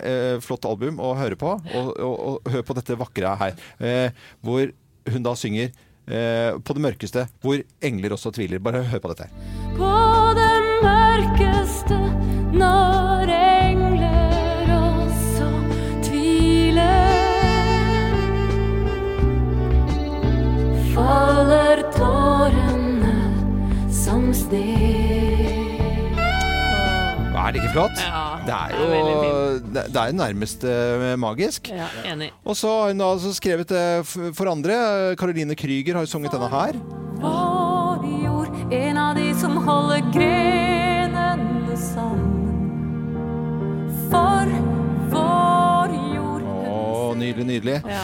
flott 0.44 0.66
album 0.68 1.02
å 1.04 1.14
høre 1.18 1.38
på. 1.40 1.56
Og, 1.74 1.90
og, 1.98 2.14
og 2.14 2.54
hør 2.54 2.66
på 2.68 2.78
dette 2.78 2.98
vakre 3.00 3.36
her, 3.40 3.58
eh, 3.84 4.26
hvor 4.44 4.68
hun 5.12 5.26
da 5.26 5.36
synger 5.38 5.74
på 6.04 6.76
det 6.76 6.82
mørkeste, 6.84 7.24
hvor 7.40 7.62
engler 7.80 8.18
også 8.18 8.34
tviler. 8.36 8.60
Bare 8.60 8.84
hør 8.92 9.06
på 9.06 9.14
dette 9.14 9.30
her. 9.30 9.72
På 9.78 9.94
det 10.36 10.52
mørkeste 10.84 12.23
Er 27.44 27.52
det 27.52 27.60
ikke 27.62 27.74
flott? 27.74 27.98
Ja, 28.00 28.22
det 28.46 28.54
er 28.54 28.68
det 28.78 28.84
er 28.84 29.10
jo 29.10 29.60
det, 29.74 29.96
er 30.00 30.14
nærmest 30.16 30.64
eh, 30.64 31.16
magisk. 31.20 31.68
Ja, 31.74 31.88
enig. 32.14 32.30
Og 32.46 32.56
så 32.58 32.70
har 32.72 32.88
hun 32.94 33.02
da 33.02 33.10
altså 33.16 33.34
skrevet 33.36 33.70
det 33.70 33.84
f- 34.08 34.32
for 34.38 34.50
andre. 34.52 34.78
Caroline 35.20 35.56
Krüger 35.60 35.94
har 36.00 36.06
jo 36.06 36.12
sunget 36.14 36.32
denne 36.34 36.50
her. 36.54 36.78
Vår 37.22 38.06
jord, 38.24 38.50
en 38.74 38.98
av 38.98 39.16
de 39.20 39.34
som 39.42 39.58
holder 39.68 40.02
grenene 40.14 40.73
For 44.14 44.50
vår 45.14 45.94
jord 46.14 46.46
Å, 46.70 47.14
nydelig, 47.18 47.46
nydelig. 47.50 47.80
Ja. 47.90 48.04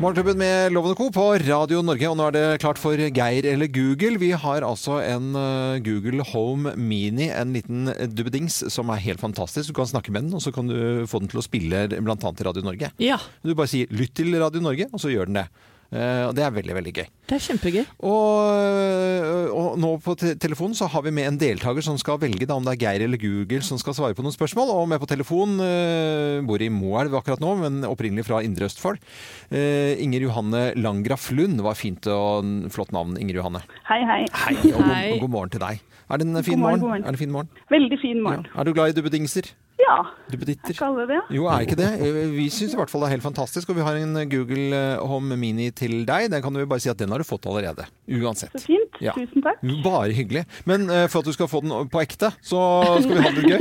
Morgenklubben 0.00 0.38
med 0.40 0.72
Loven 0.72 0.94
Co. 0.96 1.10
på 1.12 1.24
Radio 1.44 1.82
Norge, 1.84 2.08
og 2.08 2.16
nå 2.16 2.26
er 2.30 2.32
det 2.36 2.44
klart 2.62 2.78
for 2.80 2.96
Geir 2.96 3.44
eller 3.50 3.68
Google. 3.68 4.16
Vi 4.20 4.30
har 4.32 4.64
altså 4.64 4.96
en 5.04 5.34
eh, 5.36 5.80
Google 5.84 6.24
Home 6.30 6.72
Mini, 6.80 7.26
en 7.28 7.52
liten 7.52 7.90
dubbedings 8.16 8.62
som 8.72 8.88
er 8.94 9.02
helt 9.04 9.20
fantastisk. 9.20 9.68
Du 9.68 9.76
kan 9.76 9.90
snakke 9.90 10.12
med 10.14 10.24
den, 10.28 10.36
og 10.38 10.40
så 10.44 10.52
kan 10.56 10.68
du 10.72 11.04
få 11.10 11.20
den 11.20 11.28
til 11.32 11.42
å 11.42 11.44
spille 11.44 11.82
bl.a. 11.92 12.16
i 12.16 12.48
Radio 12.48 12.64
Norge. 12.64 12.92
ja, 13.00 13.18
Du 13.44 13.52
bare 13.52 13.68
sier 13.68 13.92
'lytt 13.92 14.16
til 14.16 14.32
Radio 14.40 14.64
Norge', 14.64 14.88
og 14.88 15.00
så 15.04 15.12
gjør 15.12 15.28
den 15.28 15.42
det. 15.42 15.48
Eh, 15.90 16.22
og 16.28 16.36
det 16.38 16.44
er 16.46 16.52
veldig, 16.54 16.74
veldig 16.76 16.92
gøy. 16.94 17.06
det 17.26 17.34
er 17.34 17.42
kjempegøy. 17.42 17.82
Og, 18.06 19.50
og 19.58 19.78
nå 19.82 19.90
på 20.04 20.14
te 20.18 20.36
telefonen 20.38 20.76
så 20.78 20.86
har 20.90 21.02
vi 21.02 21.12
med 21.14 21.26
en 21.26 21.38
deltaker 21.40 21.82
som 21.82 21.98
skal 21.98 22.20
velge 22.22 22.46
da, 22.46 22.54
om 22.54 22.66
det 22.66 22.76
er 22.76 22.82
Geir 22.84 23.04
eller 23.06 23.18
Google 23.20 23.62
som 23.66 23.80
skal 23.80 23.96
svare 23.98 24.14
på 24.14 24.22
noen 24.22 24.34
spørsmål. 24.34 24.70
Og 24.70 24.86
med 24.90 25.02
på 25.02 25.10
telefon 25.10 25.58
uh, 25.58 26.38
bor 26.46 26.62
i 26.62 26.70
Moelv 26.70 27.18
akkurat 27.18 27.42
nå, 27.42 27.56
men 27.64 27.82
opprinnelig 27.88 28.28
fra 28.28 28.42
Indre 28.46 28.70
Østfold. 28.70 29.02
Uh, 29.50 29.98
Inger 29.98 30.28
Johanne 30.28 30.64
Langraff 30.78 31.30
Lund. 31.34 31.58
Det 31.58 31.66
var 31.66 31.78
fint 31.78 32.06
og 32.10 32.44
en 32.44 32.54
flott 32.70 32.94
navn, 32.94 33.18
Inger 33.18 33.42
Johanne. 33.42 33.64
Hei, 33.90 34.02
hei. 34.06 34.20
Hei, 34.30 34.56
og 34.70 34.78
god, 34.78 34.92
Hei. 34.94 35.06
og 35.16 35.26
god 35.26 35.34
morgen 35.38 35.56
til 35.56 35.64
deg. 35.66 35.82
Er 36.10 36.18
det 36.18 36.26
en 36.26 36.42
fin 36.42 36.54
God 36.58 36.62
morgen, 36.62 36.62
morgen? 36.62 36.80
god 36.80 36.88
morgen. 36.90 37.02
Er 37.02 37.10
det 37.10 37.18
en 37.18 37.24
fin 37.24 37.34
morgen? 37.34 37.50
Veldig 37.70 37.98
fin 38.02 38.22
morgen. 38.22 38.46
Ja. 38.50 38.60
Er 38.60 38.66
du 38.66 38.72
glad 38.74 38.90
i 38.90 38.96
dubbedingser? 38.98 39.50
Ja, 39.90 39.98
Duppeditter? 40.30 40.74
skal 40.76 40.92
alle 40.94 41.06
det? 41.10 41.18
Jo, 41.34 41.46
er 41.50 41.64
ikke 41.66 41.76
det? 41.78 41.88
Vi 42.36 42.46
syns 42.52 42.76
i 42.76 42.78
hvert 42.78 42.90
fall 42.92 43.02
det 43.02 43.08
er 43.08 43.14
helt 43.16 43.24
fantastisk. 43.24 43.72
Og 43.72 43.78
vi 43.80 43.86
har 43.86 43.98
en 43.98 44.20
Google 44.30 44.68
eh, 44.76 45.02
Home 45.10 45.38
Mini 45.40 45.70
til 45.74 46.04
deg. 46.06 46.28
Den 46.30 46.44
kan 46.44 46.54
du 46.54 46.62
bare 46.70 46.82
si 46.82 46.92
at 46.92 47.00
den 47.00 47.10
har 47.10 47.18
du 47.18 47.26
fått 47.26 47.48
allerede. 47.50 47.88
Uansett. 48.20 48.54
Så 48.54 48.62
fint. 48.68 49.00
Ja. 49.02 49.16
Tusen 49.16 49.42
takk. 49.42 49.58
Bare 49.82 50.14
hyggelig. 50.14 50.44
Men 50.70 50.86
eh, 50.90 51.08
for 51.10 51.24
at 51.24 51.30
du 51.30 51.34
skal 51.34 51.50
få 51.50 51.62
den 51.64 51.74
på 51.90 52.02
ekte, 52.04 52.30
så 52.46 52.60
skal 53.02 53.18
vi 53.18 53.24
ha 53.26 53.32
det 53.34 53.44
gøy. 53.50 53.60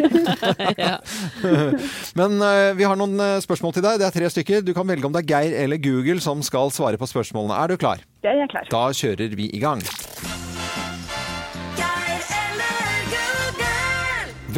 Men 2.20 2.38
eh, 2.46 2.70
vi 2.78 2.86
har 2.86 3.00
noen 3.00 3.18
spørsmål 3.46 3.80
til 3.80 3.88
deg. 3.88 3.98
Det 4.04 4.10
er 4.10 4.18
tre 4.20 4.30
stykker. 4.38 4.64
Du 4.68 4.76
kan 4.78 4.88
velge 4.90 5.10
om 5.10 5.16
det 5.16 5.26
er 5.26 5.32
Geir 5.34 5.58
eller 5.66 5.82
Google 5.82 6.22
som 6.24 6.46
skal 6.46 6.70
svare 6.76 7.02
på 7.02 7.10
spørsmålene. 7.10 7.58
Er 7.58 7.74
du 7.74 7.82
klar? 7.82 8.06
Det 8.22 8.36
er 8.36 8.52
klar. 8.52 8.70
Da 8.70 8.90
kjører 8.94 9.34
vi 9.40 9.50
i 9.56 9.64
gang. 9.64 9.82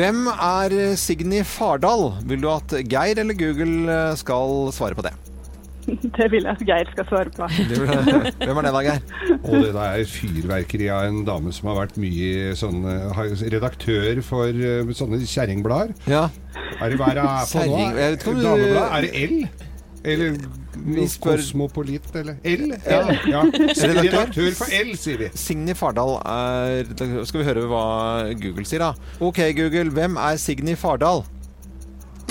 Hvem 0.02 0.24
er 0.34 0.74
Signy 0.98 1.44
Fardal? 1.46 2.08
Vil 2.26 2.42
du 2.42 2.48
at 2.50 2.74
Geir 2.90 3.20
eller 3.22 3.36
Google 3.38 3.86
eh, 3.94 4.16
skal 4.18 4.72
svare 4.74 4.98
på 4.98 5.04
det? 5.06 5.12
Det 6.18 6.28
vil 6.32 6.46
jeg 6.48 6.56
at 6.56 6.64
Geir 6.66 6.90
skal 6.94 7.06
svare 7.10 7.30
på. 7.36 7.46
Hvem 8.48 8.58
er 8.62 8.66
det 8.66 8.72
da, 8.74 8.82
Geir? 8.88 9.04
Og 9.44 9.56
det 9.60 9.72
der 9.76 10.00
er 10.00 10.10
fyrverkeri 10.10 10.88
av 10.94 11.06
en 11.12 11.22
dame 11.28 11.54
som 11.54 11.70
har 11.70 11.78
vært 11.84 12.00
mye 12.02 12.56
sånn 12.58 12.82
Redaktør 13.54 14.24
for 14.26 14.50
eh, 14.50 14.90
sånne 14.98 15.22
kjerringblader. 15.22 15.94
Ja. 16.10 16.24
Er 16.82 16.94
det 16.96 16.98
hva 17.02 17.12
er 17.14 17.20
det 17.22 17.28
på 17.28 17.36
nå? 17.36 17.44
Kjerring- 17.54 18.00
jeg 18.02 18.16
vet 18.16 18.24
ikke 18.26 18.34
om 18.34 18.40
du- 18.42 18.48
Dameblad? 18.48 18.88
Er 18.98 19.06
det 19.06 19.28
L? 19.28 19.70
Eller 20.04 20.38
Vi 20.82 21.04
spør- 21.06 21.38
Kosmopolit, 21.38 22.08
eller 22.16 22.36
L? 22.44 22.72
Ja. 22.90 23.02
ja. 23.30 23.42
Redaktør? 23.44 24.00
Redaktør 24.02 24.56
for 24.58 24.66
L, 24.74 24.96
sier 24.98 25.18
vi. 25.18 25.28
Signy 25.38 25.76
Fardal 25.78 26.16
er 26.26 26.88
Skal 27.26 27.44
vi 27.44 27.46
høre 27.46 27.68
hva 27.70 27.84
Google 28.42 28.66
sier, 28.66 28.80
da? 28.80 28.94
Ok, 29.22 29.44
Google. 29.58 29.92
Hvem 29.94 30.18
er 30.18 30.38
Signy 30.42 30.74
Fardal? 30.76 31.22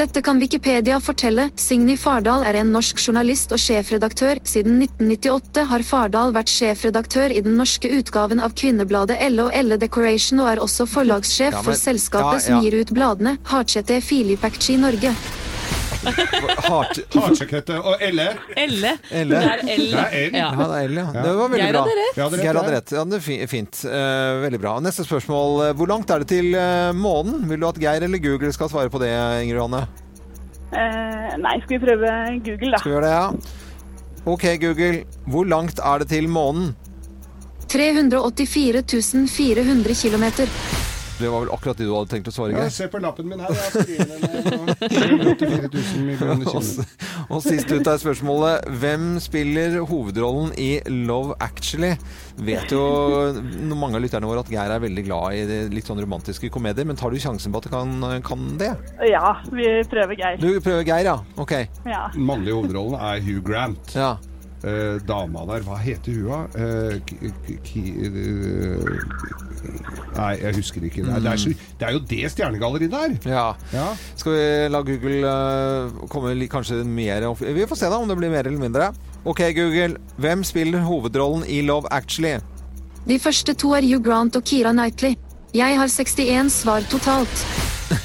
Dette 0.00 0.22
kan 0.24 0.38
Wikipedia 0.40 0.96
fortelle. 0.98 1.50
Signy 1.61 1.94
Fardal 2.00 2.42
er 2.48 2.56
en 2.62 2.70
norsk 2.72 2.96
journalist 3.06 3.52
og 3.52 3.61
sjefredaktør. 3.61 4.38
Siden 4.48 4.78
1998 4.80 5.66
har 5.68 5.83
Fardal 5.85 6.33
vært 6.33 6.48
sjefredaktør 6.48 7.35
i 7.37 7.42
den 7.44 7.59
norske 7.61 7.90
utgaven 7.98 8.40
av 8.40 8.54
kvinnebladet 8.56 9.18
Elle 9.20 9.44
og 9.44 9.52
Elle 9.54 9.76
Decoration, 9.83 10.40
og 10.40 10.48
er 10.54 10.62
også 10.64 10.87
forlagssjef 10.88 11.52
Ja, 11.52 11.61
men- 11.61 11.64
for 11.68 11.76
selskapet 11.76 12.40
ja, 12.40 12.46
som 12.48 12.64
gir 12.64 12.80
ut 12.80 12.94
bladene 12.96 13.37
Hardsete 13.52 14.00
Filipacci 14.00 14.78
Norge. 14.80 15.12
Hardsekette 16.01 17.77
og 17.81 18.01
Elle. 18.03 18.27
Elle. 18.57 18.93
Elle. 19.11 19.41
Det 19.41 19.51
er 19.51 19.63
L. 19.77 19.85
Det 19.91 20.01
er 20.01 20.15
L. 20.31 20.37
Ja. 20.39 20.49
Ja, 20.51 20.67
det 20.71 20.79
er 20.81 20.95
ja. 20.97 21.07
Det 21.15 21.33
var 21.37 21.49
veldig 21.53 21.61
Geir 21.65 21.73
bra. 21.77 21.83
hadde 21.85 21.97
rett. 22.01 22.17
Ja, 22.17 22.25
hadde 22.25 22.37
rett, 22.37 22.45
Geir 22.47 22.59
hadde 22.61 22.75
rett. 22.77 22.93
Ja, 22.97 23.05
det 23.11 23.19
er 23.19 23.25
fi- 23.27 23.47
fint. 23.51 23.81
Eh, 23.85 24.33
veldig 24.47 24.61
bra. 24.63 24.75
Neste 24.85 25.05
spørsmål. 25.07 25.75
Hvor 25.79 25.91
langt 25.93 26.11
er 26.15 26.25
det 26.25 26.29
til 26.33 26.55
eh, 26.55 26.91
månen? 26.97 27.43
Vil 27.51 27.61
du 27.61 27.69
at 27.69 27.81
Geir 27.83 28.07
eller 28.09 28.23
Google 28.25 28.53
skal 28.57 28.71
svare 28.73 28.93
på 28.93 29.01
det, 29.03 29.11
Ingrid 29.45 29.61
Johanne? 29.61 29.83
Eh, 30.71 31.33
nei, 31.43 31.57
skal 31.65 31.77
vi 31.77 31.83
prøve 31.87 32.15
Google, 32.47 32.71
da? 32.77 32.79
Skal 32.83 32.93
vi 32.93 32.97
gjøre 32.99 33.09
det, 33.09 33.17
ja? 33.17 33.27
Ok, 34.31 34.45
Google. 34.61 35.05
Hvor 35.27 35.49
langt 35.49 35.81
er 35.83 35.99
det 36.05 36.09
til 36.13 36.29
månen? 36.31 36.73
384 37.71 38.83
400 39.31 39.95
km. 39.95 40.25
Det 41.20 41.28
var 41.28 41.44
vel 41.44 41.50
akkurat 41.52 41.76
det 41.80 41.87
du 41.88 41.92
hadde 41.94 42.11
tenkt 42.14 42.30
å 42.30 42.33
svare, 42.35 42.54
Ja, 42.56 42.68
se 42.72 42.87
på 42.90 43.00
lappen 43.02 43.28
min 43.28 43.40
her. 43.42 43.52
Jeg 43.52 43.85
skriver 43.85 44.06
det 44.09 44.18
ned. 44.24 44.70
84 45.37 45.68
000 45.74 46.04
millioner 46.06 46.46
Og, 47.30 47.42
sist 47.44 47.70
ut 47.70 47.87
er 47.90 48.00
spørsmålet 48.00 48.66
Hvem 48.80 49.04
spiller 49.22 49.76
hovedrollen 49.90 50.54
i 50.61 50.70
Love 50.88 51.37
Actually? 51.44 51.92
Vet 52.40 52.72
jo 52.72 52.80
mange 53.76 53.98
av 53.98 54.04
lytterne 54.04 54.28
våre 54.28 54.44
at 54.44 54.50
Geir 54.52 54.72
er 54.72 54.80
veldig 54.83 55.04
glad 55.06 55.37
i 55.37 55.61
litt 55.74 55.88
sånn 55.88 56.00
romantiske 56.00 56.48
komedier, 56.52 56.88
men 56.88 56.96
tar 56.98 57.12
du 57.12 57.20
sjansen 57.20 57.52
på 57.52 57.61
at 57.61 57.68
du 57.68 57.72
kan, 57.74 57.92
kan 58.24 58.46
det? 58.61 58.72
Ja, 59.11 59.37
vi 59.52 59.68
prøver 59.90 60.16
Geir. 60.16 60.40
Du 60.40 60.48
prøver 60.64 60.87
Geir, 60.88 61.11
ja? 61.12 61.18
Ok. 61.40 61.52
Ja. 61.85 62.06
Den 62.14 62.26
mannlige 62.28 62.56
hovedrollen 62.56 62.96
er 63.00 63.20
Hugh 63.24 63.44
Grant. 63.44 63.92
Ja. 63.96 64.14
Eh, 64.61 64.99
dama 65.09 65.46
der, 65.49 65.62
hva 65.64 65.79
heter 65.81 66.12
hun 66.20 66.27
da? 66.29 66.40
Eh, 66.61 66.99
eh, 68.05 68.99
nei, 70.16 70.35
jeg 70.42 70.55
husker 70.59 70.85
ikke. 70.85 71.05
Det 71.07 71.14
er, 71.14 71.23
det 71.25 71.31
er, 71.33 71.40
så, 71.40 71.53
det 71.81 71.87
er 71.88 71.94
jo 71.96 72.03
det 72.11 72.20
stjernegalleriet 72.35 72.92
der! 72.92 73.14
ja. 73.31 73.46
Ja. 73.73 73.87
Skal 74.20 74.35
vi 74.37 74.44
la 74.75 74.83
Google 74.85 75.23
eh, 75.31 75.96
komme 76.12 76.35
kanskje 76.53 76.83
mer 76.85 77.25
opp- 77.31 77.40
Vi 77.46 77.64
får 77.70 77.81
se 77.81 77.88
da 77.92 77.96
om 78.03 78.09
det 78.11 78.18
blir 78.20 78.33
mer 78.33 78.44
eller 78.51 78.61
mindre. 78.61 78.90
Ok, 79.25 79.40
Google. 79.57 79.96
Hvem 80.20 80.44
spiller 80.44 80.85
hovedrollen 80.85 81.44
i 81.49 81.62
Love 81.64 81.88
Actually? 81.92 82.37
De 83.09 83.16
første 83.18 83.55
to 83.57 83.73
er 83.77 83.83
Hugh 83.88 84.03
Grant 84.05 84.37
og 84.37 84.44
Kira 84.44 84.73
Knightley. 84.77 85.16
Jeg 85.57 85.77
har 85.81 85.88
61 85.88 86.53
svar 86.53 86.85
totalt. 86.92 87.46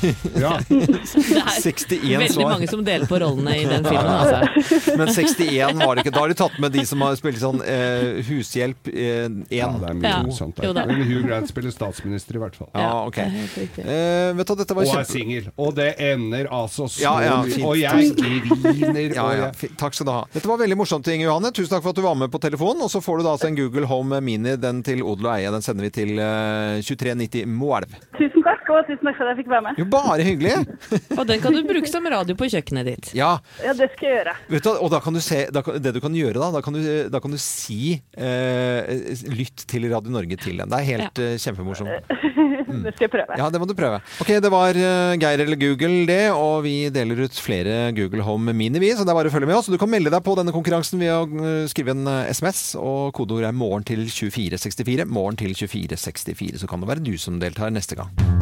Ja. 0.46 0.58
Det 0.68 0.98
er 1.40 1.56
61 1.62 2.02
veldig 2.02 2.30
svar. 2.34 2.50
mange 2.52 2.68
som 2.70 2.82
deler 2.86 3.08
på 3.10 3.20
rollene 3.22 3.54
i 3.62 3.66
den 3.70 3.86
filmen. 3.86 4.12
Altså. 4.12 4.96
Men 5.00 5.08
61 5.14 5.80
var 5.82 5.96
det 5.96 6.04
ikke. 6.06 6.14
Da 6.16 6.24
har 6.24 6.32
de 6.34 6.38
tatt 6.40 6.58
med 6.62 6.74
de 6.76 6.84
som 6.88 7.02
har 7.06 7.16
spilt 7.20 7.40
sånn 7.42 7.62
eh, 7.66 8.20
hushjelp 8.28 8.90
1. 8.92 9.40
Ja, 9.56 9.70
det 9.82 9.90
er 9.92 9.98
mye 10.00 10.12
Ja. 10.12 10.20
sånt 10.36 10.60
der. 10.62 10.86
Men 10.90 11.04
Hugh 11.08 11.24
Grant 11.28 11.50
spiller 11.52 11.74
statsminister 11.74 12.38
i 12.38 12.44
hvert 12.44 12.58
fall. 12.60 12.70
Ja, 12.76 12.92
ok. 13.08 13.20
Eh, 13.24 14.34
vet 14.38 14.48
du, 14.52 14.56
dette 14.62 14.78
var 14.78 14.86
Og 14.90 15.00
er 15.00 15.08
singel. 15.10 15.50
Og 15.58 15.74
det 15.78 15.90
ender 16.02 16.50
altså 16.54 16.88
så 16.92 17.02
Ja, 17.06 17.16
ja, 17.26 17.38
fint. 17.48 17.64
Og 17.66 17.78
jeg 17.80 18.12
griner. 18.20 19.16
Ja, 19.16 19.28
ja. 19.40 19.52
Takk 19.80 19.96
skal 19.98 20.10
du 20.10 20.14
ha. 20.16 20.24
Dette 20.34 20.50
var 20.50 20.60
veldig 20.62 20.78
morsomt, 20.80 21.08
Inge 21.12 21.28
Johanne. 21.30 21.52
Tusen 21.56 21.72
takk 21.76 21.84
for 21.86 21.96
at 21.96 22.00
du 22.00 22.04
var 22.06 22.18
med 22.20 22.32
på 22.34 22.42
telefonen. 22.44 22.84
Og 22.86 22.92
så 22.94 23.02
får 23.04 23.22
du 23.22 23.28
da 23.28 23.36
altså 23.36 23.50
en 23.52 23.58
Google 23.60 23.88
Home 23.90 24.20
Mini, 24.26 24.56
den 24.60 24.82
til 24.86 25.04
odel 25.06 25.30
og 25.30 25.34
eie. 25.38 25.52
Den 25.54 25.64
sender 25.66 25.88
vi 25.88 25.94
til 25.96 26.20
eh, 26.20 26.82
2390 26.86 27.46
Moelv. 27.56 27.96
Tusen 28.20 28.35
takk, 28.46 28.70
og 28.72 28.88
tusen 28.90 29.10
takk 29.10 29.18
for 29.18 29.26
at 29.28 29.34
jeg 29.34 29.40
fikk 29.44 29.52
være 29.54 29.66
med. 29.68 29.80
Jo, 29.82 29.88
bare 29.92 30.26
hyggelig. 30.26 30.56
Og 31.20 31.24
den 31.30 31.42
kan 31.44 31.56
du 31.56 31.62
bruke 31.68 31.90
som 31.90 32.06
radio 32.12 32.36
på 32.38 32.50
kjøkkenet 32.54 32.88
ditt. 32.90 33.12
Ja, 33.18 33.36
Ja, 33.64 33.74
det 33.78 33.90
skal 33.96 34.08
jeg 34.10 34.20
gjøre. 34.20 34.36
vet 34.54 34.66
du, 34.66 34.72
og 34.76 34.92
da 34.94 35.00
kan 35.04 35.16
du 35.16 35.22
se 35.24 35.46
da 35.54 35.62
Det 35.82 35.94
du 35.96 36.00
kan 36.04 36.14
gjøre 36.16 36.40
da, 36.40 36.50
da 36.56 36.62
kan 36.64 36.76
du, 36.76 36.82
da 37.12 37.22
kan 37.24 37.34
du 37.34 37.40
si 37.42 37.98
eh, 38.18 39.16
Lytt 39.32 39.66
til 39.70 39.88
Radio 39.92 40.14
Norge 40.14 40.38
til 40.42 40.60
den. 40.62 40.70
Det 40.72 40.80
er 40.80 40.90
helt 40.92 41.22
eh, 41.24 41.36
kjempemorsomt. 41.42 41.90
Det 42.66 42.92
skal 42.96 43.06
jeg 43.06 43.12
prøve. 43.14 43.38
Ja, 43.40 43.48
det 43.54 43.60
må 43.62 43.68
du 43.70 43.76
prøve. 43.78 44.00
Ok, 44.22 44.32
det 44.44 44.52
var 44.52 44.76
uh, 44.76 45.14
Geir 45.22 45.44
eller 45.46 45.60
Google 45.60 46.04
det, 46.10 46.24
og 46.36 46.66
vi 46.66 46.90
deler 46.94 47.24
ut 47.26 47.40
flere 47.40 47.92
Google 47.96 48.26
Home 48.26 48.54
Mini, 48.58 48.82
vi, 48.82 48.92
så 48.98 49.06
det 49.06 49.14
er 49.14 49.20
bare 49.20 49.32
å 49.32 49.36
følge 49.36 49.50
med 49.50 49.60
oss. 49.60 49.70
Du 49.72 49.80
kan 49.82 49.92
melde 49.92 50.12
deg 50.14 50.24
på 50.26 50.36
denne 50.38 50.54
konkurransen 50.56 51.02
ved 51.02 51.14
å 51.14 51.24
eh, 51.46 51.66
skrive 51.72 51.96
en 51.96 52.10
SMS, 52.30 52.64
og 52.82 53.14
kodeord 53.16 53.48
er 53.48 53.56
morgen 53.56 53.86
til 53.88 54.06
2464. 54.10 55.08
Morgen 55.08 55.40
til 55.40 55.56
2464, 55.56 56.64
så 56.64 56.72
kan 56.72 56.84
det 56.84 56.92
være 56.92 57.06
du 57.06 57.16
som 57.22 57.40
deltar 57.42 57.74
neste 57.74 58.00
gang. 58.00 58.35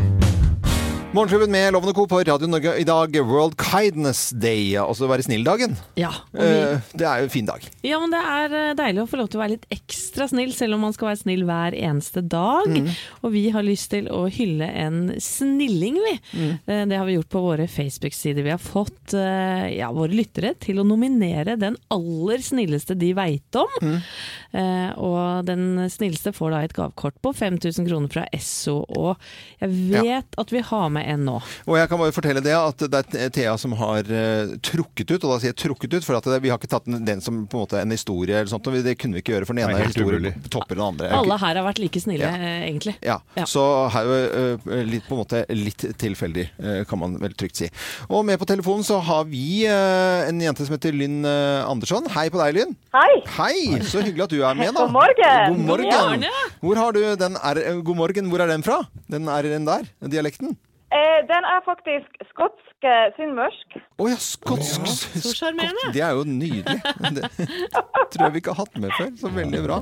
Morgenklubben 1.14 1.52
med 1.52 1.74
Lovende 1.74 1.94
Co. 1.94 2.08
på 2.10 2.18
Radio 2.26 2.48
Norge 2.50 2.72
i 2.82 2.84
dag, 2.84 3.14
World 3.22 3.54
Kindness 3.62 4.32
Day, 4.34 4.72
altså 4.82 5.06
være 5.06 5.22
snill-dagen. 5.22 5.76
Ja, 5.96 6.10
vi, 6.34 6.42
Eh, 6.42 6.80
Det 6.98 7.06
er 7.06 7.18
jo 7.20 7.24
en 7.28 7.30
fin 7.30 7.46
dag. 7.46 7.62
ja, 7.84 8.00
men 8.02 8.10
det 8.10 8.18
er 8.26 8.54
eh, 8.58 8.74
deilig 8.74 9.04
å 9.04 9.10
få 9.12 9.18
lov 9.20 9.28
til 9.30 9.38
å 9.40 9.44
være 9.44 9.52
litt 9.54 9.68
ekstra 9.70 10.26
snill, 10.28 10.52
selv 10.58 10.74
om 10.74 10.82
man 10.82 10.94
skal 10.94 11.10
være 11.12 11.22
snill 11.22 11.44
hver 11.46 11.78
eneste 11.78 12.24
dag. 12.28 12.66
Mm. 12.66 12.90
Og 13.22 13.32
vi 13.32 13.44
har 13.54 13.62
lyst 13.62 13.92
til 13.92 14.08
å 14.10 14.24
hylle 14.26 14.66
en 14.66 15.14
snilling, 15.22 16.00
vi. 16.02 16.16
Mm. 16.34 16.50
Eh, 16.66 16.86
Det 16.90 16.98
har 16.98 17.06
vi 17.06 17.14
gjort 17.20 17.30
på 17.30 17.42
våre 17.46 17.68
Facebook-sider. 17.70 18.42
Vi 18.44 18.50
har 18.50 18.58
fått 18.58 19.14
ja, 19.14 19.92
våre 19.94 20.10
lyttere 20.18 20.56
til 20.60 20.80
å 20.82 20.84
nominere 20.88 21.60
den 21.60 21.78
aller 21.92 22.42
snilleste 22.42 22.98
de 22.98 23.14
veit 23.14 23.54
om. 23.56 23.70
Mm. 23.84 24.02
Eh, 24.54 24.92
og 25.02 25.46
den 25.48 25.90
snilleste 25.90 26.30
får 26.36 26.52
da 26.54 26.58
et 26.68 26.74
gavekort 26.78 27.16
på 27.26 27.32
5000 27.34 27.88
kroner 27.90 28.12
fra 28.14 28.26
Esso. 28.36 28.76
Og 28.86 29.18
jeg 29.64 29.72
vet 29.90 30.38
at 30.38 30.54
vi 30.54 30.62
har 30.62 30.92
med 30.94 31.08
en 31.10 31.24
nå. 31.26 31.40
Og 31.66 31.78
jeg 31.80 31.90
kan 31.90 31.98
bare 32.02 32.14
fortelle 32.14 32.44
det 32.46 32.54
at 32.54 32.84
det 32.94 33.02
er 33.18 33.32
Thea 33.34 33.56
som 33.58 33.74
har 33.80 34.06
eh, 34.14 34.54
trukket 34.62 35.10
ut, 35.16 35.24
og 35.24 35.32
da 35.34 35.40
sier 35.42 35.54
jeg 35.54 35.60
trukket 35.64 35.98
ut, 35.98 36.06
for 36.06 36.20
at 36.20 36.30
det, 36.30 36.42
vi 36.46 36.52
har 36.54 36.62
ikke 36.62 36.70
tatt 36.76 36.86
den, 36.86 37.02
den 37.08 37.24
som 37.26 37.44
på 37.50 37.58
en 37.58 37.64
måte 37.66 37.82
en 37.82 37.96
historie 37.96 38.38
eller 38.44 38.52
sånt, 38.52 38.70
og 38.70 38.78
det 38.86 38.94
kunne 39.02 39.18
vi 39.18 39.24
ikke 39.24 39.34
gjøre, 39.36 39.48
for 39.50 39.58
den 39.58 39.66
ene 39.66 39.80
helt 39.82 39.98
historien 39.98 40.46
topper 40.54 40.78
den 40.78 40.86
andre. 40.86 41.10
Alle 41.18 41.40
her 41.42 41.58
har 41.62 41.66
vært 41.72 41.82
like 41.82 42.04
snille, 42.04 42.30
Ja. 42.30 42.36
eh, 42.38 42.68
egentlig. 42.70 42.96
Ja, 43.02 43.18
Ja. 43.40 43.48
så 43.50 43.66
her 43.94 44.06
er 44.14 44.24
jo 44.70 44.84
litt, 44.86 45.08
på 45.10 45.18
en 45.18 45.24
måte 45.24 45.44
litt 45.50 45.88
tilfeldig, 45.98 46.46
kan 46.88 47.00
man 47.02 47.18
vel 47.22 47.34
trygt 47.34 47.58
si. 47.58 47.70
Og 48.10 48.22
med 48.26 48.38
på 48.40 48.46
telefonen 48.50 48.86
så 48.86 49.00
har 49.02 49.26
vi 49.26 49.66
en 49.66 50.40
jente 50.42 50.66
som 50.68 50.76
heter 50.78 50.94
Lynn 50.94 51.26
Andersson. 51.26 52.06
Hei 52.14 52.28
på 52.30 52.38
deg, 52.42 52.54
Lynn. 52.60 52.76
Hei! 52.94 53.12
Hei, 53.40 53.80
så 53.88 54.04
hyggelig 54.04 54.28
at 54.28 54.30
du 54.36 54.43
er 54.50 54.60
med 54.60 54.74
da. 54.74 54.84
God 54.84 54.94
morgen! 54.98 55.56
God 55.56 55.64
morgen. 55.72 55.90
God 55.90 56.12
morgen. 56.12 56.60
Hvor 56.64 56.84
har 56.84 56.92
du 56.96 57.02
den 57.24 57.40
R, 57.40 57.64
eh, 57.64 57.82
god 57.90 58.00
morgen, 58.04 58.30
hvor 58.32 58.44
er 58.44 58.54
den 58.54 58.64
fra? 58.66 58.84
Den 59.12 59.28
R-en 59.32 59.68
der, 59.68 59.90
dialekten? 60.14 60.56
Eh, 60.94 61.20
den 61.26 61.46
er 61.50 61.62
faktisk 61.66 62.20
skotsk 62.30 62.86
eh, 62.86 63.08
sunnmørsk. 63.16 63.78
Å 63.98 64.10
ja, 64.12 64.18
skotsk. 64.22 64.90
Så 65.24 65.32
sjarmerende. 65.40 65.88
Det 65.96 66.04
er 66.06 66.14
jo 66.14 66.26
nydelig. 66.28 66.80
Det 67.18 67.30
tror 68.14 68.28
jeg 68.28 68.34
vi 68.36 68.42
ikke 68.44 68.54
har 68.54 68.68
hatt 68.68 68.78
med 68.84 68.94
før, 68.94 69.10
så 69.18 69.32
veldig 69.34 69.62
bra. 69.66 69.80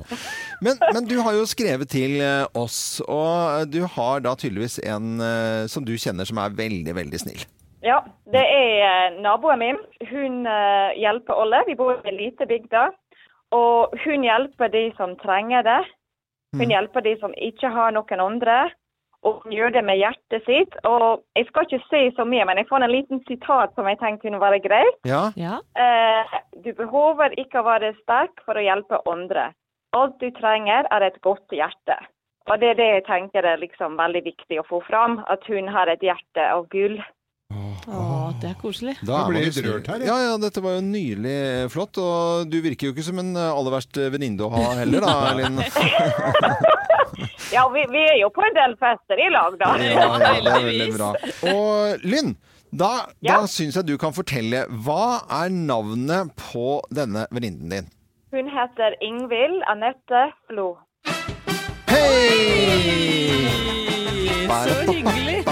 Men, 0.64 0.80
men 0.95 1.09
du 1.09 1.18
har 1.20 1.36
jo 1.36 1.43
skrevet 1.51 1.91
til 1.91 2.22
eh, 2.24 2.45
oss, 2.55 3.01
og 3.03 3.68
du 3.74 3.82
har 3.97 4.24
da 4.24 4.38
tydeligvis 4.39 4.80
en 4.88 5.18
eh, 5.20 5.66
som 5.72 5.84
du 5.84 5.97
kjenner 5.99 6.30
som 6.30 6.39
er 6.39 6.55
veldig, 6.55 6.95
veldig 6.95 7.22
snill. 7.26 7.43
Ja, 7.84 7.99
det 8.32 8.41
er 8.45 8.72
eh, 8.86 9.20
naboen 9.26 9.59
min. 9.59 9.84
Hun 10.14 10.45
eh, 10.47 10.95
hjelper 11.01 11.43
alle. 11.43 11.64
Vi 11.68 11.76
bor 11.76 11.97
i 11.97 12.12
en 12.14 12.20
lite 12.20 12.47
bygda. 12.47 12.88
Og 13.55 13.95
hun 14.05 14.23
hjelper 14.23 14.71
de 14.71 14.85
som 14.97 15.17
trenger 15.19 15.65
det. 15.67 15.81
Hun 16.57 16.71
hjelper 16.71 17.03
de 17.03 17.15
som 17.19 17.33
ikke 17.39 17.71
har 17.71 17.91
noen 17.95 18.23
andre. 18.23 18.71
Og 19.21 19.43
hun 19.43 19.53
gjør 19.53 19.73
det 19.75 19.83
med 19.85 19.99
hjertet 20.01 20.45
sitt. 20.47 20.75
Og 20.87 21.21
jeg 21.37 21.47
skal 21.49 21.67
ikke 21.67 21.83
si 21.89 22.01
så 22.17 22.25
mye, 22.25 22.45
men 22.47 22.57
jeg 22.57 22.67
fant 22.71 22.83
en 22.83 22.91
liten 22.91 23.21
sitat 23.27 23.75
som 23.77 23.87
jeg 23.87 23.99
tenkte 24.01 24.27
kunne 24.27 24.41
være 24.41 24.61
greit. 24.63 24.97
Ja, 25.05 25.29
Ja. 25.37 25.59
Eh, 25.77 26.39
du 26.63 26.73
behøver 26.73 27.35
ikke 27.37 27.61
å 27.61 27.67
være 27.67 27.93
sterk 28.01 28.41
for 28.45 28.57
å 28.57 28.65
hjelpe 28.65 29.01
andre. 29.05 29.51
Alt 29.93 30.19
du 30.19 30.29
trenger 30.31 30.87
er 30.91 31.01
et 31.03 31.21
godt 31.21 31.51
hjerte. 31.51 31.97
Og 32.49 32.59
det 32.59 32.69
er 32.71 32.75
det 32.79 32.89
jeg 32.89 33.05
tenker 33.05 33.45
er 33.45 33.61
liksom 33.61 33.97
veldig 33.99 34.23
viktig 34.25 34.59
å 34.59 34.67
få 34.67 34.81
fram. 34.87 35.19
At 35.29 35.45
hun 35.45 35.67
har 35.67 35.87
et 35.87 36.01
hjerte 36.01 36.41
av 36.41 36.67
gull. 36.69 36.97
Å, 37.91 38.31
det 38.39 38.53
er 38.53 38.57
koselig. 38.61 38.93
da 39.03 39.25
ble 39.27 39.41
litt 39.43 39.57
rørt 39.65 39.89
her, 39.91 39.99
jeg. 39.99 40.07
Ja, 40.07 40.17
ja, 40.29 40.35
dette 40.39 40.61
var 40.63 40.77
jo 40.77 40.83
nydelig 40.85 41.33
eh, 41.35 41.65
flott, 41.73 41.97
og 41.99 42.47
du 42.47 42.57
virker 42.63 42.87
jo 42.87 42.93
ikke 42.95 43.03
som 43.03 43.19
en 43.19 43.33
eh, 43.35 43.49
aller 43.51 43.73
verst 43.75 43.99
venninne 44.13 44.47
å 44.47 44.51
ha 44.53 44.69
heller 44.79 45.03
da, 45.03 45.15
Linn. 45.39 45.59
Ja, 47.51 47.65
vi, 47.67 47.81
vi 47.91 47.99
er 48.07 48.15
jo 48.21 48.29
på 48.31 48.41
en 48.47 48.53
del 48.55 48.77
fester 48.79 49.19
i 49.19 49.27
lag, 49.33 49.57
da. 49.59 49.73
Ja, 49.83 50.05
ja, 50.07 50.37
det 50.39 50.53
er 50.55 50.63
veldig 50.69 50.85
bra. 50.95 51.09
Og 51.51 52.05
Lynn, 52.07 52.31
da, 52.71 52.91
da 53.19 53.41
syns 53.51 53.75
jeg 53.75 53.89
du 53.89 53.97
kan 53.99 54.15
fortelle, 54.15 54.63
hva 54.85 55.19
er 55.41 55.51
navnet 55.51 56.31
på 56.39 56.77
denne 56.95 57.25
venninnen 57.35 57.75
din? 57.75 57.89
Hun 58.31 58.47
heter 58.55 58.95
Ingvild 59.03 59.59
Anette 59.67 60.23
Flo. 60.47 60.69
Hei! 61.91 63.51
Så 64.47 64.79
hyggelig. 64.87 65.43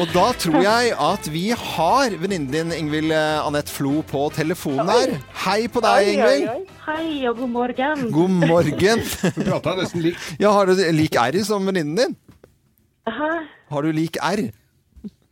Og 0.00 0.08
da 0.14 0.30
tror 0.40 0.62
jeg 0.64 0.92
at 0.96 1.26
vi 1.32 1.42
har 1.52 2.14
venninnen 2.20 2.48
din, 2.52 2.70
Ingvild 2.72 3.12
eh, 3.12 3.40
Anette 3.44 3.72
Flo, 3.72 4.00
på 4.08 4.22
telefonen 4.32 4.88
her. 4.88 5.12
Hei 5.44 5.66
på 5.68 5.82
deg, 5.84 6.08
Ingvild. 6.14 6.70
Hei 6.86 7.26
og 7.28 7.36
god 7.42 7.50
morgen. 7.52 8.06
God 8.14 8.32
morgen. 8.48 9.02
Du 9.36 9.42
prata 9.44 9.74
nesten 9.76 10.00
likt. 10.04 10.30
Ja, 10.40 10.54
har 10.56 10.70
du 10.70 10.80
lik 10.96 11.18
R 11.20 11.36
som 11.44 11.68
venninnen 11.68 11.98
din? 11.98 12.16
Hæ? 13.04 13.30
Har 13.74 13.84
du 13.84 13.92
lik 13.92 14.16
R? 14.22 14.46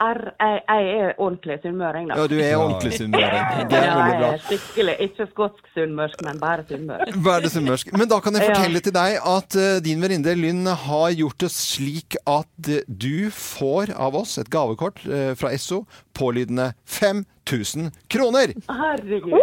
Er, 0.00 0.18
jeg, 0.40 0.60
jeg 0.68 0.92
er 1.00 1.10
ordentlig 1.20 1.58
sunnmøring, 1.62 2.06
da. 2.08 2.14
Ja, 2.16 2.26
du 2.32 2.36
er 2.40 2.54
ordentlig 2.56 2.92
sunnmøring. 2.96 3.66
Det 3.70 3.78
er 3.78 3.90
veldig 3.98 4.14
bra. 4.22 4.30
skikkelig, 4.46 4.94
ikke 5.06 5.26
skotsk 5.34 5.66
sunnmørsk, 5.74 6.22
men 6.24 6.40
bare 6.40 6.64
sunnmørsk. 6.70 7.18
Er 7.40 7.48
sunnmørsk? 7.52 7.92
Men 8.00 8.08
da 8.08 8.18
kan 8.24 8.34
jeg 8.38 8.46
Ja. 8.46 8.54
fortelle 8.54 8.80
til 8.86 8.94
deg 8.96 9.18
at 9.34 9.56
uh, 9.60 9.76
din 9.84 10.00
venninne 10.02 10.34
Lynn 10.40 10.66
har 10.86 11.10
gjort 11.18 11.38
det 11.44 11.50
slik 11.52 12.16
at 12.26 12.68
eh, 12.72 12.80
du 12.88 13.28
får 13.30 13.92
av 13.96 14.16
oss 14.16 14.38
et 14.40 14.48
gavekort 14.50 15.04
uh, 15.04 15.34
fra 15.36 15.52
Esso 15.52 15.82
pålydende 16.16 16.72
5000 16.88 17.90
kroner. 18.08 18.54
Herregud. 18.72 19.36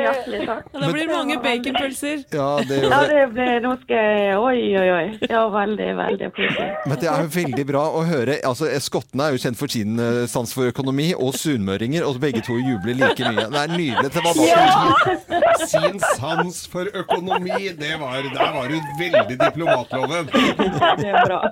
hjertelig 0.02 0.40
takk. 0.46 0.64
Da 0.72 0.90
blir 0.92 1.06
det 1.06 1.12
mange 1.12 1.36
baconpølser. 1.42 2.22
Ja, 2.34 2.48
det 2.68 2.78
gjør 2.82 2.90
Ja, 2.92 3.00
det. 3.10 3.20
det 3.36 3.48
Nå 3.64 3.72
skal 3.82 3.96
jeg 3.96 4.38
Oi, 4.42 4.60
oi, 4.80 4.88
oi. 4.96 5.18
Ja, 5.30 5.42
veldig, 5.52 5.88
veldig 5.98 6.28
koselig. 6.36 6.68
Men 6.88 7.00
det 7.02 7.08
er 7.12 7.24
jo 7.26 7.30
veldig 7.36 7.66
bra 7.68 7.84
å 7.98 8.02
høre. 8.08 8.38
Altså, 8.48 8.68
Skottene 8.82 9.28
er 9.28 9.36
jo 9.36 9.42
kjent 9.44 9.58
for 9.60 9.72
sin 9.72 9.98
eh, 10.02 10.22
sans 10.30 10.52
for 10.54 10.70
økonomi, 10.72 11.10
og 11.14 11.34
sunnmøringer, 11.38 12.04
og 12.08 12.20
begge 12.22 12.42
to 12.46 12.56
jubler 12.60 12.98
like 13.02 13.22
mye. 13.28 13.46
Det 13.52 13.62
er 13.62 13.74
nydelig. 13.76 14.10
Det 14.12 14.24
var 14.24 14.34
bare 14.40 15.66
Sin 15.68 15.98
sans 16.16 16.62
for 16.72 16.88
økonomi, 17.02 17.68
det 17.78 17.94
var, 18.00 18.22
der 18.34 18.52
var 18.56 18.68
du 18.72 18.76
veldig 19.00 19.36
diplomatloven. 19.40 20.30
Det 20.32 21.08
er 21.08 21.26
bra. 21.26 21.42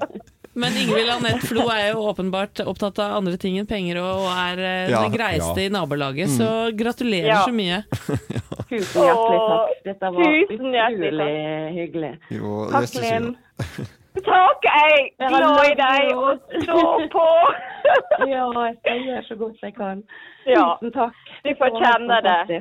Men 0.54 0.74
Ingvild 0.74 1.10
Anette 1.12 1.46
Flo 1.46 1.68
er 1.70 1.92
jo 1.92 2.00
åpenbart 2.10 2.58
opptatt 2.66 2.98
av 2.98 3.12
andre 3.20 3.36
ting 3.38 3.58
enn 3.60 3.68
penger, 3.70 4.00
og 4.02 4.24
og 4.24 4.32
er 4.34 4.58
eh, 4.58 4.90
Ja, 4.90 5.02
den 5.04 5.12
greieste 5.14 5.60
ja. 5.62 5.68
i 5.68 5.70
nabolaget, 5.70 6.32
så 6.34 6.48
gratulerer 6.74 7.30
Ja. 7.30 7.44
så 7.46 7.54
mye. 7.54 7.78
Tusen 8.70 9.06
hjertelig 9.06 9.38
takk. 9.46 9.78
Dette 9.86 10.10
var 10.16 10.26
Tusen 10.50 10.74
hjertelig 10.74 11.12
utrolig 11.12 11.72
hyggelig. 11.78 12.12
Jo, 12.34 12.66
det 12.66 12.72
Takk, 12.74 12.90
synes 12.90 13.06
jeg 13.06 13.20
Linn. 13.22 13.32
jo. 13.78 13.88
Takk, 14.26 14.64
jeg 14.66 15.04
er 15.22 15.28
glad 15.30 15.60
i 15.70 15.74
deg 15.78 16.08
og 16.18 16.56
står 16.66 17.04
på. 17.14 17.26
Ja, 18.30 18.44
jeg 18.52 18.74
skal 18.82 18.98
gjøre 19.06 19.22
så 19.26 19.34
godt 19.40 19.62
jeg 19.64 19.72
kan. 19.74 20.02
Ja, 20.46 20.66
Tusen 20.78 20.92
takk. 20.94 21.16
du 21.46 21.48
får 21.58 21.70
kjenne 21.80 22.18
det. 22.26 22.58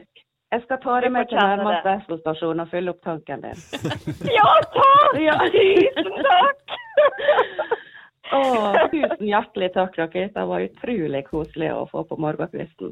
Jeg 0.50 0.64
skal 0.66 0.80
ta 0.82 0.96
deg 1.04 1.12
med 1.14 1.28
til 1.30 1.38
nærmeste 1.38 1.92
Esso-stasjon 2.00 2.64
og 2.64 2.72
fylle 2.72 2.94
opp 2.96 3.04
tanken 3.06 3.44
din. 3.44 3.60
Ja, 4.40 4.48
takk! 4.74 5.20
Tusen 5.54 6.24
takk! 6.26 6.64
Å, 8.30 8.40
tusen 8.92 9.24
hjertelig 9.26 9.72
takk, 9.74 9.96
dere. 9.98 10.28
Det 10.36 10.44
var 10.52 10.62
utrolig 10.62 11.22
koselig 11.26 11.70
å 11.74 11.86
få 11.90 12.04
på 12.06 12.18
morgenkvisten. 12.22 12.92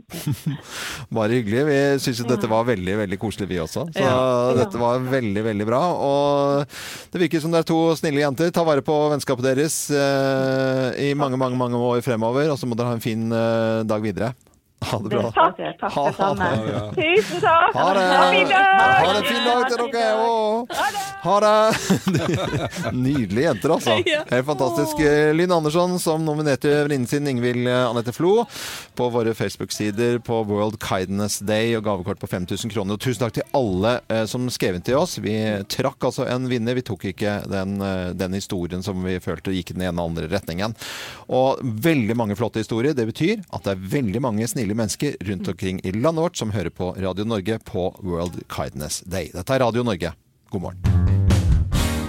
Bare 1.17 1.37
hyggelig. 1.37 1.61
Vi 1.67 1.75
syns 2.01 2.21
jo 2.23 2.25
dette 2.29 2.49
var 2.49 2.65
veldig 2.65 2.95
veldig 3.03 3.19
koselig, 3.21 3.49
vi 3.51 3.59
også. 3.61 3.83
Så 3.93 4.01
Ja. 4.01 4.15
dette 4.57 4.81
var 4.81 4.97
veldig, 5.05 5.43
veldig 5.51 5.67
bra. 5.69 5.81
Og 5.93 6.79
det 7.13 7.21
virker 7.21 7.43
som 7.43 7.53
det 7.53 7.61
er 7.61 7.69
to 7.69 7.79
snille 7.99 8.21
jenter. 8.25 8.49
Ta 8.53 8.65
vare 8.65 8.81
på 8.85 8.97
vennskapet 9.13 9.45
deres 9.51 9.77
eh, 9.93 10.89
i 11.09 11.13
mange, 11.17 11.37
mange, 11.37 11.57
mange 11.57 11.77
år 11.85 12.01
fremover. 12.05 12.49
Og 12.53 12.57
så 12.57 12.65
må 12.69 12.77
dere 12.77 12.89
ha 12.93 12.97
en 12.97 13.05
fin 13.05 13.29
eh, 13.29 13.85
dag 13.85 14.01
videre. 14.09 14.33
Ha 14.85 14.97
det 14.97 15.09
bra. 15.09 15.31
Takk, 15.31 15.57
takk 15.79 15.91
Ha 15.93 16.07
det 16.07 16.15
samme. 16.15 16.49
det. 16.65 16.81
Tusen 16.95 17.41
takk! 17.41 17.73
Ha 17.73 17.93
det! 17.93 18.03
Ha 18.13 18.25
en 18.27 18.33
fin 18.35 18.47
dag! 18.47 19.05
Ha 19.05 19.13
det 19.17 19.23
fin 19.27 19.43
dag 19.47 19.63
til 19.69 19.77
dere 19.93 20.15
òg! 20.21 20.67
Ha 21.27 21.37
det! 21.43 22.91
Nydelige 22.93 23.47
jenter, 23.49 23.73
altså. 23.75 23.97
Helt 24.31 24.47
fantastisk. 24.47 25.01
Linn 25.35 25.51
Andersson 25.51 25.97
som 25.99 26.23
nominerte 26.23 26.71
venninnen 26.87 27.07
sin 27.09 27.27
Ingvild 27.27 27.67
Anette 27.67 28.13
Flo 28.15 28.45
på 28.95 29.09
våre 29.11 29.33
Facebook-sider 29.35 30.19
på 30.23 30.39
World 30.47 30.79
Kindness 30.83 31.39
Day 31.39 31.75
og 31.77 31.83
gavekort 31.83 32.21
på 32.21 32.29
5000 32.31 32.71
kroner. 32.71 32.95
Og 32.95 33.03
tusen 33.03 33.25
takk 33.25 33.35
til 33.35 33.47
alle 33.57 33.97
eh, 34.07 34.23
som 34.29 34.47
skrev 34.53 34.77
inn 34.77 34.85
til 34.87 34.99
oss. 35.01 35.17
Vi 35.23 35.35
trakk 35.67 36.07
altså 36.07 36.27
en 36.31 36.47
vinner. 36.47 36.77
Vi 36.77 36.85
tok 36.87 37.07
ikke 37.11 37.39
den, 37.51 37.75
eh, 37.83 38.13
den 38.17 38.37
historien 38.37 38.85
som 38.85 39.03
vi 39.03 39.17
følte 39.23 39.55
gikk 39.55 39.73
i 39.73 39.79
den 39.79 39.87
ene 39.89 39.99
og 39.99 40.13
andre 40.13 40.29
retningen. 40.31 40.77
Og 41.27 41.59
veldig 41.63 42.15
mange 42.17 42.37
flotte 42.39 42.63
historier. 42.63 42.95
Det 42.97 43.09
betyr 43.11 43.43
at 43.51 43.67
det 43.67 43.75
er 43.75 43.89
veldig 43.97 44.23
mange 44.23 44.47
snille 44.47 44.77
mennesker 44.77 45.19
rundt 45.27 45.51
omkring 45.51 45.83
i 45.83 45.91
landet 45.91 46.23
vårt 46.23 46.39
som 46.39 46.55
hører 46.55 46.71
på 46.71 46.93
Radio 46.95 47.27
Norge 47.27 47.59
på 47.67 47.89
World 47.99 48.39
Kindness 48.47 49.03
Day. 49.03 49.33
Dette 49.35 49.57
er 49.57 49.65
Radio 49.65 49.83
Norge. 49.83 50.15
God 50.49 50.61
morgen. 50.61 50.97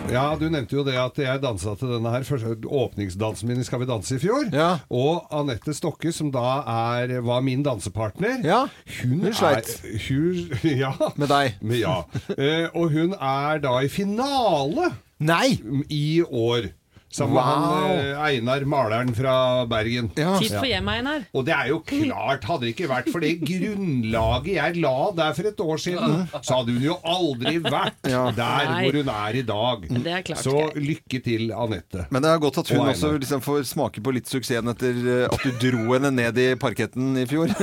Ja, 0.09 0.33
du 0.41 0.47
nevnte 0.49 0.73
jo 0.73 0.83
det 0.87 0.95
at 0.97 1.19
jeg 1.21 1.41
dansa 1.43 1.75
til 1.77 1.91
denne 1.93 2.09
her 2.15 2.25
åpningsdansen 2.65 3.51
min 3.51 3.61
i 3.61 3.65
Skal 3.67 3.83
vi 3.83 3.89
danse 3.91 4.17
i 4.17 4.23
fjor. 4.23 4.47
Ja. 4.57 4.71
Og 4.89 5.27
Anette 5.37 5.75
Stokke, 5.77 6.13
som 6.17 6.31
da 6.33 6.63
er, 6.65 7.19
var 7.27 7.43
min 7.45 7.61
dansepartner 7.67 8.41
Hun, 9.03 9.21
hun 9.27 9.37
sleit. 9.37 9.69
Er, 9.85 9.99
hun, 10.09 10.57
ja. 10.85 10.95
Med 11.21 11.29
deg. 11.29 11.61
ja. 11.77 11.99
Eh, 12.39 12.71
og 12.73 12.95
hun 12.97 13.13
er 13.21 13.61
da 13.61 13.75
i 13.85 13.93
finale 13.93 14.95
Nei! 15.21 15.59
i 15.93 16.23
år. 16.25 16.71
Sammen 17.11 17.35
med 17.35 17.43
han 17.43 17.63
eh, 17.99 18.19
Einar, 18.21 18.65
maleren 18.69 19.15
fra 19.17 19.65
Bergen. 19.71 20.11
Titt 20.13 20.53
for 20.53 20.67
hjem, 20.69 20.89
Einar. 20.93 21.23
Og 21.33 21.47
det 21.49 21.55
er 21.57 21.71
jo 21.71 21.79
klart, 21.89 22.45
hadde 22.45 22.67
det 22.67 22.73
ikke 22.75 22.89
vært 22.91 23.09
for 23.09 23.25
det 23.25 23.31
grunnlaget 23.41 24.51
jeg 24.59 24.77
la 24.83 24.93
der 25.17 25.33
for 25.39 25.49
et 25.49 25.63
år 25.65 25.81
siden, 25.81 26.19
så 26.45 26.59
hadde 26.59 26.75
hun 26.77 26.85
jo 26.85 26.99
aldri 27.09 27.55
vært 27.65 28.11
Ja. 28.13 28.27
der 28.37 28.69
Nei. 28.69 28.83
hvor 28.85 28.99
hun 29.01 29.09
er 29.15 29.39
i 29.41 29.45
dag. 29.49 29.87
Det 29.89 30.13
er 30.19 30.23
klart, 30.29 30.43
så 30.45 30.67
lykke 30.77 31.23
til, 31.25 31.49
Anette. 31.57 32.05
Men 32.13 32.23
det 32.27 32.31
er 32.35 32.43
godt 32.45 32.61
at 32.61 32.69
hun 32.75 32.85
Og 32.85 32.93
også 32.93 33.15
liksom 33.19 33.41
får 33.45 33.65
smake 33.73 34.05
på 34.05 34.13
litt 34.15 34.29
suksessen 34.29 34.69
etter 34.75 35.01
eh, 35.01 35.25
at 35.33 35.41
du 35.49 35.51
dro 35.65 35.89
henne 35.97 36.13
ned 36.15 36.39
i 36.45 36.49
parketten 36.61 37.17
i 37.23 37.27
fjor. 37.31 37.49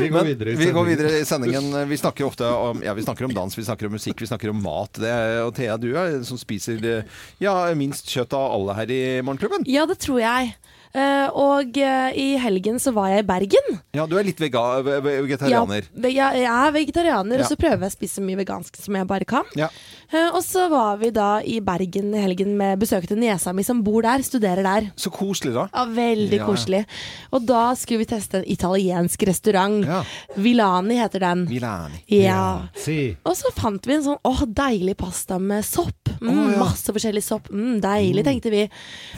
Vi 0.00 0.08
går 0.08 0.24
videre 0.24 0.52
i 0.52 0.56
vi 0.60 0.70
går 0.74 0.84
videre 0.86 1.18
i 1.20 1.24
sendingen. 1.26 1.70
Vi 1.88 1.96
snakker 1.98 2.24
ofte 2.26 2.46
om, 2.46 2.82
ja, 2.84 2.92
vi 2.94 3.02
snakker 3.02 3.24
om 3.26 3.32
dans, 3.34 3.56
vi 3.58 3.64
snakker 3.64 3.88
om 3.88 3.92
musikk, 3.96 4.20
vi 4.22 4.26
snakker 4.28 4.52
om 4.52 4.60
mat. 4.62 4.92
Det 5.00 5.08
er, 5.10 5.40
og 5.44 5.54
Thea, 5.56 5.76
du 5.80 5.88
er 5.96 6.16
en 6.18 6.24
som 6.26 6.38
spiser 6.40 6.78
eh, 6.86 7.18
ja, 7.42 7.54
minst 7.78 8.10
kjøtt 8.10 8.34
av 8.36 8.54
alle 8.56 8.76
her 8.78 8.92
i 8.94 9.00
Morgenklubben. 9.26 9.66
Ja, 9.70 9.86
det 9.90 9.98
tror 10.04 10.20
jeg. 10.22 10.54
Eh, 10.90 11.28
og 11.38 11.76
eh, 11.78 12.16
i 12.18 12.28
helgen 12.42 12.80
så 12.82 12.90
var 12.96 13.12
jeg 13.12 13.22
i 13.22 13.26
Bergen. 13.28 13.76
Ja, 13.94 14.08
du 14.10 14.16
er 14.18 14.26
litt 14.26 14.40
vegetarianer. 14.42 15.86
Ja, 16.02 16.30
jeg, 16.34 16.48
er 16.50 16.72
vegetarianer, 16.74 17.38
Ja. 17.38 17.44
og 17.44 17.50
så 17.52 17.58
prøver 17.60 17.84
jeg 17.86 17.92
å 17.92 17.94
spise 17.94 18.18
så 18.18 18.24
mye 18.26 18.40
vegansk 18.40 18.80
som 18.82 18.96
jeg 18.98 19.06
bare 19.06 19.28
kan. 19.28 19.46
Ja. 19.58 19.68
Eh, 20.10 20.32
og 20.34 20.42
så 20.42 20.66
var 20.72 20.98
vi 20.98 21.12
da 21.14 21.28
i 21.46 21.60
Bergen 21.62 22.10
i 22.18 22.24
helgen 22.24 22.56
med 22.58 22.80
besøkte 22.82 23.14
niesa 23.14 23.54
mi 23.54 23.62
som 23.62 23.84
bor 23.86 24.02
der, 24.02 24.24
studerer 24.26 24.66
der. 24.66 24.88
Så 24.98 25.12
koselig, 25.14 25.54
da. 25.54 25.68
Ja, 25.70 25.84
veldig 25.94 26.40
koselig. 26.42 26.82
Og 27.30 27.46
da 27.46 27.68
skulle 27.78 28.02
vi 28.02 28.10
teste 28.10 28.40
en 28.40 28.48
italiensk 28.50 29.22
restaurant. 29.30 29.86
Vilani 30.34 30.98
heter 30.98 31.22
den. 31.22 31.46
Vilani. 31.50 32.02
Ja. 32.10 32.66
Si. 32.74 33.14
Og 33.22 33.38
så 33.38 33.54
fant 33.54 33.86
vi 33.86 33.94
en 33.94 34.06
sånn 34.08 34.18
åh, 34.26 34.42
deilig 34.42 34.96
pasta 34.98 35.38
med 35.38 35.62
sopp. 35.66 36.10
Mm, 36.20 36.34
oh. 36.34 36.58
Masse 36.64 36.90
forskjellig 36.92 37.22
sopp. 37.24 37.46
Mm, 37.54 37.78
deilig, 37.84 38.26
tenkte 38.26 38.50
vi. 38.52 38.66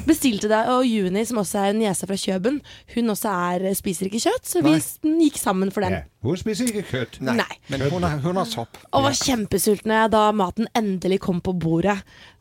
Bestilte 0.07 0.53
det. 0.53 0.61
Og 0.77 0.85
Juni, 0.87 1.25
som 1.27 1.41
også 1.41 1.61
er 1.61 1.61
en 1.70 1.78
niese 1.80 2.06
fra 2.08 2.16
Kjøben, 2.18 2.58
hun 2.94 3.12
også 3.14 3.30
er, 3.52 3.66
spiser 3.78 4.08
ikke 4.08 4.20
kjøtt, 4.24 4.48
så 4.48 4.62
vi 4.64 4.74
Nei. 4.74 5.20
gikk 5.26 5.38
sammen 5.40 5.70
for 5.74 5.84
den. 5.86 5.98
Ja, 6.00 6.02
Hun 6.22 6.36
spiser 6.38 6.68
ikke 6.70 6.84
kjøtt. 6.86 7.16
Nei, 7.26 7.34
Nei. 7.40 7.56
men 7.72 7.82
hun 7.90 8.04
har, 8.06 8.18
hun 8.22 8.36
har 8.38 8.46
sopp. 8.46 8.76
Og 8.94 9.02
var 9.08 9.16
kjempesultne 9.18 10.04
da 10.12 10.20
maten 10.36 10.68
endelig 10.78 11.18
kom 11.24 11.40
på 11.42 11.54
bordet. 11.58 11.96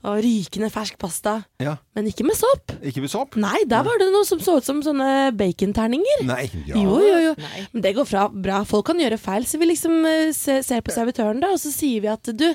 Og 0.05 0.19
rykende 0.26 0.69
fersk 0.74 0.97
pasta. 1.01 1.34
Ja. 1.61 1.76
Men 1.97 2.07
ikke 2.09 2.26
med 2.26 2.38
sopp. 2.38 2.74
Ikke 2.82 3.01
med 3.03 3.09
sopp? 3.13 3.36
Nei, 3.41 3.63
der 3.69 3.84
var 3.86 3.97
det 4.01 4.07
noe 4.13 4.26
som 4.26 4.39
så 4.41 4.57
ut 4.57 4.65
som 4.65 4.80
sånne 4.86 5.32
baconterninger. 5.38 6.24
Nei. 6.30 6.45
Jo, 6.69 6.97
jo, 7.01 7.17
jo. 7.28 7.36
Men 7.74 7.86
det 7.86 7.95
går 7.97 8.09
fra, 8.09 8.28
bra. 8.30 8.61
Folk 8.69 8.88
kan 8.89 9.01
gjøre 9.01 9.17
feil. 9.22 9.45
Så 9.49 9.61
vi 9.61 9.69
liksom 9.69 9.99
eh, 10.09 10.32
ser 10.34 10.82
på 10.86 10.93
servitøren, 10.93 11.41
da, 11.41 11.51
og 11.53 11.61
så 11.61 11.74
sier 11.74 12.01
vi 12.05 12.09
at 12.13 12.34
du, 12.34 12.47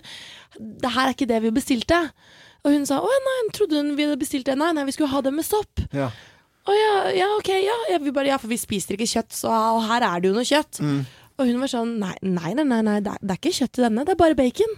det 0.58 0.94
her 0.94 1.10
er 1.10 1.14
ikke 1.14 1.30
det 1.30 1.42
vi 1.46 1.54
bestilte. 1.54 2.00
Og 2.66 2.74
hun 2.74 2.86
sa 2.88 2.98
å 2.98 3.10
nei, 3.26 3.36
jeg 3.44 3.52
trodde 3.60 3.78
hun 3.78 3.92
vi 3.98 4.08
hadde 4.08 4.18
bestilt 4.18 4.48
det. 4.48 4.56
Nei, 4.58 4.72
nei, 4.74 4.86
vi 4.88 4.94
skulle 4.96 5.12
ha 5.12 5.22
det 5.22 5.34
med 5.34 5.46
sopp. 5.46 5.84
Ja. 5.94 6.10
Å 6.66 6.74
ja, 6.74 6.94
ja, 7.14 7.28
ok, 7.36 7.50
ja. 7.62 7.76
ja, 7.92 7.98
vi 8.02 8.12
bare, 8.14 8.32
ja. 8.32 8.38
For 8.42 8.50
vi 8.50 8.58
spiser 8.58 8.96
ikke 8.96 9.06
kjøtt, 9.06 9.34
så 9.38 9.52
her 9.86 10.02
er 10.02 10.22
det 10.22 10.32
jo 10.32 10.36
noe 10.36 10.46
kjøtt. 10.48 10.80
Mm. 10.82 10.98
Og 11.37 11.51
hun 11.51 11.59
var 11.61 11.68
sånn 11.68 11.91
nei, 12.01 12.14
nei, 12.24 12.55
nei, 12.57 12.64
nei, 12.64 12.78
nei 12.80 12.95
det, 13.05 13.12
er, 13.12 13.20
det 13.20 13.34
er 13.34 13.39
ikke 13.43 13.51
kjøtt 13.59 13.76
i 13.76 13.82
denne, 13.84 14.05
det 14.09 14.14
er 14.14 14.18
bare 14.22 14.37
bacon. 14.39 14.70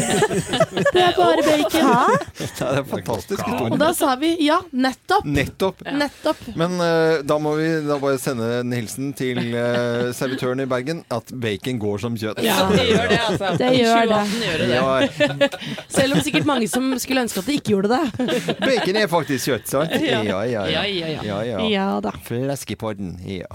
det 0.96 1.02
er 1.04 1.12
bare 1.14 1.44
bacon. 1.46 2.24
Det 2.40 2.70
er 2.72 2.88
fantastisk 2.90 3.44
Og 3.68 3.76
da 3.78 3.92
sa 3.94 4.16
vi 4.18 4.32
ja, 4.42 4.56
nettopp. 4.74 5.28
Nettopp. 5.30 5.84
Nettopp. 5.86 6.40
Men 6.58 6.74
uh, 6.82 7.22
da 7.22 7.38
må 7.38 7.54
vi 7.60 7.68
da 7.86 8.00
bare 8.02 8.18
sende 8.18 8.48
en 8.64 8.74
hilsen 8.74 9.12
til 9.14 9.38
uh, 9.54 10.10
servitøren 10.16 10.64
i 10.64 10.68
Bergen 10.74 11.04
at 11.14 11.30
bacon 11.30 11.78
går 11.78 12.02
som 12.02 12.18
kjøtt. 12.18 12.42
Ja, 12.42 12.66
det 12.72 12.88
gjør 12.90 13.06
det, 13.12 13.22
altså. 13.28 13.54
Det 13.62 13.70
gjør 13.78 14.10
det. 14.10 14.20
gjør 14.42 14.66
det. 14.66 14.68
Ja, 14.74 15.48
Selv 16.00 16.18
om 16.18 16.26
sikkert 16.26 16.50
mange 16.50 16.66
som 16.72 16.90
skulle 16.98 17.28
ønske 17.28 17.44
at 17.44 17.52
det 17.52 17.60
ikke 17.60 17.76
gjorde 17.76 17.94
det. 17.94 18.50
bacon 18.58 19.02
er 19.04 19.06
faktisk 19.14 19.52
kjøtt, 19.52 19.70
sant? 19.70 19.94
Ja. 20.02 20.24
ja, 20.26 20.42
ja. 20.50 20.66
Ja, 20.80 20.86
ja, 20.90 21.14
ja. 21.14 21.26
ja, 21.30 21.42
ja. 21.54 21.66
Ja 21.70 21.90
da. 22.02 22.16
Fleskepodden, 22.26 23.20
ja. 23.22 23.46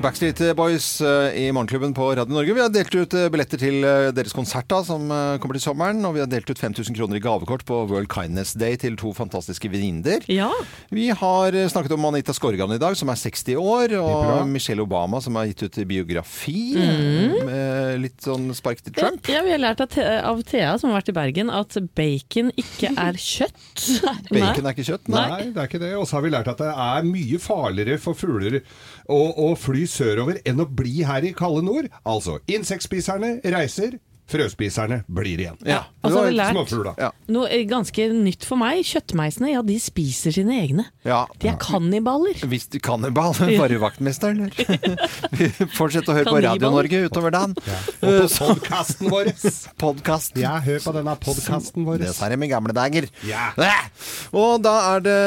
Backstreet 0.00 0.56
Boys 0.56 1.00
eh, 1.04 1.34
i 1.36 1.52
Morgenklubben 1.52 1.92
på 1.92 2.06
Radio 2.16 2.32
Norge. 2.32 2.54
Vi 2.56 2.60
har 2.62 2.70
delt 2.72 2.94
ut 2.96 3.14
eh, 3.18 3.26
billetter 3.28 3.60
til 3.60 3.82
eh, 3.84 4.06
deres 4.16 4.32
konsert 4.32 4.64
da, 4.70 4.78
som 4.86 5.02
kommer 5.42 5.58
til 5.58 5.64
sommeren. 5.66 5.98
Og 6.08 6.14
vi 6.16 6.22
har 6.22 6.30
delt 6.30 6.48
ut 6.48 6.56
5000 6.56 6.96
kroner 6.96 7.18
i 7.18 7.20
gavekort 7.20 7.66
på 7.68 7.82
World 7.90 8.08
Kindness 8.08 8.54
Day 8.56 8.78
til 8.80 8.96
to 8.96 9.12
fantastiske 9.12 9.68
venninner. 9.68 10.24
Ja. 10.32 10.48
Vi 10.88 11.10
har 11.12 11.56
snakket 11.68 11.92
om 11.98 12.06
Anita 12.08 12.32
Skorgan 12.32 12.72
i 12.72 12.78
dag, 12.80 12.96
som 12.96 13.12
er 13.12 13.20
60 13.20 13.58
år. 13.60 13.92
Og 14.00 14.48
Michelle 14.48 14.86
Obama, 14.86 15.20
som 15.20 15.36
har 15.36 15.50
gitt 15.50 15.66
ut 15.66 15.76
biografi. 15.90 16.56
Mm. 16.80 17.36
Med 17.50 18.00
litt 18.06 18.24
sånn 18.24 18.48
spark 18.56 18.80
til 18.86 18.96
Trump. 18.96 19.28
Ja, 19.28 19.44
vi 19.44 19.52
har 19.52 19.60
lært 19.60 19.84
av, 19.84 19.92
Thea- 19.92 20.78
som 20.80 20.94
har 20.94 21.02
vært 21.02 21.12
i 21.12 21.16
Bergen, 21.20 21.52
at 21.52 21.76
bacon 21.98 22.54
ikke 22.56 22.94
er 22.96 23.20
kjøtt. 23.20 23.84
Bacon 24.32 24.64
er 24.64 24.72
ikke 24.72 24.88
kjøtt? 24.94 25.12
Nei, 25.12 25.50
det 25.52 25.60
er 25.60 25.68
ikke 25.68 25.84
det. 25.84 25.92
Og 26.00 26.08
så 26.08 26.16
har 26.16 26.24
vi 26.24 26.32
lært 26.32 26.48
at 26.54 26.64
det 26.64 26.72
er 26.72 27.12
mye 27.12 27.44
farligere 27.44 28.00
for 28.00 28.16
fugler 28.16 28.62
å, 29.10 29.20
å 29.44 29.52
fly 29.60 29.89
sørover 29.90 30.40
enn 30.48 30.62
å 30.62 30.68
bli 30.80 31.02
her 31.08 31.26
i 31.26 31.34
kalde 31.36 31.64
nord. 31.66 31.90
Altså, 32.08 32.38
insektspiserne 32.50 33.38
reiser, 33.56 33.98
frøspiserne 34.30 35.02
blir 35.10 35.40
igjen. 35.42 35.58
Ja. 35.66 35.84
Og 36.00 36.12
så 36.12 36.20
har 36.20 36.28
vi 36.30 36.36
lært 36.38 36.54
Småfugla. 36.54 36.92
Ja. 37.00 37.10
noe 37.32 37.48
eh, 37.52 37.64
ganske 37.68 38.06
nytt 38.14 38.46
for 38.48 38.60
meg. 38.60 38.80
Kjøttmeisene, 38.86 39.50
ja, 39.52 39.62
de 39.66 39.76
spiser 39.82 40.34
sine 40.34 40.56
egne. 40.62 40.86
Ja. 41.06 41.24
De 41.42 41.50
er 41.50 41.58
kannibaler. 41.60 42.38
Hvis 42.50 42.68
du 42.72 42.78
kannibal, 42.82 43.34
bare 43.60 43.80
vaktmesteren. 43.82 44.48
Vi 45.34 45.50
fortsetter 45.78 46.14
å 46.14 46.18
høre 46.20 46.30
på 46.30 46.42
Radio 46.46 46.72
Norge 46.72 47.02
utover 47.08 47.34
dagen. 47.34 47.56
Og 48.00 48.16
på 48.22 48.28
podkasten 48.46 49.10
vår. 49.12 49.32
Podkast. 49.84 50.38
Ja, 50.40 50.56
hør 50.64 50.80
på 50.86 50.94
denne 50.96 51.16
podkasten 51.20 51.88
vår. 51.88 52.00
Det 52.06 52.14
sa 52.16 52.30
de 52.32 52.38
i 52.40 52.50
gamle 52.50 52.74
dager. 52.76 53.08
Ja. 53.28 53.50
Og 54.36 54.62
da 54.64 54.76
er 54.94 55.04
det 55.04 55.18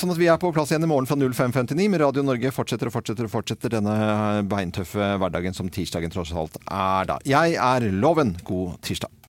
sånn 0.00 0.14
at 0.14 0.20
vi 0.20 0.30
er 0.30 0.40
på 0.40 0.50
plass 0.56 0.72
igjen 0.72 0.86
i 0.86 0.90
morgen 0.90 1.08
fra 1.08 1.18
05.59 1.18 1.88
med 1.92 2.02
Radio 2.02 2.24
Norge 2.26 2.52
fortsetter 2.54 2.90
og 2.90 2.96
fortsetter 2.96 3.28
og 3.28 3.32
fortsetter 3.32 3.76
denne 3.78 3.94
beintøffe 4.48 5.14
hverdagen 5.20 5.54
som 5.56 5.70
tirsdagen 5.72 6.12
tross 6.14 6.32
alt 6.34 6.58
er 6.64 7.08
da. 7.12 7.20
Jeg 7.28 7.58
er 7.60 7.88
Loven. 7.98 8.37
God 8.44 8.78
tirsdag. 8.82 9.18